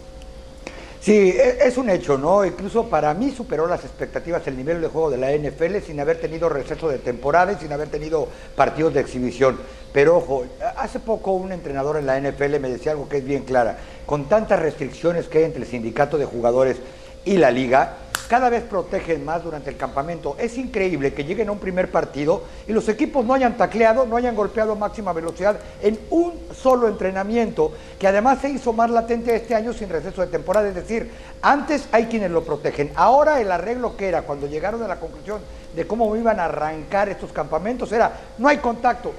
Sí, 1.01 1.29
e, 1.29 1.59
es 1.65 1.77
un 1.77 1.89
hecho, 1.89 2.17
¿no? 2.17 2.43
Incluso 2.43 2.89
para 2.89 3.13
mí 3.13 3.31
superó 3.31 3.67
las 3.67 3.85
expectativas 3.85 4.45
el 4.47 4.57
nivel 4.57 4.81
de 4.81 4.87
juego 4.87 5.09
de 5.09 5.17
la 5.17 5.31
NFL 5.31 5.77
sin 5.85 5.99
haber 5.99 6.19
tenido 6.19 6.49
receso 6.49 6.89
de 6.89 6.97
temporada 6.97 7.53
y 7.53 7.55
sin 7.55 7.71
haber 7.71 7.87
tenido 7.87 8.27
partidos 8.55 8.93
de 8.93 8.99
exhibición. 8.99 9.57
Pero 9.93 10.17
ojo, 10.17 10.45
hace 10.75 10.99
poco 10.99 11.31
un 11.31 11.53
entrenador 11.53 11.97
en 11.97 12.05
la 12.05 12.19
NFL 12.19 12.59
me 12.59 12.69
decía 12.69 12.91
algo 12.91 13.07
que 13.07 13.17
es 13.17 13.25
bien 13.25 13.43
clara. 13.43 13.77
Con 14.05 14.27
tantas 14.27 14.59
restricciones 14.59 15.27
que 15.27 15.39
hay 15.39 15.43
entre 15.45 15.61
el 15.61 15.67
sindicato 15.67 16.17
de 16.17 16.25
jugadores 16.25 16.77
y 17.25 17.37
la 17.37 17.51
liga, 17.51 17.97
cada 18.29 18.49
vez 18.49 18.63
protegen 18.63 19.25
más 19.25 19.43
durante 19.43 19.71
el 19.71 19.75
campamento. 19.75 20.35
Es 20.39 20.55
increíble 20.57 21.15
que 21.15 21.23
lleguen 21.23 21.49
a 21.49 21.51
un 21.51 21.57
primer 21.57 21.89
partido 21.89 22.43
y 22.67 22.73
los 22.73 22.87
equipos 22.87 23.25
no 23.25 23.33
hayan 23.33 23.57
tacleado, 23.57 24.05
no 24.05 24.15
hayan 24.15 24.35
golpeado 24.35 24.75
máxima 24.75 25.13
velocidad 25.13 25.59
en 25.81 25.99
un 26.11 26.39
solo 26.53 26.87
entrenamiento, 26.87 27.73
que 27.97 28.07
además 28.07 28.37
se 28.39 28.49
hizo 28.49 28.71
más 28.71 28.91
latente 28.91 29.35
este 29.35 29.55
año 29.55 29.73
sin 29.73 29.89
receso 29.89 30.21
de 30.21 30.27
temporada. 30.27 30.69
Es 30.69 30.75
decir, 30.75 31.11
antes 31.41 31.89
hay 31.91 32.05
quienes 32.05 32.29
lo 32.29 32.43
protegen. 32.43 32.91
Ahora 32.95 33.41
el 33.41 33.51
arreglo 33.51 33.97
que 33.97 34.07
era 34.07 34.21
cuando 34.21 34.45
llegaron 34.45 34.83
a 34.83 34.87
la 34.87 34.99
conclusión 34.99 35.41
de 35.75 35.87
cómo 35.87 36.15
iban 36.15 36.39
a 36.39 36.45
arrancar 36.45 37.09
estos 37.09 37.31
campamentos 37.31 37.91
era, 37.91 38.13
no 38.37 38.47
hay 38.47 38.57
contacto. 38.57 39.11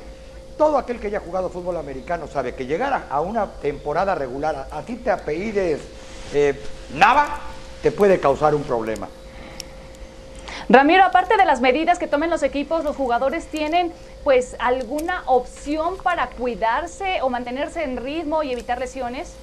Todo 0.56 0.78
aquel 0.78 1.00
que 1.00 1.08
haya 1.08 1.18
jugado 1.18 1.48
fútbol 1.48 1.78
americano 1.78 2.28
sabe 2.28 2.54
que 2.54 2.66
llegar 2.66 3.06
a 3.10 3.20
una 3.20 3.46
temporada 3.46 4.14
regular, 4.14 4.68
a 4.70 4.82
ti 4.82 4.96
te 4.96 5.10
apellides 5.10 5.80
eh, 6.32 6.60
Nava, 6.94 7.40
te 7.82 7.90
puede 7.90 8.20
causar 8.20 8.54
un 8.54 8.62
problema. 8.62 9.08
Ramiro, 10.68 11.04
aparte 11.04 11.36
de 11.36 11.44
las 11.44 11.60
medidas 11.60 11.98
que 11.98 12.06
tomen 12.06 12.30
los 12.30 12.44
equipos, 12.44 12.84
los 12.84 12.94
jugadores 12.94 13.46
tienen 13.46 13.92
pues 14.22 14.54
alguna 14.60 15.24
opción 15.26 15.96
para 16.02 16.28
cuidarse 16.28 17.22
o 17.22 17.30
mantenerse 17.30 17.82
en 17.82 17.96
ritmo 17.96 18.44
y 18.44 18.52
evitar 18.52 18.78
lesiones? 18.78 19.34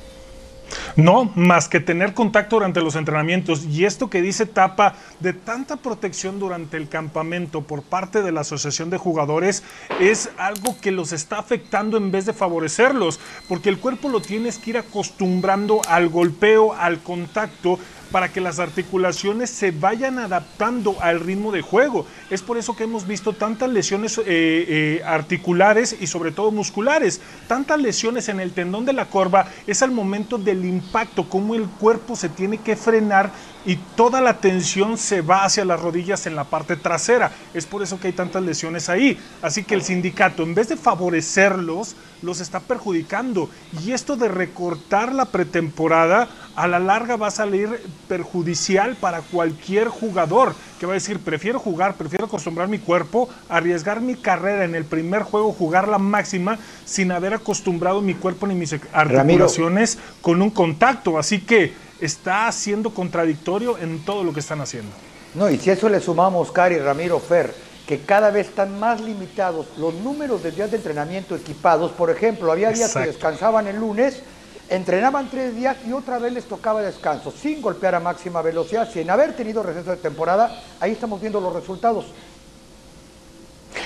No, 0.95 1.31
más 1.35 1.69
que 1.69 1.79
tener 1.79 2.13
contacto 2.13 2.57
durante 2.57 2.81
los 2.81 2.95
entrenamientos. 2.95 3.65
Y 3.65 3.85
esto 3.85 4.09
que 4.09 4.21
dice 4.21 4.45
Tapa 4.45 4.95
de 5.19 5.33
tanta 5.33 5.77
protección 5.77 6.39
durante 6.39 6.77
el 6.77 6.89
campamento 6.89 7.61
por 7.61 7.83
parte 7.83 8.21
de 8.21 8.31
la 8.31 8.41
Asociación 8.41 8.89
de 8.89 8.97
Jugadores 8.97 9.63
es 9.99 10.29
algo 10.37 10.75
que 10.81 10.91
los 10.91 11.11
está 11.11 11.39
afectando 11.39 11.97
en 11.97 12.11
vez 12.11 12.25
de 12.25 12.33
favorecerlos, 12.33 13.19
porque 13.47 13.69
el 13.69 13.79
cuerpo 13.79 14.09
lo 14.09 14.21
tienes 14.21 14.57
que 14.57 14.71
ir 14.71 14.77
acostumbrando 14.77 15.81
al 15.87 16.09
golpeo, 16.09 16.73
al 16.73 16.99
contacto 16.99 17.79
para 18.11 18.31
que 18.31 18.41
las 18.41 18.59
articulaciones 18.59 19.49
se 19.49 19.71
vayan 19.71 20.19
adaptando 20.19 20.95
al 21.01 21.19
ritmo 21.19 21.51
de 21.51 21.61
juego. 21.61 22.05
Es 22.29 22.41
por 22.41 22.57
eso 22.57 22.75
que 22.75 22.85
hemos 22.85 23.07
visto 23.07 23.33
tantas 23.33 23.69
lesiones 23.69 24.17
eh, 24.17 24.23
eh, 24.27 25.01
articulares 25.05 25.95
y 25.99 26.07
sobre 26.07 26.31
todo 26.31 26.51
musculares. 26.51 27.21
Tantas 27.47 27.79
lesiones 27.79 28.29
en 28.29 28.39
el 28.39 28.51
tendón 28.51 28.85
de 28.85 28.93
la 28.93 29.05
corva 29.05 29.47
es 29.65 29.81
al 29.81 29.91
momento 29.91 30.37
del 30.37 30.65
impacto, 30.65 31.29
cómo 31.29 31.55
el 31.55 31.67
cuerpo 31.67 32.15
se 32.15 32.29
tiene 32.29 32.57
que 32.57 32.75
frenar 32.75 33.31
y 33.67 33.75
toda 33.97 34.21
la 34.21 34.39
tensión 34.39 34.97
se 34.97 35.19
va 35.19 35.43
hacia 35.43 35.65
las 35.65 35.81
rodillas 35.81 36.25
en 36.25 36.37
la 36.37 36.45
parte 36.45 36.77
trasera. 36.77 37.33
Es 37.53 37.65
por 37.65 37.83
eso 37.83 37.99
que 37.99 38.07
hay 38.07 38.13
tantas 38.13 38.41
lesiones 38.41 38.87
ahí. 38.87 39.19
Así 39.41 39.65
que 39.65 39.75
el 39.75 39.83
sindicato, 39.83 40.43
en 40.43 40.55
vez 40.55 40.69
de 40.69 40.77
favorecerlos, 40.77 41.97
los 42.21 42.39
está 42.39 42.61
perjudicando. 42.61 43.49
Y 43.83 43.91
esto 43.91 44.15
de 44.15 44.29
recortar 44.29 45.13
la 45.13 45.25
pretemporada, 45.25 46.29
a 46.55 46.65
la 46.67 46.79
larga 46.79 47.17
va 47.17 47.27
a 47.27 47.31
salir 47.31 47.69
perjudicial 48.07 48.95
para 48.95 49.19
cualquier 49.19 49.89
jugador 49.89 50.55
que 50.79 50.85
va 50.85 50.93
a 50.93 50.95
decir, 50.95 51.19
prefiero 51.19 51.59
jugar, 51.59 51.95
prefiero 51.95 52.25
acostumbrar 52.25 52.69
mi 52.69 52.79
cuerpo, 52.79 53.27
arriesgar 53.49 53.99
mi 53.99 54.15
carrera 54.15 54.63
en 54.63 54.75
el 54.75 54.85
primer 54.85 55.23
juego, 55.23 55.51
jugar 55.51 55.89
la 55.89 55.97
máxima, 55.97 56.57
sin 56.85 57.11
haber 57.11 57.33
acostumbrado 57.33 58.01
mi 58.01 58.13
cuerpo 58.13 58.47
ni 58.47 58.55
mis 58.55 58.73
articulaciones 58.93 59.97
con 60.21 60.41
un 60.41 60.51
contacto. 60.51 61.17
Así 61.17 61.41
que 61.41 61.73
está 61.99 62.51
siendo 62.51 62.93
contradictorio 62.93 63.77
en 63.77 64.03
todo 64.03 64.23
lo 64.23 64.33
que 64.33 64.39
están 64.39 64.61
haciendo. 64.61 64.91
No, 65.33 65.49
y 65.49 65.57
si 65.57 65.69
eso 65.69 65.89
le 65.89 65.99
sumamos, 65.99 66.51
Cari, 66.51 66.77
Ramiro, 66.79 67.19
Fer, 67.19 67.53
que 67.87 68.01
cada 68.01 68.31
vez 68.31 68.47
están 68.47 68.79
más 68.79 69.01
limitados 69.01 69.67
los 69.77 69.93
números 69.93 70.43
de 70.43 70.51
días 70.51 70.71
de 70.71 70.77
entrenamiento 70.77 71.35
equipados. 71.35 71.91
Por 71.91 72.09
ejemplo, 72.09 72.51
había 72.51 72.71
días 72.71 72.93
que 72.93 73.07
descansaban 73.07 73.67
el 73.67 73.77
lunes, 73.77 74.21
entrenaban 74.69 75.29
tres 75.29 75.55
días 75.55 75.77
y 75.87 75.93
otra 75.93 76.19
vez 76.19 76.33
les 76.33 76.45
tocaba 76.45 76.81
descanso, 76.81 77.31
sin 77.31 77.61
golpear 77.61 77.95
a 77.95 77.99
máxima 77.99 78.41
velocidad, 78.41 78.91
sin 78.91 79.09
haber 79.09 79.35
tenido 79.35 79.63
receso 79.63 79.91
de 79.91 79.97
temporada. 79.97 80.61
Ahí 80.79 80.91
estamos 80.91 81.21
viendo 81.21 81.39
los 81.39 81.53
resultados. 81.53 82.05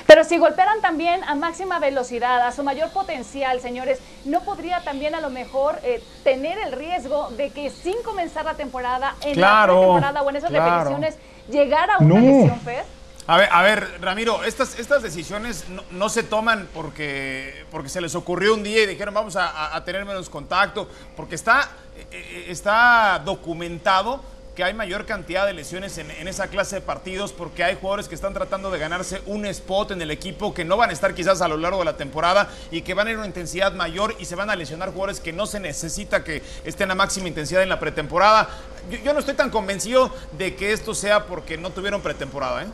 Pero 0.07 0.23
si 0.23 0.37
golpearan 0.37 0.81
también 0.81 1.23
a 1.23 1.35
máxima 1.35 1.79
velocidad, 1.79 2.45
a 2.45 2.51
su 2.51 2.63
mayor 2.63 2.89
potencial, 2.89 3.61
señores, 3.61 3.99
¿no 4.25 4.41
podría 4.41 4.83
también 4.83 5.15
a 5.15 5.21
lo 5.21 5.29
mejor 5.29 5.79
eh, 5.83 6.03
tener 6.23 6.57
el 6.59 6.71
riesgo 6.71 7.29
de 7.31 7.49
que 7.51 7.69
sin 7.69 8.01
comenzar 8.03 8.45
la 8.45 8.55
temporada, 8.55 9.15
en 9.21 9.39
la 9.39 9.67
temporada 9.67 10.21
o 10.21 10.29
en 10.29 10.35
esas 10.35 10.51
repeticiones, 10.51 11.15
llegara 11.49 11.95
a 11.95 11.99
una 11.99 12.19
lesión, 12.19 12.59
Fer? 12.61 12.83
A 13.27 13.37
ver, 13.37 13.49
a 13.51 13.61
ver, 13.61 14.01
Ramiro, 14.01 14.43
estas, 14.43 14.77
estas 14.79 15.03
decisiones 15.03 15.65
no, 15.91 16.09
se 16.09 16.23
toman 16.23 16.67
porque, 16.73 17.65
porque 17.71 17.87
se 17.87 18.01
les 18.01 18.15
ocurrió 18.15 18.55
un 18.55 18.63
día 18.63 18.83
y 18.83 18.87
dijeron 18.87 19.13
vamos 19.13 19.35
a, 19.35 19.75
a 19.75 19.83
tener 19.85 20.03
menos 20.05 20.29
contacto, 20.29 20.89
porque 21.15 21.35
está, 21.35 21.69
eh, 21.95 22.07
eh, 22.11 22.45
está 22.49 23.21
documentado 23.23 24.21
que 24.55 24.63
hay 24.63 24.73
mayor 24.73 25.05
cantidad 25.05 25.45
de 25.45 25.53
lesiones 25.53 25.97
en, 25.97 26.27
esa 26.27 26.47
clase 26.47 26.75
de 26.75 26.81
partidos 26.81 27.31
porque 27.31 27.63
hay 27.63 27.75
jugadores 27.75 28.07
que 28.07 28.15
están 28.15 28.33
tratando 28.33 28.69
de 28.69 28.79
ganarse 28.79 29.21
un 29.25 29.45
spot 29.45 29.91
en 29.91 30.01
el 30.01 30.11
equipo 30.11 30.53
que 30.53 30.65
no 30.65 30.75
van 30.75 30.89
a 30.89 30.93
estar 30.93 31.13
quizás 31.13 31.41
a 31.41 31.47
lo 31.47 31.57
largo 31.57 31.79
de 31.79 31.85
la 31.85 31.97
temporada 31.97 32.49
y 32.69 32.81
que 32.81 32.93
van 32.93 33.07
a 33.07 33.11
ir 33.11 33.15
a 33.15 33.19
una 33.19 33.27
intensidad 33.27 33.73
mayor 33.73 34.15
y 34.19 34.25
se 34.25 34.35
van 34.35 34.49
a 34.49 34.55
lesionar 34.55 34.89
jugadores 34.89 35.19
que 35.19 35.31
no 35.31 35.45
se 35.45 35.59
necesita 35.59 36.23
que 36.23 36.43
estén 36.65 36.91
a 36.91 36.95
máxima 36.95 37.27
intensidad 37.27 37.63
en 37.63 37.69
la 37.69 37.79
pretemporada. 37.79 38.49
Yo, 38.89 38.97
yo 38.97 39.13
no 39.13 39.19
estoy 39.19 39.35
tan 39.35 39.49
convencido 39.49 40.13
de 40.37 40.55
que 40.55 40.73
esto 40.73 40.93
sea 40.93 41.25
porque 41.27 41.57
no 41.57 41.69
tuvieron 41.69 42.01
pretemporada, 42.01 42.63
¿eh? 42.63 42.67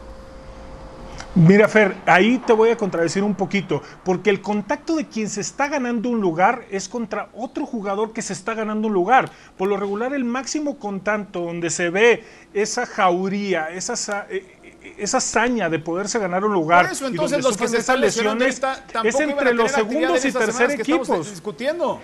Mira, 1.37 1.67
Fer, 1.67 1.95
ahí 2.07 2.39
te 2.39 2.51
voy 2.51 2.71
a 2.71 2.77
contradecir 2.77 3.21
un 3.21 3.35
poquito, 3.35 3.83
porque 4.03 4.31
el 4.31 4.41
contacto 4.41 4.95
de 4.95 5.05
quien 5.05 5.29
se 5.29 5.41
está 5.41 5.67
ganando 5.67 6.09
un 6.09 6.19
lugar 6.19 6.65
es 6.71 6.89
contra 6.89 7.29
otro 7.35 7.67
jugador 7.67 8.11
que 8.11 8.23
se 8.23 8.33
está 8.33 8.55
ganando 8.55 8.87
un 8.87 8.95
lugar. 8.95 9.29
Por 9.55 9.67
lo 9.67 9.77
regular, 9.77 10.15
el 10.15 10.23
máximo 10.23 10.79
contacto 10.79 11.41
donde 11.41 11.69
se 11.69 11.91
ve 11.91 12.23
esa 12.55 12.87
jauría, 12.87 13.69
esa, 13.69 14.25
eh, 14.31 14.45
eh, 14.63 14.95
esa 14.97 15.17
hazaña 15.17 15.69
de 15.69 15.77
poderse 15.77 16.17
ganar 16.17 16.43
un 16.43 16.53
lugar. 16.53 16.89
y 16.91 17.05
entonces, 17.05 17.43
los 17.43 17.55
que 17.55 17.67
se 17.67 17.77
están 17.77 18.01
lesiones 18.01 18.59
es 19.03 19.19
entre 19.19 19.53
los 19.53 19.71
segundos 19.71 20.25
y 20.25 20.31
tercer 20.31 20.71
equipos. 20.71 21.29
discutiendo. 21.29 22.01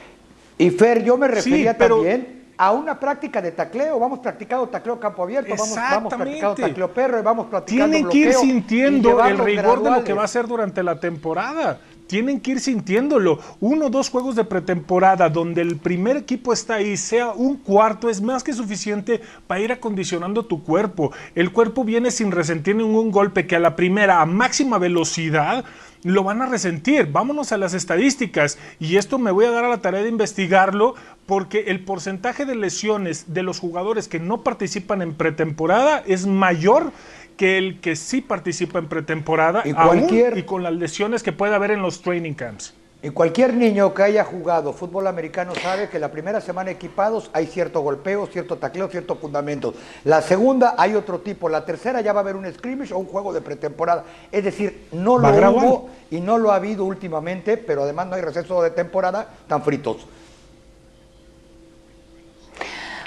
Y 0.60 0.70
Fer, 0.70 1.04
yo 1.04 1.18
me 1.18 1.28
refería 1.28 1.76
también 1.76 2.43
a 2.58 2.72
una 2.72 3.00
práctica 3.00 3.42
de 3.42 3.52
tacleo. 3.52 4.00
Vamos 4.00 4.20
practicando 4.20 4.68
tacleo 4.68 5.00
campo 5.00 5.24
abierto, 5.24 5.56
vamos, 5.58 5.76
vamos 5.76 6.14
practicando 6.14 6.56
tacleo 6.56 6.94
perro 6.94 7.20
y 7.20 7.24
vamos 7.24 7.48
practicando 7.48 7.92
Tienen 7.92 8.10
que 8.10 8.18
ir 8.18 8.34
sintiendo 8.34 9.24
el 9.24 9.38
rigor 9.38 9.84
de 9.84 9.92
lo 9.92 10.04
que 10.04 10.14
va 10.14 10.24
a 10.24 10.28
ser 10.28 10.48
durante 10.48 10.84
la 10.84 11.00
temporada. 11.00 11.80
Tienen 12.08 12.42
que 12.42 12.52
ir 12.52 12.60
sintiéndolo. 12.60 13.40
Uno 13.60 13.88
o 13.88 13.90
dos 13.90 14.10
juegos 14.10 14.36
de 14.36 14.44
pretemporada 14.44 15.30
donde 15.30 15.62
el 15.62 15.78
primer 15.78 16.18
equipo 16.18 16.54
está 16.54 16.76
ahí, 16.76 16.98
sea 16.98 17.32
un 17.32 17.58
cuarto, 17.58 18.10
es 18.10 18.22
más 18.22 18.44
que 18.44 18.54
suficiente 18.54 19.22
para 19.48 19.62
ir 19.62 19.72
acondicionando 19.72 20.46
tu 20.46 20.64
cuerpo. 20.64 21.12
El 21.34 21.52
cuerpo 21.52 21.84
viene 21.84 22.12
sin 22.12 22.32
resentir 22.32 22.76
ningún 22.76 23.10
golpe 23.10 23.48
que 23.48 23.56
a 23.56 23.60
la 23.60 23.76
primera, 23.76 24.22
a 24.22 24.26
máxima 24.26 24.78
velocidad, 24.78 25.64
lo 26.04 26.24
van 26.24 26.42
a 26.42 26.46
resentir. 26.46 27.08
Vámonos 27.12 27.52
a 27.52 27.58
las 27.58 27.74
estadísticas 27.74 28.58
y 28.80 28.98
esto 28.98 29.20
me 29.20 29.32
voy 29.32 29.46
a 29.46 29.52
dar 29.52 29.66
a 29.66 29.70
la 29.70 29.82
tarea 29.82 30.04
de 30.04 30.10
investigarlo 30.10 30.96
porque 31.26 31.66
el 31.68 31.84
porcentaje 31.84 32.46
de 32.46 32.56
lesiones 32.56 33.34
de 33.34 33.44
los 33.44 33.60
jugadores 33.60 34.08
que 34.08 34.20
no 34.20 34.44
participan 34.44 35.02
en 35.02 35.14
pretemporada 35.14 36.04
es 36.06 36.26
mayor 36.28 36.92
que 37.38 37.58
el 37.58 37.80
que 37.80 37.96
sí 37.96 38.22
participa 38.22 38.80
en 38.80 38.88
pretemporada 38.88 39.64
¿Y, 39.66 39.74
cualquier... 39.74 40.38
y 40.38 40.44
con 40.44 40.64
las 40.64 40.74
lesiones 40.74 41.24
que 41.24 41.32
puede 41.32 41.56
haber 41.56 41.72
en 41.72 41.82
los 41.82 42.02
training 42.02 42.34
camps. 42.34 42.76
Y 43.04 43.10
cualquier 43.10 43.54
niño 43.54 43.94
que 43.94 44.02
haya 44.02 44.24
jugado 44.24 44.72
fútbol 44.72 45.08
americano 45.08 45.52
sabe 45.62 45.90
que 45.90 46.00
la 46.00 46.10
primera 46.10 46.40
semana 46.40 46.72
equipados 46.72 47.30
hay 47.34 47.48
cierto 47.48 47.82
golpeo, 47.82 48.28
cierto 48.28 48.56
tacleo, 48.56 48.88
cierto 48.88 49.18
fundamento. 49.18 49.74
La 50.06 50.22
segunda 50.22 50.76
hay 50.78 50.96
otro 50.96 51.20
tipo. 51.20 51.50
La 51.50 51.66
tercera 51.66 52.00
ya 52.00 52.14
va 52.14 52.22
a 52.22 52.24
haber 52.24 52.38
un 52.38 52.50
scrimmage 52.54 52.94
o 52.94 53.00
un 53.00 53.06
juego 53.06 53.34
de 53.34 53.42
pretemporada. 53.42 54.06
Es 54.32 54.46
decir, 54.46 54.88
no 54.94 55.18
lo 55.18 55.28
hubo 55.52 55.90
y 56.12 56.22
no 56.22 56.38
lo 56.38 56.54
ha 56.54 56.56
habido 56.56 56.86
últimamente, 56.86 57.58
pero 57.58 57.84
además 57.84 58.08
no 58.08 58.16
hay 58.16 58.22
receso 58.22 58.64
de 58.64 58.70
temporada 58.70 59.28
tan 59.50 59.64
fritos. 59.64 60.08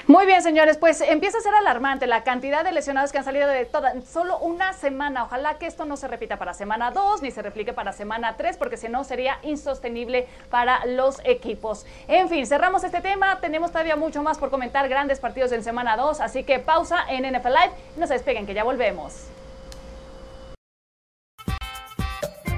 Muy 0.07 0.25
bien, 0.25 0.41
señores, 0.41 0.77
pues 0.77 1.01
empieza 1.01 1.37
a 1.37 1.41
ser 1.41 1.53
alarmante 1.53 2.07
la 2.07 2.23
cantidad 2.23 2.63
de 2.63 2.71
lesionados 2.71 3.11
que 3.11 3.17
han 3.17 3.25
salido 3.25 3.49
de 3.49 3.65
toda, 3.65 3.93
solo 4.09 4.39
una 4.39 4.71
semana. 4.71 5.25
Ojalá 5.25 5.55
que 5.55 5.67
esto 5.67 5.83
no 5.83 5.97
se 5.97 6.07
repita 6.07 6.37
para 6.37 6.53
semana 6.53 6.91
2 6.91 7.21
ni 7.23 7.29
se 7.29 7.41
replique 7.41 7.73
para 7.73 7.91
semana 7.91 8.37
3, 8.37 8.55
porque 8.55 8.77
si 8.77 8.87
no 8.87 9.03
sería 9.03 9.37
insostenible 9.43 10.25
para 10.49 10.85
los 10.85 11.19
equipos. 11.25 11.85
En 12.07 12.29
fin, 12.29 12.47
cerramos 12.47 12.85
este 12.85 13.01
tema. 13.01 13.41
Tenemos 13.41 13.73
todavía 13.73 13.97
mucho 13.97 14.23
más 14.23 14.37
por 14.37 14.49
comentar, 14.49 14.87
grandes 14.87 15.19
partidos 15.19 15.51
en 15.51 15.61
semana 15.61 15.97
2, 15.97 16.21
así 16.21 16.43
que 16.45 16.59
pausa 16.59 17.03
en 17.09 17.29
NFL 17.29 17.49
Live. 17.49 17.71
No 17.97 18.07
se 18.07 18.13
despeguen, 18.13 18.45
que 18.45 18.53
ya 18.53 18.63
volvemos. 18.63 19.27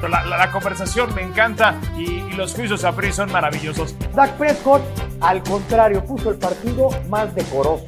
La, 0.08 0.52
conversación 0.52 1.14
me 1.14 1.22
encanta 1.22 1.76
y, 1.97 2.32
los 2.32 2.54
juicios 2.54 2.84
a 2.86 2.93
Pri 2.93 3.12
son 3.12 3.32
maravillosos. 3.32 3.95
Dak 4.14 4.32
Prescott, 4.38 4.82
al 5.20 5.43
contrario, 5.43 6.04
puso 6.06 6.32
el 6.32 6.38
partido 6.38 6.89
más 7.10 7.34
decoroso. 7.36 7.86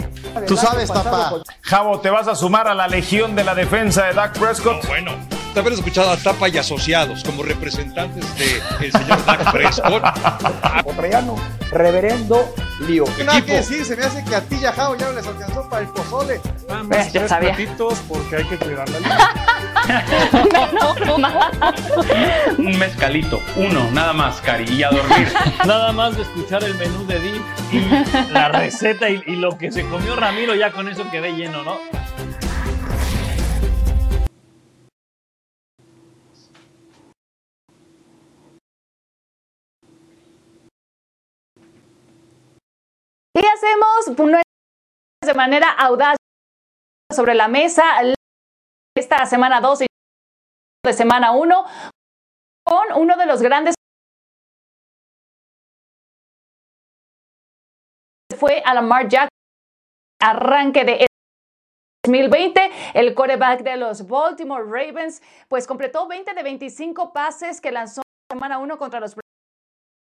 Tú 0.48 0.58
sabes, 0.58 0.92
Tapa. 0.92 1.42
Javo, 1.62 2.00
¿te 2.00 2.10
vas 2.10 2.28
a 2.28 2.36
sumar 2.36 2.68
a 2.68 2.74
la 2.74 2.88
legión 2.88 3.36
de 3.36 3.44
la 3.44 3.56
defensa 3.56 4.06
de 4.08 4.14
Dak 4.14 4.38
Prescott? 4.38 4.86
bueno, 4.88 5.14
te 5.54 5.60
haber 5.60 5.74
escuchado 5.74 6.12
a 6.12 6.18
Tapa 6.18 6.50
y 6.50 6.58
asociados 6.58 7.24
como 7.24 7.44
representantes 7.44 8.26
del 8.38 8.92
señor 8.92 9.24
Dak 9.26 9.52
Prescott. 9.52 10.04
Otrayano, 10.86 11.36
reverendo 11.72 12.54
lío. 12.88 13.04
No, 13.26 13.46
que 13.46 13.62
sí, 13.62 13.84
se 13.84 13.98
me 13.98 14.04
hace 14.04 14.24
que 14.24 14.36
a 14.36 14.42
ti 14.42 14.58
y 14.62 14.66
a 14.66 14.72
Javo 14.72 14.96
ya 14.96 15.08
no 15.08 15.14
les 15.14 15.28
alcanzó 15.28 15.68
para 15.70 15.84
el 15.84 15.90
pozole. 15.90 16.40
Nada 16.68 16.84
más 16.84 17.12
tres 17.12 17.34
platitos 17.34 18.00
porque 18.08 18.38
hay 18.38 18.46
que 18.46 18.58
cuidar 18.58 18.88
la 18.90 19.00
Un 22.58 22.80
mezcalito, 22.80 23.42
uno, 23.56 23.90
nada 23.92 24.14
más, 24.14 24.40
Cari, 24.42 24.72
y 24.72 24.84
a 24.84 24.90
dormir. 24.90 25.28
nada 25.66 25.92
más 25.92 26.16
de 26.16 26.22
escuchar 26.22 26.64
el 26.64 26.76
menú 26.76 27.06
de 27.08 27.20
Di 27.20 27.42
y 27.72 27.80
la 28.32 28.50
receta 28.50 29.10
y, 29.10 29.22
y 29.26 29.36
lo 29.36 29.58
que 29.58 29.72
se 29.72 29.84
comió 29.88 30.16
Ramiro, 30.16 30.54
ya 30.56 30.72
con 30.72 30.88
eso 30.88 31.10
quedé 31.10 31.34
lleno, 31.34 31.64
¿no? 31.64 31.78
De 44.16 45.34
manera 45.34 45.72
audaz 45.72 46.18
sobre 47.14 47.36
la 47.36 47.48
mesa 47.48 47.84
esta 48.96 49.26
semana 49.26 49.62
2 49.62 49.82
y 49.82 49.86
de 50.86 50.94
semana 50.94 51.32
1 51.32 51.66
con 52.66 52.94
uno 52.96 53.18
de 53.18 53.26
los 53.26 53.42
grandes 53.42 53.76
fue 58.38 58.62
a 58.66 58.74
Lamar 58.74 59.08
Jackson 59.08 59.30
arranque 60.22 60.84
de 60.84 61.06
2020, 62.04 62.72
el 62.96 63.14
quarterback 63.14 63.62
de 63.62 63.78
los 63.78 64.08
Baltimore 64.08 64.64
Ravens, 64.64 65.22
pues 65.48 65.68
completó 65.68 66.08
20 66.08 66.34
de 66.34 66.44
25 66.44 67.14
pases 67.14 67.62
que 67.62 67.72
lanzó 67.72 68.02
semana 68.32 68.58
1 68.58 68.78
contra 68.78 69.00
los 69.00 69.16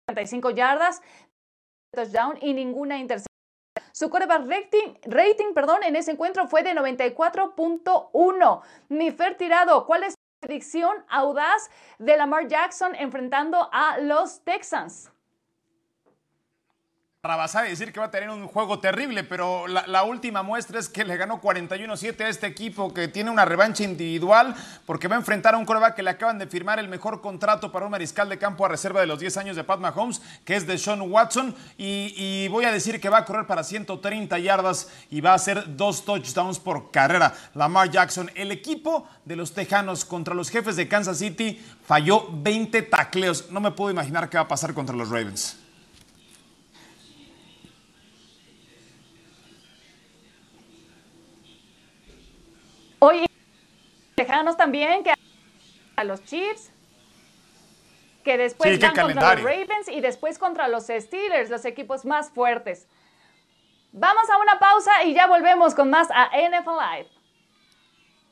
35 0.07 0.49
yardas, 0.51 1.01
touchdown 1.93 2.37
y 2.41 2.53
ninguna 2.53 2.97
intercepción. 2.97 3.32
Su 3.95 4.09
quarterback 4.09 4.47
rating, 4.47 4.95
rating 5.03 5.53
perdón, 5.53 5.83
en 5.83 5.95
ese 5.95 6.09
encuentro 6.09 6.47
fue 6.47 6.63
de 6.63 6.73
94.1. 6.73 8.61
Nifer 8.89 9.37
Tirado, 9.37 9.85
¿cuál 9.85 10.01
es 10.01 10.13
la 10.13 10.47
predicción 10.47 11.05
audaz 11.09 11.69
de 11.99 12.17
Lamar 12.17 12.47
Jackson 12.47 12.95
enfrentando 12.95 13.69
a 13.71 13.99
los 13.99 14.43
Texans? 14.43 15.12
Rabasar 17.25 17.67
y 17.67 17.69
decir 17.69 17.93
que 17.93 18.01
va 18.01 18.07
a 18.07 18.11
tener 18.11 18.29
un 18.29 18.47
juego 18.47 18.79
terrible, 18.79 19.23
pero 19.23 19.65
la, 19.65 20.03
última 20.03 20.43
muestra 20.43 20.77
es 20.77 20.89
que 20.89 21.05
le 21.05 21.15
ganó 21.15 21.39
41-7 21.39 22.19
a 22.19 22.27
este 22.27 22.47
equipo 22.47 22.93
que 22.93 23.07
tiene 23.07 23.31
una 23.31 23.45
revancha 23.45 23.85
individual 23.85 24.53
porque 24.85 25.07
va 25.07 25.15
a 25.15 25.19
enfrentar 25.19 25.53
a 25.53 25.57
un 25.57 25.63
coreback 25.63 25.95
que 25.95 26.03
le 26.03 26.09
acaban 26.09 26.37
de 26.37 26.47
firmar 26.47 26.79
el 26.79 26.89
mejor 26.89 27.21
contrato 27.21 27.71
para 27.71 27.85
un 27.85 27.91
mariscal 27.91 28.27
de 28.27 28.37
campo 28.37 28.65
a 28.65 28.67
reserva 28.67 28.99
de 28.99 29.07
los 29.07 29.19
10 29.19 29.37
años 29.37 29.55
de 29.55 29.63
Pat 29.63 29.79
Mahomes, 29.79 30.21
que 30.43 30.57
es 30.57 30.67
de 30.67 30.77
Sean 30.77 30.99
Watson. 30.99 31.55
Y, 31.77 32.13
y 32.17 32.49
voy 32.49 32.65
a 32.65 32.73
decir 32.73 32.99
que 32.99 33.07
va 33.07 33.19
a 33.19 33.25
correr 33.25 33.47
para 33.47 33.63
130 33.63 34.37
yardas 34.39 34.89
y 35.09 35.21
va 35.21 35.31
a 35.31 35.35
hacer 35.35 35.77
dos 35.77 36.03
touchdowns 36.03 36.59
por 36.59 36.91
carrera. 36.91 37.33
Lamar 37.53 37.89
Jackson, 37.89 38.29
el 38.35 38.51
equipo 38.51 39.07
de 39.23 39.37
los 39.37 39.53
Tejanos 39.53 40.03
contra 40.03 40.35
los 40.35 40.49
jefes 40.49 40.75
de 40.75 40.89
Kansas 40.89 41.19
City, 41.19 41.65
falló 41.87 42.27
20 42.33 42.81
tacleos. 42.81 43.49
No 43.49 43.61
me 43.61 43.71
puedo 43.71 43.91
imaginar 43.91 44.29
qué 44.29 44.35
va 44.35 44.43
a 44.43 44.47
pasar 44.49 44.73
contra 44.73 44.93
los 44.93 45.07
Ravens. 45.07 45.62
Oye, 53.03 53.25
dejanos 54.15 54.55
también 54.55 55.03
que 55.03 55.11
a 55.97 56.03
los 56.05 56.23
Chiefs, 56.23 56.71
que 58.23 58.37
después 58.37 58.79
van 58.79 58.95
contra 58.95 59.35
los 59.35 59.43
Ravens 59.43 59.89
y 59.91 59.99
después 59.99 60.39
contra 60.39 60.69
los 60.69 60.85
Steelers, 60.87 61.49
los 61.49 61.65
equipos 61.65 62.05
más 62.05 62.31
fuertes. 62.31 62.87
Vamos 63.91 64.29
a 64.29 64.37
una 64.37 64.57
pausa 64.57 65.03
y 65.03 65.13
ya 65.13 65.27
volvemos 65.27 65.75
con 65.75 65.89
más 65.89 66.07
a 66.11 66.29
NFL 66.29 66.69
Live. 66.69 67.09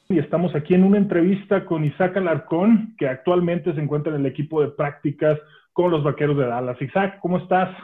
Y 0.07 0.19
estamos 0.19 0.55
aquí 0.55 0.73
en 0.73 0.85
una 0.85 0.99
entrevista 0.99 1.65
con 1.65 1.83
Isaac 1.83 2.15
Alarcón, 2.15 2.95
que 2.97 3.09
actualmente 3.09 3.73
se 3.73 3.81
encuentra 3.81 4.15
en 4.15 4.21
el 4.21 4.25
equipo 4.25 4.61
de 4.61 4.69
prácticas 4.69 5.37
con 5.73 5.91
los 5.91 6.01
Vaqueros 6.01 6.37
de 6.37 6.45
Dallas. 6.47 6.81
Isaac, 6.81 7.19
¿cómo 7.21 7.39
estás? 7.39 7.75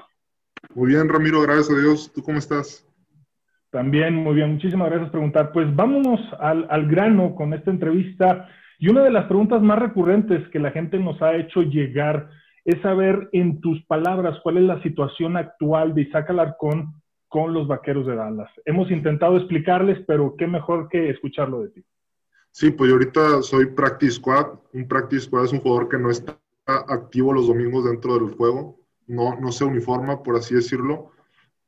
Muy 0.73 0.91
bien, 0.91 1.09
Ramiro, 1.09 1.41
gracias 1.41 1.69
a 1.69 1.81
Dios. 1.81 2.13
¿Tú 2.13 2.23
cómo 2.23 2.39
estás? 2.39 2.87
También, 3.77 4.15
muy 4.15 4.33
bien, 4.33 4.53
muchísimas 4.53 4.87
gracias 4.89 5.11
por 5.11 5.19
preguntar. 5.19 5.51
Pues 5.51 5.75
vámonos 5.75 6.19
al, 6.39 6.65
al, 6.71 6.87
grano 6.87 7.35
con 7.35 7.53
esta 7.53 7.69
entrevista. 7.69 8.49
Y 8.79 8.89
una 8.89 9.03
de 9.03 9.11
las 9.11 9.25
preguntas 9.25 9.61
más 9.61 9.77
recurrentes 9.77 10.49
que 10.49 10.57
la 10.57 10.71
gente 10.71 10.97
nos 10.97 11.21
ha 11.21 11.35
hecho 11.35 11.61
llegar 11.61 12.27
es 12.65 12.81
saber 12.81 13.29
en 13.33 13.61
tus 13.61 13.85
palabras 13.85 14.39
cuál 14.41 14.57
es 14.57 14.63
la 14.63 14.81
situación 14.81 15.37
actual 15.37 15.93
de 15.93 16.01
Isaac 16.01 16.31
Alarcón 16.31 16.91
con 17.27 17.53
los 17.53 17.67
Vaqueros 17.67 18.07
de 18.07 18.15
Dallas. 18.15 18.49
Hemos 18.65 18.89
intentado 18.89 19.37
explicarles, 19.37 20.03
pero 20.07 20.33
qué 20.35 20.47
mejor 20.47 20.89
que 20.89 21.11
escucharlo 21.11 21.61
de 21.61 21.69
ti. 21.69 21.85
Sí, 22.49 22.71
pues 22.71 22.89
yo 22.89 22.95
ahorita 22.95 23.43
soy 23.43 23.67
Practice 23.67 24.13
Squad. 24.13 24.57
Un 24.73 24.87
Practice 24.87 25.25
Squad 25.25 25.45
es 25.45 25.53
un 25.53 25.59
jugador 25.59 25.87
que 25.87 25.99
no 25.99 26.09
está 26.09 26.35
activo 26.65 27.31
los 27.31 27.45
domingos 27.45 27.85
dentro 27.85 28.15
del 28.15 28.33
juego, 28.33 28.79
no, 29.05 29.39
no 29.39 29.51
se 29.51 29.65
uniforma, 29.65 30.23
por 30.23 30.35
así 30.35 30.55
decirlo, 30.55 31.11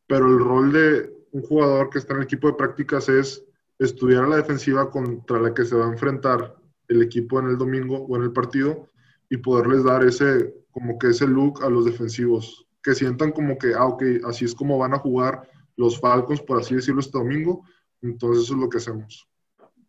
pero 0.08 0.26
el 0.26 0.40
rol 0.40 0.74
de, 0.74 1.19
un 1.32 1.42
jugador 1.44 1.90
que 1.90 2.00
está 2.00 2.14
en 2.14 2.20
el 2.20 2.26
equipo 2.26 2.48
de 2.48 2.54
prácticas 2.54 3.10
es 3.10 3.46
estudiar 3.78 4.26
a 4.26 4.28
la 4.28 4.36
defensiva 4.38 4.90
contra 4.90 5.40
la 5.40 5.54
que 5.54 5.64
se 5.64 5.76
va 5.76 5.86
a 5.86 5.92
enfrentar 5.92 6.56
el 6.88 7.02
equipo 7.02 7.40
en 7.40 7.48
el 7.48 7.58
domingo 7.58 7.98
o 7.98 8.16
en 8.18 8.24
el 8.24 8.32
partido 8.32 8.90
y 9.30 9.38
poderles 9.38 9.84
dar 9.84 10.04
ese, 10.04 10.54
como 10.72 10.98
que 10.98 11.08
ese 11.08 11.28
look 11.28 11.64
a 11.64 11.70
los 11.70 11.86
defensivos, 11.86 12.68
que 12.84 12.96
sientan 12.96 13.32
como 13.32 13.58
que, 13.58 13.74
ah, 13.76 13.86
ok, 13.86 14.04
así 14.28 14.46
es 14.46 14.56
como 14.56 14.78
van 14.78 14.94
a 14.94 15.00
jugar 15.00 15.48
los 15.78 16.00
Falcons, 16.00 16.42
por 16.42 16.60
así 16.60 16.76
decirlo, 16.76 17.00
este 17.00 17.18
domingo. 17.18 17.64
Entonces 18.02 18.44
eso 18.44 18.56
es 18.56 18.60
lo 18.60 18.70
que 18.70 18.78
hacemos. 18.78 19.28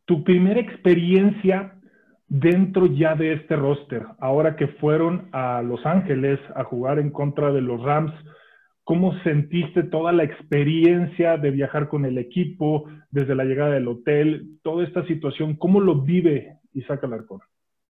Tu 0.04 0.22
primera 0.24 0.60
experiencia 0.60 1.76
dentro 2.28 2.86
ya 2.86 3.14
de 3.16 3.32
este 3.34 3.56
roster, 3.56 4.06
ahora 4.18 4.56
que 4.56 4.68
fueron 4.68 5.28
a 5.32 5.62
Los 5.62 5.84
Ángeles 5.84 6.38
a 6.54 6.64
jugar 6.64 6.98
en 6.98 7.10
contra 7.10 7.52
de 7.52 7.60
los 7.60 7.82
Rams, 7.82 8.12
¿Cómo 8.90 9.16
sentiste 9.22 9.84
toda 9.84 10.10
la 10.10 10.24
experiencia 10.24 11.36
de 11.36 11.52
viajar 11.52 11.88
con 11.88 12.04
el 12.04 12.18
equipo 12.18 12.88
desde 13.12 13.36
la 13.36 13.44
llegada 13.44 13.74
del 13.74 13.86
hotel? 13.86 14.58
Toda 14.64 14.82
esta 14.82 15.06
situación, 15.06 15.54
¿cómo 15.54 15.80
lo 15.80 16.02
vive 16.02 16.58
Isaac 16.72 17.04
Alarcón? 17.04 17.38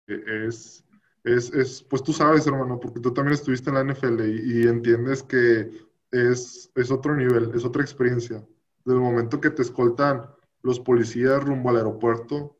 Es, 0.07 0.85
es, 1.23 1.53
es, 1.53 1.83
pues 1.89 2.03
tú 2.03 2.11
sabes, 2.11 2.45
hermano, 2.47 2.81
porque 2.81 2.99
tú 2.99 3.13
también 3.13 3.35
estuviste 3.35 3.69
en 3.69 3.75
la 3.75 3.83
NFL 3.85 4.19
y, 4.25 4.67
entiendes 4.67 5.23
que 5.23 5.69
es, 6.11 6.69
es 6.75 6.91
otro 6.91 7.15
nivel, 7.15 7.49
es 7.55 7.63
otra 7.63 7.81
experiencia. 7.81 8.45
Del 8.83 8.97
momento 8.97 9.39
que 9.39 9.51
te 9.51 9.61
escoltan 9.61 10.23
los 10.63 10.81
policías 10.81 11.41
rumbo 11.41 11.69
al 11.69 11.77
aeropuerto 11.77 12.57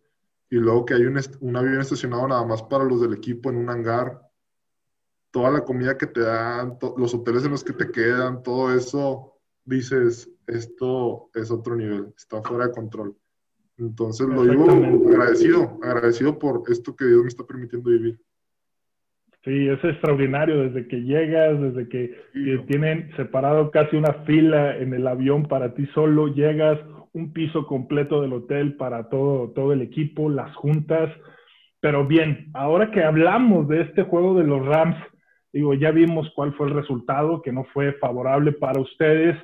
y 0.49 0.55
luego 0.55 0.85
que 0.85 0.93
hay 0.93 1.01
un, 1.01 1.19
un 1.41 1.57
avión 1.57 1.81
estacionado 1.81 2.25
nada 2.25 2.45
más 2.45 2.63
para 2.63 2.85
los 2.85 3.01
del 3.01 3.15
equipo 3.15 3.49
en 3.49 3.57
un 3.57 3.69
hangar 3.69 4.28
toda 5.32 5.51
la 5.51 5.61
comida 5.61 5.97
que 5.97 6.07
te 6.07 6.21
dan, 6.21 6.77
los 6.97 7.13
hoteles 7.13 7.45
en 7.45 7.51
los 7.51 7.63
que 7.63 7.73
te 7.73 7.91
quedan, 7.91 8.43
todo 8.43 8.75
eso, 8.75 9.34
dices, 9.65 10.32
esto 10.47 11.30
es 11.34 11.51
otro 11.51 11.75
nivel, 11.75 12.13
está 12.17 12.41
fuera 12.41 12.67
de 12.67 12.73
control. 12.73 13.15
Entonces 13.77 14.27
lo 14.27 14.43
digo 14.43 14.69
agradecido, 15.09 15.80
agradecido 15.82 16.38
por 16.38 16.63
esto 16.67 16.95
que 16.95 17.05
Dios 17.05 17.21
me 17.21 17.27
está 17.30 17.45
permitiendo 17.45 17.89
vivir. 17.89 18.19
Sí, 19.45 19.69
es 19.69 19.82
extraordinario 19.86 20.63
desde 20.63 20.88
que 20.88 20.97
llegas, 21.01 21.61
desde 21.61 21.88
que, 21.88 22.13
tienen 22.67 23.09
separado 23.15 23.71
casi 23.71 23.95
una 23.95 24.13
fila 24.25 24.77
en 24.77 24.93
el 24.93 25.07
avión 25.07 25.43
para 25.43 25.73
ti 25.73 25.86
solo, 25.93 26.27
llegas, 26.27 26.77
un 27.13 27.32
piso 27.32 27.65
completo 27.65 28.21
del 28.21 28.34
hotel 28.34 28.75
para 28.75 29.07
todo, 29.09 29.51
todo 29.51 29.71
el 29.71 29.82
equipo, 29.82 30.30
las 30.30 30.53
juntas. 30.55 31.09
Pero 31.80 32.05
bien, 32.05 32.49
ahora 32.53 32.91
que 32.91 33.01
hablamos 33.01 33.69
de 33.69 33.82
este 33.82 34.03
juego 34.03 34.38
de 34.38 34.43
los 34.43 34.65
Rams, 34.65 34.97
digo, 35.51 35.73
ya 35.73 35.91
vimos 35.91 36.31
cuál 36.35 36.53
fue 36.53 36.67
el 36.67 36.73
resultado, 36.73 37.41
que 37.41 37.51
no 37.51 37.63
fue 37.73 37.93
favorable 37.93 38.51
para 38.51 38.79
ustedes. 38.79 39.37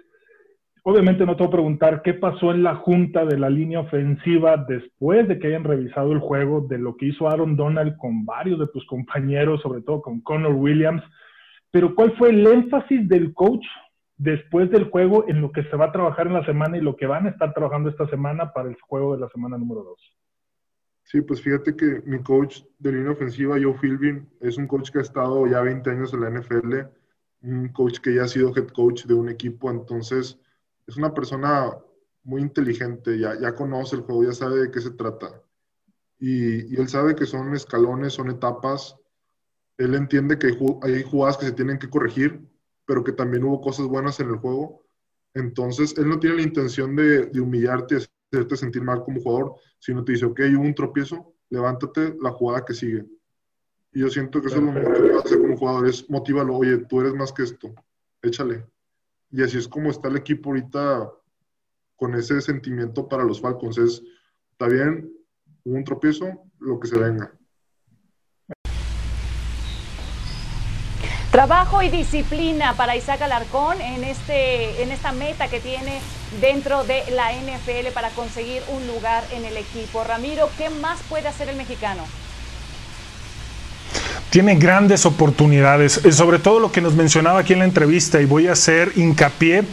Obviamente 0.83 1.25
no 1.25 1.35
te 1.35 1.43
voy 1.43 1.47
a 1.47 1.51
preguntar 1.51 2.01
qué 2.03 2.13
pasó 2.13 2.51
en 2.51 2.61
la 2.61 2.75
junta 2.75 3.25
de 3.25 3.39
la 3.39 3.49
línea 3.49 3.79
ofensiva 3.79 4.57
después 4.67 5.27
de 5.27 5.39
que 5.39 5.47
hayan 5.47 5.63
revisado 5.63 6.11
el 6.11 6.19
juego, 6.19 6.61
de 6.61 6.77
lo 6.77 6.95
que 6.95 7.07
hizo 7.07 7.27
Aaron 7.27 7.55
Donald 7.55 7.97
con 7.97 8.23
varios 8.23 8.59
de 8.59 8.67
tus 8.67 8.85
compañeros, 8.85 9.61
sobre 9.61 9.81
todo 9.81 10.01
con 10.01 10.21
Connor 10.21 10.53
Williams. 10.53 11.01
Pero 11.71 11.95
¿cuál 11.95 12.15
fue 12.17 12.29
el 12.29 12.45
énfasis 12.45 13.07
del 13.09 13.33
coach 13.33 13.65
después 14.17 14.69
del 14.69 14.85
juego 14.91 15.25
en 15.27 15.41
lo 15.41 15.51
que 15.51 15.63
se 15.63 15.75
va 15.75 15.85
a 15.85 15.91
trabajar 15.91 16.27
en 16.27 16.33
la 16.33 16.45
semana 16.45 16.77
y 16.77 16.81
lo 16.81 16.95
que 16.95 17.07
van 17.07 17.25
a 17.25 17.29
estar 17.29 17.53
trabajando 17.53 17.89
esta 17.89 18.07
semana 18.07 18.53
para 18.53 18.69
el 18.69 18.77
juego 18.79 19.15
de 19.15 19.21
la 19.21 19.29
semana 19.29 19.57
número 19.57 19.83
2? 19.83 20.24
Sí, 21.05 21.21
pues 21.21 21.39
fíjate 21.39 21.75
que 21.75 22.01
mi 22.05 22.21
coach 22.23 22.63
de 22.79 22.91
línea 22.91 23.11
ofensiva, 23.11 23.57
Joe 23.61 23.77
Philbin, 23.79 24.27
es 24.39 24.57
un 24.57 24.67
coach 24.67 24.89
que 24.89 24.99
ha 24.99 25.03
estado 25.03 25.45
ya 25.45 25.61
20 25.61 25.87
años 25.91 26.11
en 26.13 26.21
la 26.21 26.29
NFL, 26.31 26.73
un 27.41 27.69
coach 27.69 27.99
que 27.99 28.15
ya 28.15 28.23
ha 28.23 28.27
sido 28.27 28.51
head 28.55 28.69
coach 28.69 29.05
de 29.05 29.13
un 29.13 29.29
equipo, 29.29 29.69
entonces 29.69 30.39
es 30.87 30.97
una 30.97 31.13
persona 31.13 31.77
muy 32.23 32.41
inteligente, 32.41 33.19
ya, 33.19 33.39
ya 33.39 33.53
conoce 33.53 33.97
el 33.97 34.01
juego, 34.01 34.23
ya 34.23 34.33
sabe 34.33 34.61
de 34.61 34.71
qué 34.71 34.81
se 34.81 34.91
trata. 34.91 35.43
Y, 36.19 36.75
él 36.75 36.87
sabe 36.89 37.15
que 37.15 37.27
son 37.27 37.53
escalones, 37.53 38.13
son 38.13 38.31
etapas. 38.31 38.95
Él 39.77 39.93
entiende 39.93 40.39
que 40.39 40.47
hay 40.47 41.03
jugadas 41.03 41.37
que 41.37 41.45
se 41.45 41.51
tienen 41.51 41.77
que 41.77 41.89
corregir, 41.89 42.41
pero 42.85 43.03
que 43.03 43.11
también 43.11 43.43
hubo 43.43 43.61
cosas 43.61 43.85
buenas 43.85 44.19
en 44.19 44.29
el 44.29 44.37
juego. 44.37 44.83
Entonces, 45.35 45.95
él 45.99 46.09
no 46.09 46.19
tiene 46.19 46.37
la 46.37 46.41
intención 46.43 46.95
de, 46.95 47.27
de 47.27 47.41
humillarte, 47.41 47.97
hacerte 48.31 48.57
sentir 48.57 48.81
mal 48.81 49.03
como 49.03 49.21
jugador, 49.21 49.55
sino 49.86 50.03
te 50.03 50.13
dice, 50.13 50.25
ok, 50.25 50.39
hubo 50.57 50.63
un 50.63 50.73
tropiezo, 50.73 51.36
levántate, 51.51 52.17
la 52.19 52.31
jugada 52.31 52.65
que 52.65 52.73
sigue. 52.73 53.05
Y 53.91 53.99
yo 53.99 54.09
siento 54.09 54.41
que 54.41 54.47
eso 54.47 54.57
es 54.57 54.63
lo 54.63 54.73
que 54.73 55.13
hacer 55.13 55.39
como 55.39 55.55
jugador, 55.55 55.88
es 55.88 56.09
motívalo, 56.09 56.57
oye, 56.57 56.77
tú 56.89 57.01
eres 57.01 57.13
más 57.13 57.31
que 57.31 57.43
esto, 57.43 57.71
échale. 58.23 58.65
Y 59.29 59.43
así 59.43 59.59
es 59.59 59.67
como 59.67 59.91
está 59.91 60.07
el 60.07 60.17
equipo 60.17 60.49
ahorita 60.49 61.11
con 61.97 62.15
ese 62.15 62.41
sentimiento 62.41 63.07
para 63.07 63.23
los 63.23 63.39
Falcons. 63.39 63.77
Es, 63.77 64.01
está 64.53 64.67
bien, 64.67 65.13
hubo 65.63 65.75
un 65.75 65.83
tropiezo, 65.83 66.31
lo 66.57 66.79
que 66.79 66.88
se 66.88 66.97
venga. 66.97 67.31
Trabajo 71.36 71.81
y 71.81 71.89
disciplina 71.89 72.75
para 72.77 72.95
Isaac 72.95 73.21
Alarcón 73.23 73.81
en, 73.81 74.05
este, 74.05 74.81
en 74.81 74.89
esta 74.93 75.11
meta 75.11 75.49
que 75.49 75.59
tiene 75.59 75.99
dentro 76.39 76.86
de 76.86 77.03
la 77.11 77.33
NFL 77.33 77.91
para 77.93 78.07
conseguir 78.11 78.63
un 78.69 78.88
lugar 78.88 79.21
en 79.33 79.43
el 79.43 79.57
equipo. 79.57 80.05
Ramiro, 80.05 80.49
¿qué 80.57 80.69
más 80.69 80.97
puede 81.09 81.27
hacer 81.27 81.49
el 81.49 81.57
mexicano? 81.57 82.03
tiene 84.29 84.55
grandes 84.55 85.05
oportunidades. 85.05 86.03
Eh, 86.05 86.11
sobre 86.13 86.39
todo 86.39 86.59
lo 86.59 86.71
que 86.71 86.81
nos 86.81 86.93
mencionaba 86.93 87.39
aquí 87.39 87.53
en 87.53 87.59
la 87.59 87.65
entrevista, 87.65 88.21
y 88.21 88.25
voy 88.25 88.47
a 88.47 88.53
hacer 88.53 88.93
hincapié, 88.95 89.63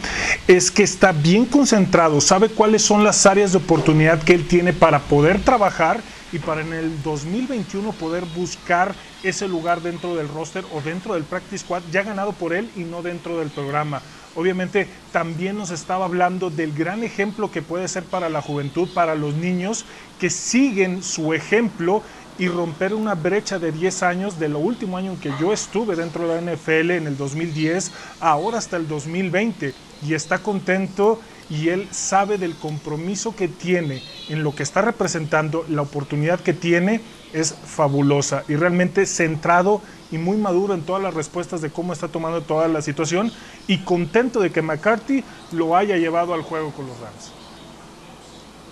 es 0.47 0.69
que 0.69 0.83
está 0.83 1.11
bien 1.13 1.45
concentrado, 1.45 2.19
sabe 2.19 2.49
cuáles 2.49 2.81
son 2.81 3.05
las 3.05 3.25
áreas 3.25 3.53
de 3.53 3.57
oportunidad 3.57 4.21
que 4.21 4.33
él 4.33 4.47
tiene 4.47 4.71
para 4.71 4.99
poder 4.99 5.39
trabajar 5.39 6.01
y 6.33 6.39
para 6.39 6.61
en 6.61 6.73
el 6.73 7.01
2021 7.03 7.93
poder 7.93 8.25
buscar 8.25 8.95
ese 9.21 9.47
lugar 9.47 9.83
dentro 9.83 10.15
del 10.15 10.27
roster 10.27 10.65
o 10.71 10.81
dentro 10.81 11.13
del 11.13 11.25
practice 11.25 11.59
squad, 11.59 11.83
ya 11.91 12.01
ganado 12.01 12.33
por 12.33 12.53
él 12.53 12.71
y 12.75 12.85
no 12.85 13.03
dentro 13.03 13.37
del 13.37 13.51
programa. 13.51 14.01
Obviamente 14.33 14.89
también 15.11 15.55
nos 15.55 15.69
estaba 15.69 16.05
hablando 16.05 16.49
del 16.49 16.73
gran 16.73 17.03
ejemplo 17.03 17.51
que 17.51 17.61
puede 17.61 17.87
ser 17.87 18.05
para 18.05 18.29
la 18.29 18.41
juventud, 18.41 18.89
para 18.89 19.13
los 19.13 19.35
niños 19.35 19.85
que 20.17 20.31
siguen 20.31 21.03
su 21.03 21.33
ejemplo 21.33 22.01
y 22.39 22.47
romper 22.47 22.93
una 22.93 23.15
brecha 23.15 23.59
de 23.59 23.71
10 23.71 24.03
años 24.03 24.39
de 24.39 24.49
lo 24.49 24.59
último 24.59 24.97
año 24.97 25.11
en 25.11 25.19
que 25.19 25.31
yo 25.39 25.53
estuve 25.53 25.95
dentro 25.95 26.27
de 26.27 26.41
la 26.41 26.53
NFL 26.53 26.91
en 26.91 27.07
el 27.07 27.17
2010, 27.17 27.91
ahora 28.19 28.57
hasta 28.57 28.77
el 28.77 28.87
2020. 28.87 29.73
Y 30.05 30.13
está 30.13 30.39
contento 30.39 31.19
y 31.49 31.69
él 31.69 31.87
sabe 31.91 32.37
del 32.37 32.55
compromiso 32.55 33.35
que 33.35 33.47
tiene 33.47 34.01
en 34.29 34.43
lo 34.43 34.55
que 34.55 34.63
está 34.63 34.81
representando, 34.81 35.65
la 35.69 35.81
oportunidad 35.81 36.39
que 36.39 36.53
tiene 36.53 37.01
es 37.33 37.53
fabulosa 37.53 38.43
y 38.47 38.55
realmente 38.55 39.05
centrado 39.05 39.81
y 40.11 40.17
muy 40.17 40.37
maduro 40.37 40.73
en 40.73 40.83
todas 40.83 41.01
las 41.01 41.13
respuestas 41.13 41.61
de 41.61 41.71
cómo 41.71 41.93
está 41.93 42.07
tomando 42.07 42.41
toda 42.41 42.67
la 42.67 42.81
situación 42.81 43.31
y 43.67 43.79
contento 43.79 44.39
de 44.39 44.51
que 44.51 44.61
McCarthy 44.61 45.23
lo 45.51 45.75
haya 45.75 45.97
llevado 45.97 46.33
al 46.33 46.43
juego 46.43 46.71
con 46.71 46.87
los 46.87 46.99
Rams. 46.99 47.42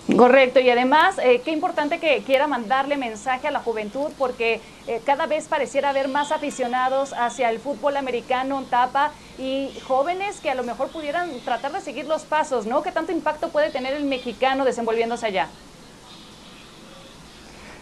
Correcto, 0.07 0.59
y 0.59 0.69
además, 0.69 1.19
eh, 1.19 1.41
qué 1.45 1.51
importante 1.51 1.99
que 1.99 2.23
quiera 2.23 2.47
mandarle 2.47 2.97
mensaje 2.97 3.47
a 3.47 3.51
la 3.51 3.59
juventud, 3.59 4.11
porque 4.17 4.59
eh, 4.87 4.99
cada 5.05 5.25
vez 5.27 5.47
pareciera 5.47 5.91
haber 5.91 6.07
más 6.07 6.31
aficionados 6.31 7.13
hacia 7.17 7.49
el 7.49 7.59
fútbol 7.59 7.95
americano 7.95 8.57
en 8.57 8.65
tapa 8.65 9.11
y 9.37 9.71
jóvenes 9.87 10.41
que 10.41 10.49
a 10.49 10.55
lo 10.55 10.63
mejor 10.63 10.89
pudieran 10.89 11.29
tratar 11.45 11.71
de 11.71 11.81
seguir 11.81 12.07
los 12.07 12.23
pasos, 12.23 12.65
¿no? 12.65 12.81
¿Qué 12.81 12.91
tanto 12.91 13.11
impacto 13.11 13.49
puede 13.49 13.69
tener 13.69 13.93
el 13.93 14.03
mexicano 14.03 14.65
desenvolviéndose 14.65 15.27
allá? 15.27 15.47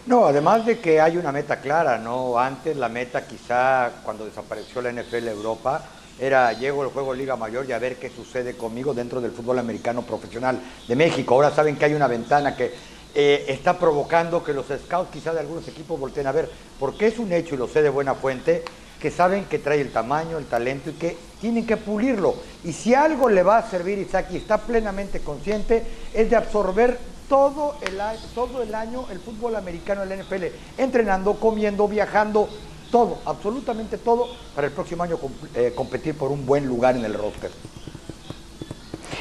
No, 0.06 0.26
además 0.26 0.66
de 0.66 0.78
que 0.78 1.00
hay 1.00 1.16
una 1.16 1.32
meta 1.32 1.60
clara, 1.60 1.98
¿no? 1.98 2.38
Antes 2.38 2.76
la 2.76 2.88
meta 2.88 3.26
quizá 3.26 3.90
cuando 4.04 4.24
desapareció 4.24 4.82
la 4.82 4.92
NFL 4.92 5.28
Europa, 5.28 5.82
era 6.18 6.52
llego 6.52 6.82
al 6.82 6.88
juego 6.88 7.14
Liga 7.14 7.36
Mayor 7.36 7.66
y 7.68 7.72
a 7.72 7.78
ver 7.78 7.96
qué 7.96 8.10
sucede 8.10 8.56
conmigo 8.56 8.94
dentro 8.94 9.20
del 9.20 9.32
fútbol 9.32 9.58
americano 9.58 10.02
profesional 10.02 10.60
de 10.86 10.96
México. 10.96 11.34
Ahora 11.34 11.50
saben 11.50 11.76
que 11.76 11.84
hay 11.86 11.94
una 11.94 12.06
ventana 12.06 12.56
que 12.56 12.72
eh, 13.14 13.46
está 13.48 13.78
provocando 13.78 14.44
que 14.44 14.52
los 14.52 14.66
scouts 14.66 15.10
quizá 15.10 15.32
de 15.32 15.40
algunos 15.40 15.66
equipos 15.66 15.98
volteen 15.98 16.26
a 16.26 16.32
ver, 16.32 16.50
porque 16.78 17.06
es 17.06 17.18
un 17.18 17.32
hecho 17.32 17.54
y 17.54 17.58
lo 17.58 17.66
sé 17.66 17.82
de 17.82 17.88
buena 17.88 18.14
fuente, 18.14 18.62
que 19.00 19.10
saben 19.10 19.46
que 19.46 19.58
trae 19.58 19.80
el 19.80 19.90
tamaño, 19.90 20.38
el 20.38 20.46
talento 20.46 20.90
y 20.90 20.92
que 20.92 21.16
tienen 21.40 21.66
que 21.66 21.76
pulirlo. 21.76 22.34
Y 22.64 22.72
si 22.72 22.94
algo 22.94 23.28
le 23.28 23.42
va 23.42 23.58
a 23.58 23.68
servir 23.68 23.98
Isaac 23.98 24.28
y 24.30 24.36
está 24.36 24.58
plenamente 24.58 25.20
consciente, 25.20 25.82
es 26.14 26.30
de 26.30 26.36
absorber 26.36 26.98
todo 27.28 27.76
el, 27.82 27.98
todo 28.34 28.62
el 28.62 28.74
año 28.74 29.06
el 29.10 29.20
fútbol 29.20 29.56
americano 29.56 30.02
en 30.02 30.08
la 30.10 30.16
NFL, 30.16 30.44
entrenando, 30.76 31.34
comiendo, 31.34 31.88
viajando, 31.88 32.48
todo, 32.90 33.18
absolutamente 33.24 33.98
todo, 33.98 34.28
para 34.54 34.66
el 34.66 34.72
próximo 34.72 35.02
año 35.02 35.18
eh, 35.54 35.72
competir 35.74 36.16
por 36.16 36.30
un 36.30 36.44
buen 36.46 36.66
lugar 36.66 36.96
en 36.96 37.04
el 37.04 37.14
roster. 37.14 37.50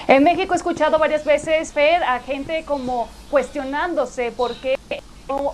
En 0.07 0.23
México 0.23 0.53
he 0.53 0.57
escuchado 0.57 0.97
varias 0.97 1.23
veces, 1.23 1.71
Fer, 1.71 2.03
a 2.03 2.19
gente 2.19 2.65
como 2.65 3.07
cuestionándose 3.29 4.31
por 4.31 4.55
qué 4.55 4.75
no 5.27 5.53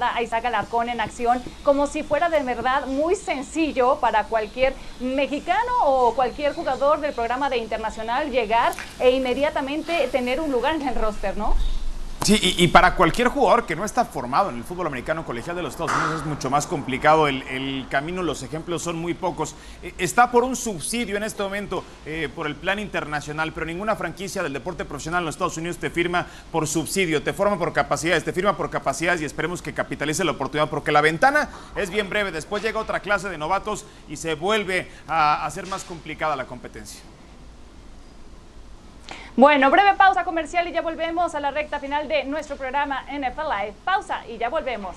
a 0.00 0.22
Isaac 0.22 0.44
Alarcón 0.44 0.88
en 0.88 1.00
acción, 1.00 1.42
como 1.62 1.86
si 1.86 2.02
fuera 2.02 2.28
de 2.28 2.42
verdad 2.42 2.86
muy 2.86 3.14
sencillo 3.14 3.96
para 3.96 4.24
cualquier 4.24 4.74
mexicano 5.00 5.72
o 5.84 6.14
cualquier 6.14 6.54
jugador 6.54 7.00
del 7.00 7.14
programa 7.14 7.48
de 7.48 7.58
internacional 7.58 8.30
llegar 8.30 8.72
e 8.98 9.10
inmediatamente 9.10 10.08
tener 10.12 10.40
un 10.40 10.50
lugar 10.50 10.74
en 10.74 10.86
el 10.86 10.94
roster, 10.94 11.36
¿no? 11.36 11.54
Sí, 12.26 12.56
y, 12.58 12.66
para 12.66 12.96
cualquier 12.96 13.28
jugador 13.28 13.66
que 13.66 13.76
no 13.76 13.84
está 13.84 14.04
formado 14.04 14.50
en 14.50 14.56
el 14.56 14.64
fútbol 14.64 14.88
americano 14.88 15.24
colegial 15.24 15.54
de 15.54 15.62
los 15.62 15.74
Estados 15.74 15.92
Unidos 15.92 16.22
es 16.22 16.26
mucho 16.26 16.50
más 16.50 16.66
complicado. 16.66 17.28
El, 17.28 17.86
camino, 17.88 18.20
los 18.20 18.42
ejemplos 18.42 18.82
son 18.82 18.96
muy 18.96 19.14
pocos. 19.14 19.54
Eh, 19.80 19.94
está 19.96 20.32
por 20.32 20.42
un 20.42 20.56
subsidio 20.56 21.16
en 21.16 21.22
este 21.22 21.44
momento 21.44 21.84
eh, 22.04 22.28
por 22.34 22.48
el 22.48 22.56
plan 22.56 22.80
internacional, 22.80 23.52
pero 23.52 23.64
ninguna 23.64 23.94
franquicia 23.94 24.42
del 24.42 24.52
deporte 24.54 24.84
profesional 24.84 25.20
en 25.20 25.26
los 25.26 25.36
Estados 25.36 25.56
Unidos 25.56 25.78
te 25.78 25.88
firma 25.88 26.26
por 26.50 26.66
subsidio, 26.66 27.22
te 27.22 27.32
forma 27.32 27.56
por 27.60 27.72
capacidades, 27.72 28.24
te 28.24 28.32
firma 28.32 28.56
por 28.56 28.70
capacidades 28.70 29.22
y 29.22 29.24
esperemos 29.24 29.62
que 29.62 29.72
capitalice 29.72 30.24
la 30.24 30.32
oportunidad 30.32 30.68
porque 30.68 30.90
la 30.90 31.02
ventana 31.02 31.48
es 31.76 31.90
bien 31.90 32.10
breve. 32.10 32.32
Después 32.32 32.60
llega 32.60 32.80
otra 32.80 32.98
clase 32.98 33.28
de 33.28 33.38
novatos 33.38 33.84
y 34.08 34.16
se 34.16 34.34
vuelve 34.34 34.90
a 35.06 35.46
hacer 35.46 35.68
más 35.68 35.84
complicada 35.84 36.34
la 36.34 36.46
competencia. 36.46 37.02
Bueno, 39.36 39.70
breve 39.70 39.92
pausa 39.98 40.24
comercial 40.24 40.66
y 40.66 40.72
ya 40.72 40.80
volvemos 40.80 41.34
a 41.34 41.40
la 41.40 41.50
recta 41.50 41.78
final 41.78 42.08
de 42.08 42.24
nuestro 42.24 42.56
programa 42.56 43.02
NFL 43.02 43.42
Live. 43.42 43.74
Pausa 43.84 44.26
y 44.26 44.38
ya 44.38 44.48
volvemos. 44.48 44.96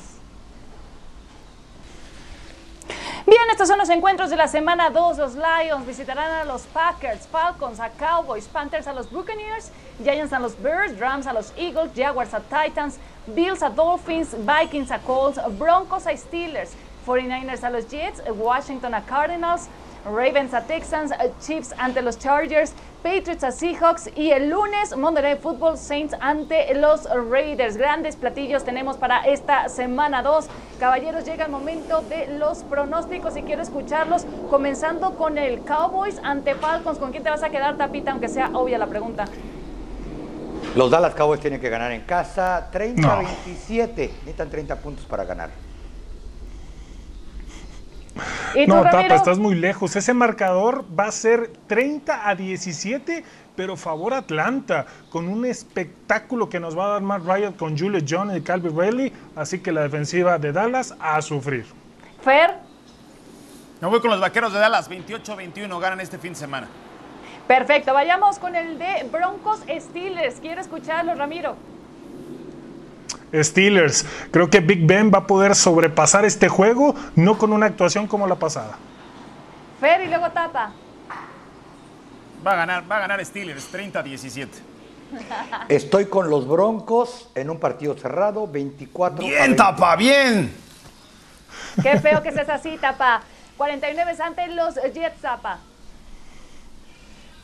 Bien, 3.26 3.42
estos 3.52 3.68
son 3.68 3.78
los 3.78 3.90
encuentros 3.90 4.30
de 4.30 4.38
la 4.38 4.48
semana 4.48 4.92
2. 4.92 5.18
Los 5.18 5.36
Lions 5.36 5.86
visitarán 5.86 6.32
a 6.32 6.46
los 6.46 6.62
Packers, 6.68 7.28
Falcons 7.28 7.82
a 7.82 7.90
Cowboys, 7.90 8.48
Panthers 8.48 8.88
a 8.88 8.94
los 8.94 9.12
Buccaneers, 9.12 9.74
Giants 10.02 10.32
a 10.32 10.40
los 10.40 10.56
Bears, 10.62 10.98
Rams 10.98 11.28
a 11.28 11.34
los 11.34 11.52
Eagles, 11.58 11.92
Jaguars 11.94 12.34
a 12.34 12.40
Titans, 12.40 12.98
Bills 13.28 13.62
a 13.62 13.70
Dolphins, 13.70 14.34
Vikings 14.46 14.90
a 14.90 15.00
Colts, 15.00 15.38
Broncos 15.58 16.08
a 16.08 16.16
Steelers, 16.16 16.76
49ers 17.06 17.64
a 17.66 17.70
los 17.70 17.90
Jets, 17.90 18.22
Washington 18.30 18.94
a 18.94 19.02
Cardinals, 19.02 19.68
Ravens 20.06 20.54
a 20.54 20.62
Texans, 20.62 21.12
Chiefs 21.42 21.74
ante 21.78 22.02
los 22.02 22.18
Chargers, 22.18 22.74
Patriots 23.04 23.44
a 23.44 23.52
Seahawks 23.52 24.10
y 24.16 24.32
el 24.32 24.50
lunes 24.50 24.96
Monday 24.96 25.24
Night 25.24 25.42
Football 25.42 25.78
Saints 25.78 26.16
ante 26.20 26.74
los 26.76 27.08
Raiders. 27.10 27.78
Grandes 27.78 28.16
platillos 28.16 28.64
tenemos 28.64 28.98
para 28.98 29.22
esta 29.22 29.70
semana 29.70 30.22
2. 30.22 30.48
Caballeros, 30.80 31.26
llega 31.26 31.46
el 31.46 31.52
momento 31.52 32.02
de 32.02 32.28
los 32.38 32.64
pronósticos 32.64 33.38
y 33.38 33.44
quiero 33.44 33.62
escucharlos 33.62 34.26
comenzando 34.50 35.16
con 35.16 35.38
el 35.38 35.64
Cowboys 35.64 36.20
ante 36.24 36.56
Falcons. 36.56 37.00
¿Con 37.00 37.12
quién 37.12 37.24
te 37.24 37.30
vas 37.30 37.44
a 37.44 37.50
quedar, 37.50 37.78
Tapita? 37.78 38.12
Aunque 38.12 38.28
sea 38.28 38.50
obvia 38.54 38.78
la 38.78 38.88
pregunta. 38.88 39.26
Los 40.76 40.92
Dallas 40.92 41.16
Cowboys 41.16 41.40
tienen 41.40 41.60
que 41.60 41.70
ganar 41.70 41.92
en 41.92 42.02
casa 42.02 42.70
30-27. 42.72 43.96
Necesitan 43.96 44.50
30 44.50 44.76
puntos 44.76 45.06
para 45.06 45.24
ganar. 45.24 45.50
No, 48.68 48.84
Tapa, 48.84 49.16
estás 49.16 49.40
muy 49.40 49.56
lejos. 49.56 49.96
Ese 49.96 50.14
marcador 50.14 50.86
va 50.98 51.06
a 51.06 51.12
ser 51.12 51.52
30 51.68 52.30
a 52.30 52.36
17, 52.36 53.24
pero 53.56 53.76
favor 53.76 54.14
Atlanta, 54.14 54.86
con 55.10 55.28
un 55.28 55.46
espectáculo 55.46 56.50
que 56.50 56.60
nos 56.60 56.78
va 56.78 56.86
a 56.86 56.90
dar 56.90 57.02
Matt 57.02 57.24
Riot 57.26 57.54
con 57.58 57.78
Julius 57.78 58.04
John 58.08 58.36
y 58.36 58.42
Calvin 58.42 58.78
Riley. 58.78 59.14
Así 59.36 59.60
que 59.60 59.72
la 59.72 59.82
defensiva 59.82 60.38
de 60.38 60.52
Dallas 60.52 60.96
a 61.00 61.22
sufrir. 61.22 61.66
Fer. 62.22 62.56
No 63.82 63.90
voy 63.90 64.02
con 64.02 64.12
los 64.12 64.20
vaqueros 64.20 64.52
de 64.52 64.60
Dallas, 64.60 64.90
28-21 64.90 65.80
ganan 65.80 66.02
este 66.02 66.18
fin 66.18 66.34
de 66.34 66.40
semana. 66.40 66.68
Perfecto, 67.48 67.94
vayamos 67.94 68.38
con 68.38 68.56
el 68.56 68.78
de 68.78 69.08
Broncos 69.12 69.62
Steelers. 69.70 70.40
Quiero 70.40 70.62
escucharlo, 70.62 71.16
Ramiro. 71.16 71.56
Steelers. 73.34 74.06
Creo 74.32 74.50
que 74.50 74.60
Big 74.60 74.86
Ben 74.86 75.12
va 75.14 75.20
a 75.20 75.28
poder 75.28 75.56
sobrepasar 75.56 76.26
este 76.26 76.50
juego, 76.50 76.96
no 77.16 77.38
con 77.38 77.54
una 77.54 77.68
actuación 77.68 78.08
como 78.08 78.28
la 78.28 78.36
pasada. 78.36 78.78
Fer 79.80 80.02
y 80.02 80.08
luego 80.08 80.30
Tapa. 80.32 80.72
Va 82.46 82.52
a 82.52 82.56
ganar, 82.56 82.90
va 82.90 82.98
a 82.98 83.00
ganar 83.00 83.26
Steelers 83.26 83.72
30-17. 83.72 84.48
Estoy 85.70 86.06
con 86.06 86.30
los 86.30 86.48
Broncos 86.48 87.30
en 87.36 87.50
un 87.50 87.60
partido 87.60 87.98
cerrado, 87.98 88.48
24 88.48 89.26
Bien, 89.26 89.56
Tapa, 89.56 89.96
bien. 89.96 90.54
Qué 91.82 92.00
feo 92.00 92.22
que 92.22 92.32
seas 92.32 92.50
así, 92.50 92.78
Tapa. 92.78 93.22
49 93.58 94.16
ante 94.24 94.48
los 94.48 94.76
Jets, 94.76 95.22
Tapa. 95.22 95.60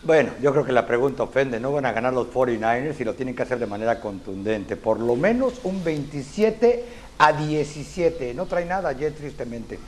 Bueno, 0.05 0.33
yo 0.39 0.51
creo 0.51 0.63
que 0.63 0.71
la 0.71 0.85
pregunta 0.85 1.23
ofende. 1.23 1.59
No 1.59 1.71
van 1.71 1.87
a 1.87 1.91
ganar 1.91 2.13
los 2.13 2.27
49ers 2.27 2.95
y 2.99 3.03
lo 3.03 3.15
tienen 3.15 3.35
que 3.35 3.41
hacer 3.41 3.57
de 3.57 3.65
manera 3.65 3.99
contundente. 3.99 4.77
Por 4.77 4.99
lo 4.99 5.15
menos 5.15 5.59
un 5.63 5.83
27 5.83 6.85
a 7.17 7.33
17. 7.33 8.35
No 8.35 8.45
trae 8.45 8.65
nada 8.65 8.89
ayer, 8.89 9.13
tristemente. 9.13 9.79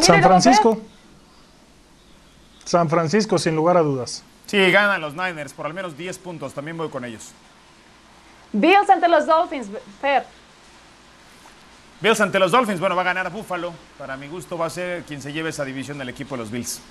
San 0.00 0.22
Francisco. 0.22 0.80
San 2.64 2.88
Francisco, 2.88 3.38
sin 3.38 3.54
lugar 3.54 3.76
a 3.76 3.82
dudas. 3.82 4.24
Sí, 4.46 4.58
ganan 4.70 5.00
los 5.00 5.14
Niners 5.14 5.52
por 5.52 5.66
al 5.66 5.74
menos 5.74 5.96
10 5.96 6.18
puntos. 6.18 6.52
También 6.52 6.76
voy 6.76 6.88
con 6.88 7.04
ellos. 7.04 7.30
Bills 8.52 8.90
ante 8.90 9.08
los 9.08 9.26
Dolphins, 9.26 9.68
Fer. 10.00 10.24
Bills 12.04 12.20
ante 12.20 12.38
los 12.38 12.52
Dolphins, 12.52 12.80
bueno, 12.80 12.94
va 12.94 13.00
a 13.00 13.06
ganar 13.06 13.32
Buffalo. 13.32 13.72
Para 13.96 14.18
mi 14.18 14.28
gusto 14.28 14.58
va 14.58 14.66
a 14.66 14.70
ser 14.70 15.04
quien 15.04 15.22
se 15.22 15.32
lleve 15.32 15.48
esa 15.48 15.64
división 15.64 15.96
del 15.96 16.10
equipo 16.10 16.34
de 16.34 16.42
los 16.42 16.50
Bills. 16.50 16.82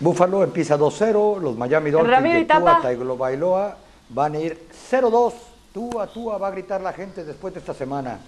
Buffalo 0.00 0.42
empieza 0.42 0.76
2-0, 0.76 1.38
los 1.38 1.56
Miami 1.56 1.92
Dolphins 1.92 2.22
de 2.24 2.44
Tua, 2.44 3.16
Bailoa 3.16 3.76
van 4.08 4.34
a 4.34 4.38
ir 4.40 4.68
0-2. 4.90 5.32
Tua, 5.72 6.08
Tua 6.08 6.38
va 6.38 6.48
a 6.48 6.50
gritar 6.50 6.80
la 6.80 6.92
gente 6.92 7.24
después 7.24 7.54
de 7.54 7.60
esta 7.60 7.72
semana. 7.72 8.18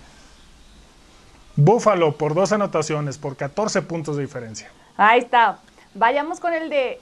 Buffalo 1.57 2.17
por 2.17 2.35
dos 2.35 2.53
anotaciones, 2.53 3.19
por 3.19 3.35
14 3.35 3.83
puntos 3.83 4.17
de 4.17 4.23
diferencia. 4.23 4.71
Ahí 4.97 5.19
está. 5.19 5.59
Vayamos 5.95 6.39
con 6.39 6.55
el 6.55 6.71
de 6.71 7.01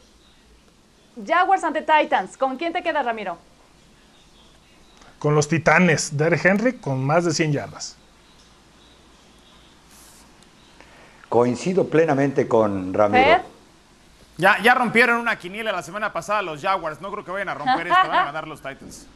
Jaguars 1.27 1.63
ante 1.63 1.83
Titans. 1.83 2.39
¿Con 2.39 2.57
quién 2.57 2.73
te 2.73 2.83
queda, 2.83 3.03
Ramiro? 3.03 3.37
Con 5.25 5.35
los 5.35 5.49
Titanes. 5.49 6.19
Derek 6.19 6.45
Henry 6.45 6.75
con 6.75 7.03
más 7.03 7.25
de 7.25 7.33
100 7.33 7.53
yardas. 7.53 7.97
Coincido 11.31 11.89
plenamente 11.89 12.47
con 12.47 12.93
Ramiro. 12.93 13.41
Ya, 14.37 14.61
ya 14.63 14.75
rompieron 14.75 15.17
una 15.17 15.39
quiniela 15.39 15.73
la 15.73 15.83
semana 15.83 16.13
pasada 16.13 16.43
los 16.43 16.61
Jaguars. 16.61 17.01
No 17.01 17.11
creo 17.11 17.25
que 17.25 17.31
vayan 17.31 17.49
a 17.49 17.55
romper 17.55 17.87
esta, 17.87 18.07
van 18.07 18.19
a 18.19 18.25
ganar 18.27 18.47
los 18.47 18.61
Titans. 18.61 19.07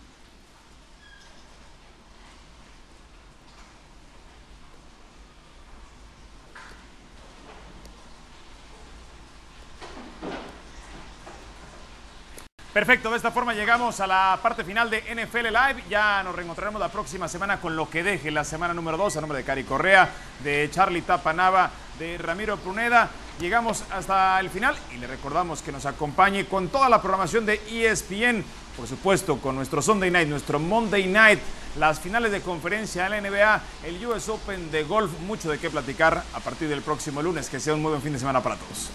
Perfecto, 12.72 13.10
de 13.10 13.16
esta 13.16 13.30
forma 13.30 13.54
llegamos 13.54 13.98
a 13.98 14.06
la 14.06 14.38
parte 14.42 14.62
final 14.62 14.90
de 14.90 15.00
NFL 15.00 15.46
Live. 15.46 15.84
Ya 15.88 16.22
nos 16.22 16.36
reencontraremos 16.36 16.78
la 16.78 16.90
próxima 16.90 17.26
semana 17.26 17.60
con 17.60 17.74
lo 17.74 17.88
que 17.88 18.02
deje 18.02 18.30
la 18.30 18.44
semana 18.44 18.74
número 18.74 18.98
2 18.98 19.16
a 19.16 19.20
nombre 19.22 19.38
de 19.38 19.44
Cari 19.44 19.64
Correa, 19.64 20.10
de 20.44 20.68
Charlie 20.70 21.00
Tapanava, 21.00 21.70
de 21.98 22.18
Ramiro 22.18 22.58
Pruneda. 22.58 23.08
Llegamos 23.40 23.84
hasta 23.90 24.38
el 24.38 24.50
final 24.50 24.76
y 24.94 24.98
le 24.98 25.06
recordamos 25.06 25.62
que 25.62 25.72
nos 25.72 25.86
acompañe 25.86 26.44
con 26.44 26.68
toda 26.68 26.90
la 26.90 27.00
programación 27.00 27.46
de 27.46 27.54
ESPN, 27.70 28.44
por 28.76 28.86
supuesto 28.86 29.38
con 29.38 29.56
nuestro 29.56 29.80
Sunday 29.80 30.10
Night, 30.10 30.28
nuestro 30.28 30.58
Monday 30.58 31.06
Night, 31.06 31.40
las 31.78 31.98
finales 32.00 32.32
de 32.32 32.42
conferencia 32.42 33.04
de 33.04 33.08
la 33.08 33.20
NBA, 33.20 33.62
el 33.84 34.06
US 34.06 34.28
Open 34.28 34.70
de 34.70 34.84
golf, 34.84 35.10
mucho 35.20 35.50
de 35.50 35.58
qué 35.58 35.70
platicar 35.70 36.22
a 36.34 36.40
partir 36.40 36.68
del 36.68 36.82
próximo 36.82 37.22
lunes. 37.22 37.48
Que 37.48 37.60
sea 37.60 37.72
un 37.72 37.80
muy 37.80 37.90
buen 37.90 38.02
fin 38.02 38.12
de 38.12 38.18
semana 38.18 38.42
para 38.42 38.56
todos. 38.56 38.90